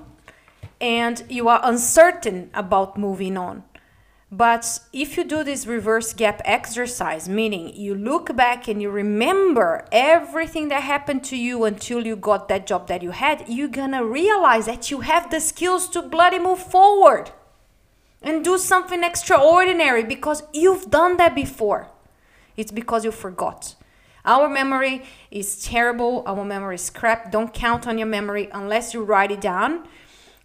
and 0.81 1.23
you 1.29 1.49
are 1.49 1.61
uncertain 1.63 2.51
about 2.55 2.97
moving 2.97 3.37
on. 3.37 3.63
But 4.33 4.81
if 4.93 5.17
you 5.17 5.25
do 5.25 5.43
this 5.43 5.67
reverse 5.67 6.13
gap 6.13 6.41
exercise, 6.45 7.29
meaning 7.29 7.75
you 7.75 7.95
look 7.97 8.35
back 8.37 8.69
and 8.69 8.81
you 8.81 8.89
remember 8.89 9.87
everything 9.91 10.69
that 10.69 10.85
happened 10.85 11.25
to 11.25 11.37
you 11.37 11.65
until 11.65 12.07
you 12.07 12.15
got 12.15 12.49
that 12.49 12.67
job 12.67 12.87
that 12.87 13.03
you 13.03 13.11
had, 13.11 13.45
you're 13.49 13.69
gonna 13.69 14.05
realize 14.05 14.67
that 14.67 14.91
you 14.91 15.01
have 15.01 15.31
the 15.31 15.41
skills 15.41 15.89
to 15.89 16.01
bloody 16.01 16.39
move 16.39 16.61
forward 16.61 17.33
and 18.23 18.45
do 18.45 18.59
something 18.59 19.03
extraordinary 19.03 20.05
because 20.05 20.43
you've 20.53 20.91
done 20.91 21.17
that 21.17 21.35
before. 21.35 21.89
It's 22.57 22.73
because 22.73 23.05
you 23.05 23.11
forgot. 23.11 23.75
Our 24.25 24.49
memory 24.49 25.05
is 25.31 25.63
terrible, 25.63 26.23
our 26.27 26.45
memory 26.45 26.75
is 26.75 26.91
crap. 26.91 27.33
Don't 27.33 27.55
count 27.55 27.87
on 27.87 27.97
your 27.97 28.07
memory 28.07 28.49
unless 28.53 28.93
you 28.93 29.03
write 29.03 29.31
it 29.31 29.41
down. 29.41 29.89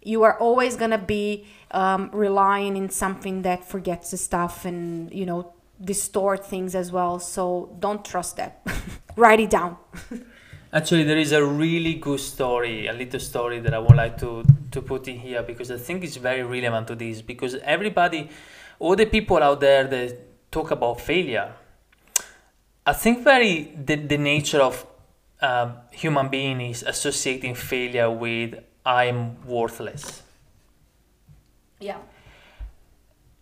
You 0.02 0.22
are 0.22 0.38
always 0.38 0.76
gonna 0.76 0.98
be 0.98 1.46
um, 1.72 2.10
relying 2.12 2.76
in 2.76 2.88
something 2.88 3.42
that 3.42 3.68
forgets 3.68 4.12
the 4.12 4.16
stuff 4.16 4.64
and 4.64 5.12
you 5.12 5.26
know 5.26 5.52
distort 5.82 6.46
things 6.46 6.74
as 6.74 6.90
well. 6.90 7.18
So 7.18 7.76
don't 7.78 8.04
trust 8.04 8.36
that. 8.36 8.66
write 9.16 9.40
it 9.40 9.50
down. 9.50 9.76
Actually, 10.76 11.04
there 11.04 11.16
is 11.16 11.32
a 11.32 11.42
really 11.42 11.94
good 11.94 12.20
story, 12.20 12.86
a 12.86 12.92
little 12.92 13.18
story 13.18 13.60
that 13.60 13.72
I 13.72 13.78
would 13.78 13.96
like 13.96 14.18
to, 14.18 14.44
to 14.72 14.82
put 14.82 15.08
in 15.08 15.18
here 15.18 15.42
because 15.42 15.70
I 15.70 15.78
think 15.78 16.04
it's 16.04 16.16
very 16.16 16.42
relevant 16.42 16.86
to 16.88 16.94
this. 16.94 17.22
Because 17.22 17.54
everybody, 17.64 18.28
all 18.78 18.94
the 18.94 19.06
people 19.06 19.38
out 19.38 19.58
there 19.58 19.84
that 19.86 20.50
talk 20.52 20.72
about 20.72 21.00
failure, 21.00 21.54
I 22.84 22.92
think 22.92 23.24
very 23.24 23.74
the, 23.74 23.96
the 23.96 24.18
nature 24.18 24.60
of 24.60 24.86
um, 25.40 25.78
human 25.92 26.28
being 26.28 26.60
is 26.60 26.82
associating 26.82 27.54
failure 27.54 28.10
with 28.10 28.62
I'm 28.84 29.42
worthless. 29.46 30.22
Yeah. 31.80 32.00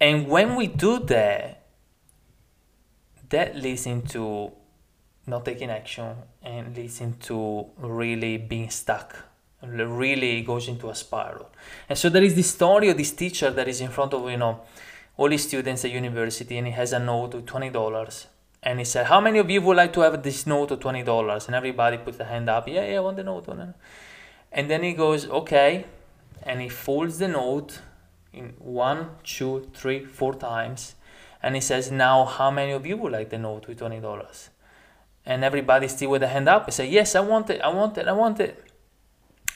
And 0.01 0.29
when 0.29 0.55
we 0.55 0.69
do 0.69 1.01
that, 1.01 1.67
that 3.29 3.57
leads 3.57 3.87
into 3.87 4.53
not 5.27 5.45
taking 5.45 5.71
action 5.71 6.17
and 6.43 6.77
leads 6.77 7.01
into 7.01 7.67
really 7.79 8.37
being 8.37 8.71
stuck. 8.71 9.17
Really 9.63 10.43
goes 10.43 10.69
into 10.69 10.91
a 10.91 10.95
spiral. 10.95 11.51
And 11.89 11.99
so 11.99 12.11
there 12.11 12.23
is 12.23 12.35
this 12.35 12.51
story 12.51 12.91
of 12.91 12.99
this 12.99 13.13
teacher 13.13 13.51
that 13.51 13.67
is 13.67 13.81
in 13.81 13.89
front 13.89 14.13
of, 14.13 14.29
you 14.31 14.37
know, 14.37 14.61
all 15.17 15.31
his 15.31 15.45
students 15.45 15.85
at 15.87 15.91
university 15.91 16.59
and 16.59 16.67
he 16.67 16.73
has 16.75 16.93
a 16.93 16.99
note 16.99 17.33
of 17.35 17.47
twenty 17.47 17.71
dollars. 17.71 18.27
And 18.63 18.79
he 18.79 18.85
said, 18.85 19.07
How 19.07 19.21
many 19.21 19.39
of 19.39 19.49
you 19.51 19.63
would 19.63 19.77
like 19.77 19.93
to 19.95 20.01
have 20.01 20.23
this 20.23 20.47
note 20.47 20.71
of 20.71 20.81
twenty 20.81 21.03
dollars? 21.03 21.47
And 21.47 21.55
everybody 21.55 21.97
put 21.97 22.19
the 22.19 22.27
hand 22.27 22.51
up, 22.51 22.69
yeah, 22.69 22.87
yeah, 22.87 22.97
I 22.97 23.01
want 23.01 23.17
the 23.17 23.25
note. 23.25 23.45
I 23.47 23.49
want 23.49 23.61
the 23.61 23.67
note." 23.67 23.75
And 24.55 24.71
then 24.71 24.83
he 24.83 24.93
goes, 24.93 25.29
Okay. 25.29 25.85
And 26.43 26.61
he 26.61 26.69
folds 26.69 27.19
the 27.19 27.29
note 27.29 27.81
in 28.33 28.55
one, 28.59 29.11
two, 29.25 29.71
three, 29.75 30.05
four 30.05 30.35
times. 30.35 30.95
And 31.43 31.55
he 31.55 31.61
says, 31.61 31.91
Now, 31.91 32.25
how 32.25 32.51
many 32.51 32.73
of 32.73 32.87
you 32.87 32.97
would 32.97 33.13
like 33.13 33.31
the 33.31 33.39
note 33.39 33.67
with 33.67 33.81
$20? 33.81 34.49
And 35.27 35.43
everybody 35.43 35.89
still 35.89 36.11
with 36.11 36.21
the 36.21 36.29
hand 36.29 36.49
up. 36.49 36.67
He 36.67 36.73
say, 36.73 36.89
Yes, 36.89 37.15
I 37.15 37.21
want 37.21 37.51
it, 37.51 37.61
I 37.61 37.69
want 37.69 37.97
it, 37.99 38.07
I 38.07 38.13
want 38.13 38.41
it. 38.41 38.65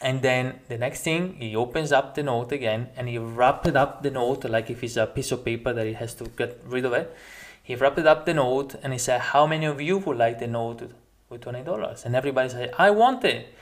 And 0.01 0.23
then 0.23 0.61
the 0.69 0.79
next 0.79 1.03
thing, 1.03 1.35
he 1.41 1.57
opens 1.57 1.91
up 1.91 2.15
the 2.15 2.23
note 2.23 2.53
again 2.53 2.89
and 2.97 3.09
he 3.09 3.19
wrapped 3.19 3.67
up 3.67 4.03
the 4.03 4.11
note 4.11 4.45
like 4.45 4.71
if 4.71 4.85
it's 4.85 4.97
a 4.97 5.07
piece 5.07 5.33
of 5.33 5.45
paper 5.45 5.73
that 5.73 5.87
he 5.87 5.93
has 5.95 6.15
to 6.15 6.25
get 6.25 6.61
rid 6.65 6.85
of 6.85 6.93
it. 6.93 7.15
He 7.63 7.75
wrapped 7.75 7.99
up 7.99 8.25
the 8.25 8.35
note 8.35 8.77
and 8.83 8.93
he 8.93 8.99
said, 8.99 9.21
How 9.21 9.47
many 9.47 9.67
of 9.67 9.81
you 9.81 9.99
would 9.99 10.17
like 10.17 10.39
the 10.39 10.47
note 10.47 10.91
with 11.29 11.43
$20? 11.43 12.05
And 12.05 12.15
everybody 12.15 12.49
said, 12.49 12.75
I 12.79 12.91
want 12.91 13.25
it. 13.25 13.53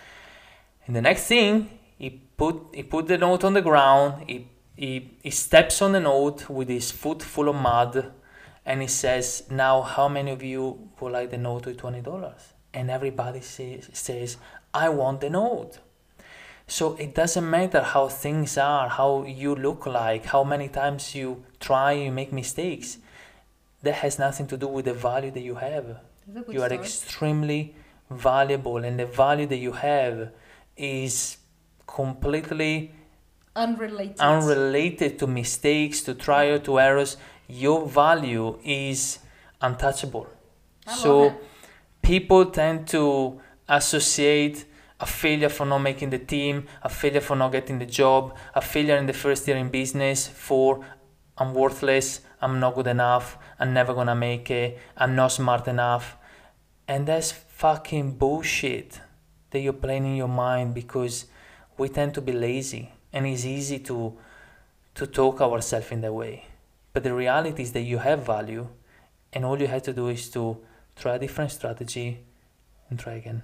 And 0.86 0.94
the 0.94 1.02
next 1.02 1.26
thing, 1.26 1.70
he 1.98 2.10
put 2.10 2.56
he 2.72 2.82
put 2.82 3.08
the 3.08 3.18
note 3.18 3.42
on 3.42 3.54
the 3.54 3.62
ground. 3.62 4.24
He 4.28 4.46
he, 4.76 5.10
he 5.22 5.30
steps 5.30 5.80
on 5.80 5.92
the 5.92 6.00
note 6.00 6.50
with 6.50 6.68
his 6.68 6.90
foot 6.90 7.22
full 7.22 7.48
of 7.48 7.56
mud, 7.56 8.12
and 8.66 8.82
he 8.82 8.88
says, 8.88 9.44
"Now, 9.48 9.82
how 9.82 10.08
many 10.08 10.30
of 10.32 10.42
you 10.42 10.62
would 11.00 11.12
like 11.12 11.30
the 11.30 11.38
note 11.38 11.64
with 11.66 11.78
twenty 11.78 12.02
dollars?" 12.02 12.42
And 12.74 12.90
everybody 12.90 13.40
says, 13.40 13.88
says, 13.92 14.36
"I 14.74 14.86
want 15.00 15.20
the 15.20 15.30
note." 15.30 15.78
So 16.66 16.84
it 16.96 17.14
doesn't 17.14 17.48
matter 17.48 17.80
how 17.80 18.08
things 18.08 18.58
are, 18.58 18.88
how 18.88 19.22
you 19.22 19.54
look 19.54 19.86
like, 19.86 20.26
how 20.26 20.42
many 20.44 20.68
times 20.68 21.14
you 21.14 21.44
try, 21.60 21.92
you 21.92 22.10
make 22.10 22.32
mistakes. 22.32 22.98
That 23.82 23.96
has 24.04 24.18
nothing 24.18 24.46
to 24.48 24.56
do 24.56 24.66
with 24.66 24.86
the 24.86 24.94
value 24.94 25.30
that 25.30 25.44
you 25.50 25.54
have. 25.54 25.86
You 26.48 26.62
are 26.62 26.72
extremely 26.72 27.76
valuable, 28.10 28.78
and 28.78 28.98
the 28.98 29.06
value 29.06 29.46
that 29.46 29.58
you 29.66 29.72
have 29.72 30.32
is 30.76 31.36
completely 31.86 32.92
unrelated. 33.54 34.18
unrelated 34.18 35.18
to 35.20 35.26
mistakes, 35.28 36.02
to 36.02 36.14
trial, 36.14 36.58
to 36.60 36.80
errors. 36.80 37.16
Your 37.48 37.86
value 37.86 38.58
is 38.64 39.18
untouchable. 39.60 40.26
I 40.86 40.94
so 40.94 41.34
people 42.02 42.46
tend 42.46 42.88
to 42.88 43.40
associate 43.68 44.64
a 44.98 45.06
failure 45.06 45.48
for 45.48 45.66
not 45.66 45.78
making 45.78 46.10
the 46.10 46.18
team, 46.18 46.66
a 46.82 46.88
failure 46.88 47.20
for 47.20 47.36
not 47.36 47.52
getting 47.52 47.78
the 47.78 47.86
job, 47.86 48.34
a 48.54 48.60
failure 48.60 48.96
in 48.96 49.06
the 49.06 49.12
first 49.12 49.46
year 49.46 49.56
in 49.56 49.68
business 49.68 50.26
for 50.26 50.84
I'm 51.38 51.52
worthless, 51.52 52.20
I'm 52.40 52.60
not 52.60 52.74
good 52.74 52.86
enough, 52.86 53.36
I'm 53.58 53.74
never 53.74 53.92
gonna 53.92 54.14
make 54.14 54.50
it, 54.50 54.78
I'm 54.96 55.14
not 55.14 55.32
smart 55.32 55.68
enough. 55.68 56.16
And 56.88 57.06
that's 57.06 57.32
fucking 57.32 58.12
bullshit 58.12 59.00
that 59.50 59.60
you're 59.60 59.72
playing 59.72 60.06
in 60.06 60.16
your 60.16 60.28
mind 60.28 60.74
because 60.74 61.26
we 61.76 61.88
tend 61.88 62.14
to 62.14 62.20
be 62.20 62.32
lazy 62.32 62.92
and 63.12 63.26
it's 63.26 63.44
easy 63.44 63.78
to 63.80 64.16
to 64.94 65.06
talk 65.06 65.42
ourselves 65.42 65.92
in 65.92 66.00
that 66.00 66.12
way. 66.12 66.46
But 66.96 67.02
the 67.02 67.12
reality 67.12 67.62
is 67.62 67.72
that 67.72 67.82
you 67.82 67.98
have 67.98 68.24
value 68.24 68.68
and 69.30 69.44
all 69.44 69.60
you 69.60 69.66
have 69.66 69.82
to 69.82 69.92
do 69.92 70.08
is 70.08 70.30
to 70.30 70.56
try 70.98 71.16
a 71.16 71.18
different 71.18 71.50
strategy 71.50 72.24
and 72.88 72.98
try 72.98 73.12
again. 73.12 73.42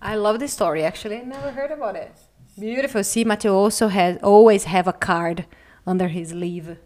I 0.00 0.14
love 0.14 0.38
this 0.38 0.54
story. 0.54 0.84
Actually, 0.84 1.18
I 1.18 1.24
never 1.24 1.50
heard 1.50 1.70
about 1.70 1.96
it. 1.96 2.16
Beautiful. 2.58 3.04
See, 3.04 3.24
Matteo 3.24 3.54
also 3.54 3.88
has 3.88 4.16
always 4.22 4.64
have 4.64 4.88
a 4.88 4.94
card 4.94 5.44
under 5.86 6.08
his 6.08 6.30
sleeve. 6.30 6.78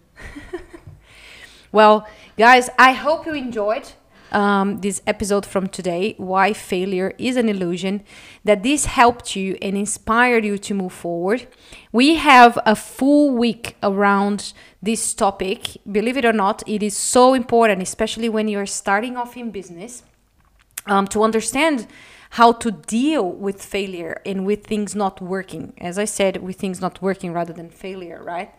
well, 1.70 2.08
guys, 2.36 2.68
I 2.76 2.90
hope 2.90 3.26
you 3.26 3.34
enjoyed 3.34 3.92
um, 4.32 4.78
this 4.78 5.02
episode 5.06 5.46
from 5.46 5.68
today. 5.68 6.14
Why 6.18 6.52
failure 6.52 7.12
is 7.18 7.36
an 7.36 7.48
illusion. 7.48 8.02
That 8.44 8.62
this 8.62 8.86
helped 8.86 9.36
you 9.36 9.56
and 9.62 9.76
inspired 9.76 10.44
you 10.44 10.58
to 10.58 10.74
move 10.74 10.92
forward. 10.92 11.46
We 11.92 12.16
have 12.16 12.58
a 12.66 12.76
full 12.76 13.30
week 13.30 13.76
around 13.82 14.52
this 14.82 15.14
topic. 15.14 15.78
Believe 15.90 16.16
it 16.16 16.24
or 16.24 16.32
not, 16.32 16.62
it 16.66 16.82
is 16.82 16.96
so 16.96 17.34
important, 17.34 17.82
especially 17.82 18.28
when 18.28 18.48
you're 18.48 18.66
starting 18.66 19.16
off 19.16 19.36
in 19.36 19.50
business 19.50 20.02
um, 20.86 21.06
to 21.08 21.22
understand 21.22 21.86
how 22.30 22.52
to 22.52 22.70
deal 22.70 23.30
with 23.30 23.62
failure 23.62 24.20
and 24.26 24.44
with 24.44 24.66
things 24.66 24.94
not 24.94 25.20
working. 25.20 25.72
As 25.78 25.98
I 25.98 26.04
said, 26.04 26.42
with 26.42 26.56
things 26.56 26.80
not 26.80 27.00
working 27.00 27.32
rather 27.32 27.52
than 27.52 27.70
failure, 27.70 28.22
right? 28.22 28.52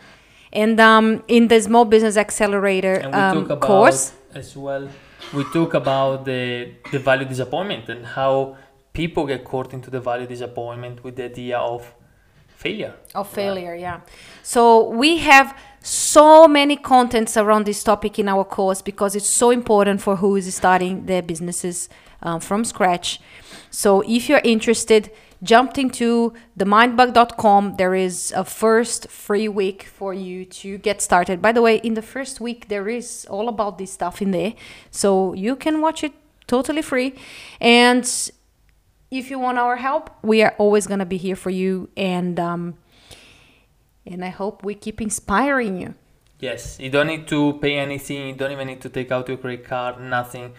And 0.51 0.79
um, 0.79 1.23
in 1.27 1.49
the 1.49 1.61
Small 1.61 1.85
Business 1.85 2.17
Accelerator 2.17 2.95
And 2.95 3.13
we 3.13 3.19
um, 3.19 3.35
talk 3.35 3.45
about 3.45 3.61
course, 3.61 4.13
as 4.33 4.55
well. 4.55 4.89
We 5.33 5.43
talk 5.45 5.73
about 5.73 6.25
the 6.25 6.71
the 6.91 6.99
value 6.99 7.25
disappointment 7.25 7.89
and 7.89 8.05
how 8.05 8.57
people 8.93 9.25
get 9.27 9.43
caught 9.43 9.73
into 9.73 9.89
the 9.91 9.99
value 9.99 10.27
disappointment 10.27 11.03
with 11.03 11.15
the 11.15 11.25
idea 11.25 11.57
of 11.57 11.93
failure. 12.57 12.93
of 13.13 13.29
failure 13.29 13.75
yeah 13.75 14.01
so 14.41 14.89
we 14.89 15.17
have 15.17 15.55
so 15.83 16.47
many 16.47 16.75
contents 16.75 17.37
around 17.37 17.65
this 17.65 17.83
topic 17.83 18.17
in 18.17 18.27
our 18.27 18.43
course 18.43 18.81
because 18.81 19.15
it's 19.15 19.29
so 19.29 19.51
important 19.51 20.01
for 20.01 20.15
who 20.15 20.35
is 20.35 20.53
starting 20.55 21.05
their 21.05 21.21
businesses 21.21 21.87
um, 22.23 22.39
from 22.39 22.65
scratch 22.65 23.19
so 23.69 24.01
if 24.01 24.27
you're 24.27 24.41
interested 24.43 25.11
jump 25.43 25.77
into 25.77 26.33
themindbug.com 26.57 27.75
there 27.77 27.93
is 27.93 28.33
a 28.35 28.43
first 28.43 29.07
free 29.09 29.47
week 29.47 29.83
for 29.83 30.13
you 30.13 30.43
to 30.45 30.77
get 30.79 31.01
started 31.01 31.41
by 31.41 31.51
the 31.51 31.61
way 31.61 31.77
in 31.77 31.93
the 31.93 32.01
first 32.01 32.41
week 32.41 32.67
there 32.69 32.89
is 32.89 33.25
all 33.29 33.47
about 33.47 33.77
this 33.77 33.91
stuff 33.91 34.21
in 34.21 34.31
there 34.31 34.53
so 34.89 35.33
you 35.33 35.55
can 35.55 35.81
watch 35.81 36.03
it 36.03 36.13
totally 36.47 36.81
free 36.81 37.13
and 37.61 38.31
if 39.09 39.31
you 39.31 39.39
want 39.39 39.57
our 39.57 39.77
help, 39.77 40.09
we 40.21 40.41
are 40.43 40.53
always 40.57 40.87
gonna 40.87 41.05
be 41.05 41.17
here 41.17 41.35
for 41.35 41.49
you, 41.49 41.89
and 41.95 42.39
um, 42.39 42.75
and 44.05 44.23
I 44.23 44.29
hope 44.29 44.63
we 44.63 44.75
keep 44.75 45.01
inspiring 45.01 45.79
you. 45.79 45.95
Yes, 46.39 46.79
you 46.79 46.89
don't 46.89 47.07
need 47.07 47.27
to 47.29 47.53
pay 47.59 47.77
anything. 47.77 48.27
You 48.27 48.35
don't 48.35 48.51
even 48.51 48.67
need 48.67 48.81
to 48.81 48.89
take 48.89 49.11
out 49.11 49.27
your 49.27 49.37
credit 49.37 49.65
card. 49.65 49.99
Nothing. 49.99 50.53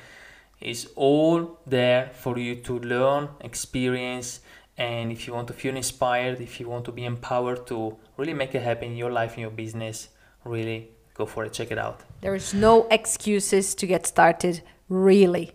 It's 0.61 0.87
all 0.97 1.59
there 1.67 2.11
for 2.15 2.37
you 2.37 2.57
to 2.63 2.81
learn, 2.81 3.29
experience, 3.41 4.41
and 4.79 5.13
if 5.13 5.27
you 5.27 5.35
want 5.35 5.49
to 5.49 5.53
feel 5.53 5.77
inspired, 5.77 6.41
if 6.41 6.59
you 6.59 6.69
want 6.69 6.85
to 6.87 6.93
be 6.93 7.05
empowered 7.05 7.67
to 7.67 7.97
really 8.17 8.33
make 8.33 8.55
it 8.55 8.63
happen 8.63 8.93
in 8.93 8.97
your 8.97 9.11
life, 9.11 9.35
in 9.35 9.41
your 9.41 9.51
business, 9.51 10.09
really 10.45 10.91
go 11.15 11.27
for 11.27 11.45
it. 11.45 11.53
Check 11.53 11.71
it 11.71 11.79
out. 11.79 12.01
There 12.21 12.35
is 12.35 12.55
no 12.55 12.87
excuses 12.91 13.75
to 13.75 13.87
get 13.87 14.07
started, 14.07 14.63
really. 14.89 15.53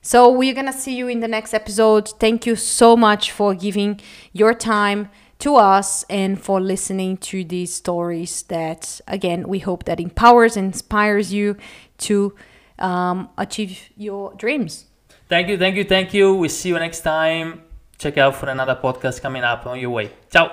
So 0.00 0.30
we're 0.30 0.54
gonna 0.54 0.72
see 0.72 0.96
you 0.96 1.06
in 1.06 1.20
the 1.20 1.28
next 1.28 1.54
episode. 1.54 2.08
Thank 2.18 2.46
you 2.46 2.56
so 2.56 2.96
much 2.96 3.30
for 3.30 3.54
giving 3.54 4.00
your 4.32 4.54
time 4.54 5.10
to 5.38 5.56
us 5.56 6.04
and 6.08 6.40
for 6.40 6.60
listening 6.60 7.18
to 7.18 7.44
these 7.44 7.74
stories 7.74 8.42
that 8.44 9.00
again 9.08 9.48
we 9.48 9.58
hope 9.58 9.84
that 9.84 9.98
empowers 9.98 10.56
and 10.56 10.66
inspires 10.66 11.32
you 11.32 11.56
to 11.98 12.32
um, 12.78 13.28
achieve 13.36 13.90
your 13.96 14.32
dreams 14.34 14.86
Thank 15.32 15.48
you, 15.48 15.56
thank 15.56 15.76
you, 15.76 15.84
thank 15.84 16.12
you. 16.12 16.34
We 16.34 16.48
see 16.50 16.68
you 16.68 16.78
next 16.78 17.00
time. 17.00 17.62
Check 18.02 18.18
out 18.18 18.34
for 18.34 18.48
another 18.50 18.74
podcast 18.74 19.22
coming 19.22 19.44
up 19.44 19.64
on 19.64 19.78
your 19.78 19.90
way. 19.90 20.10
Ciao. 20.28 20.50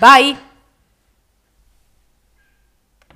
bye 0.00 0.49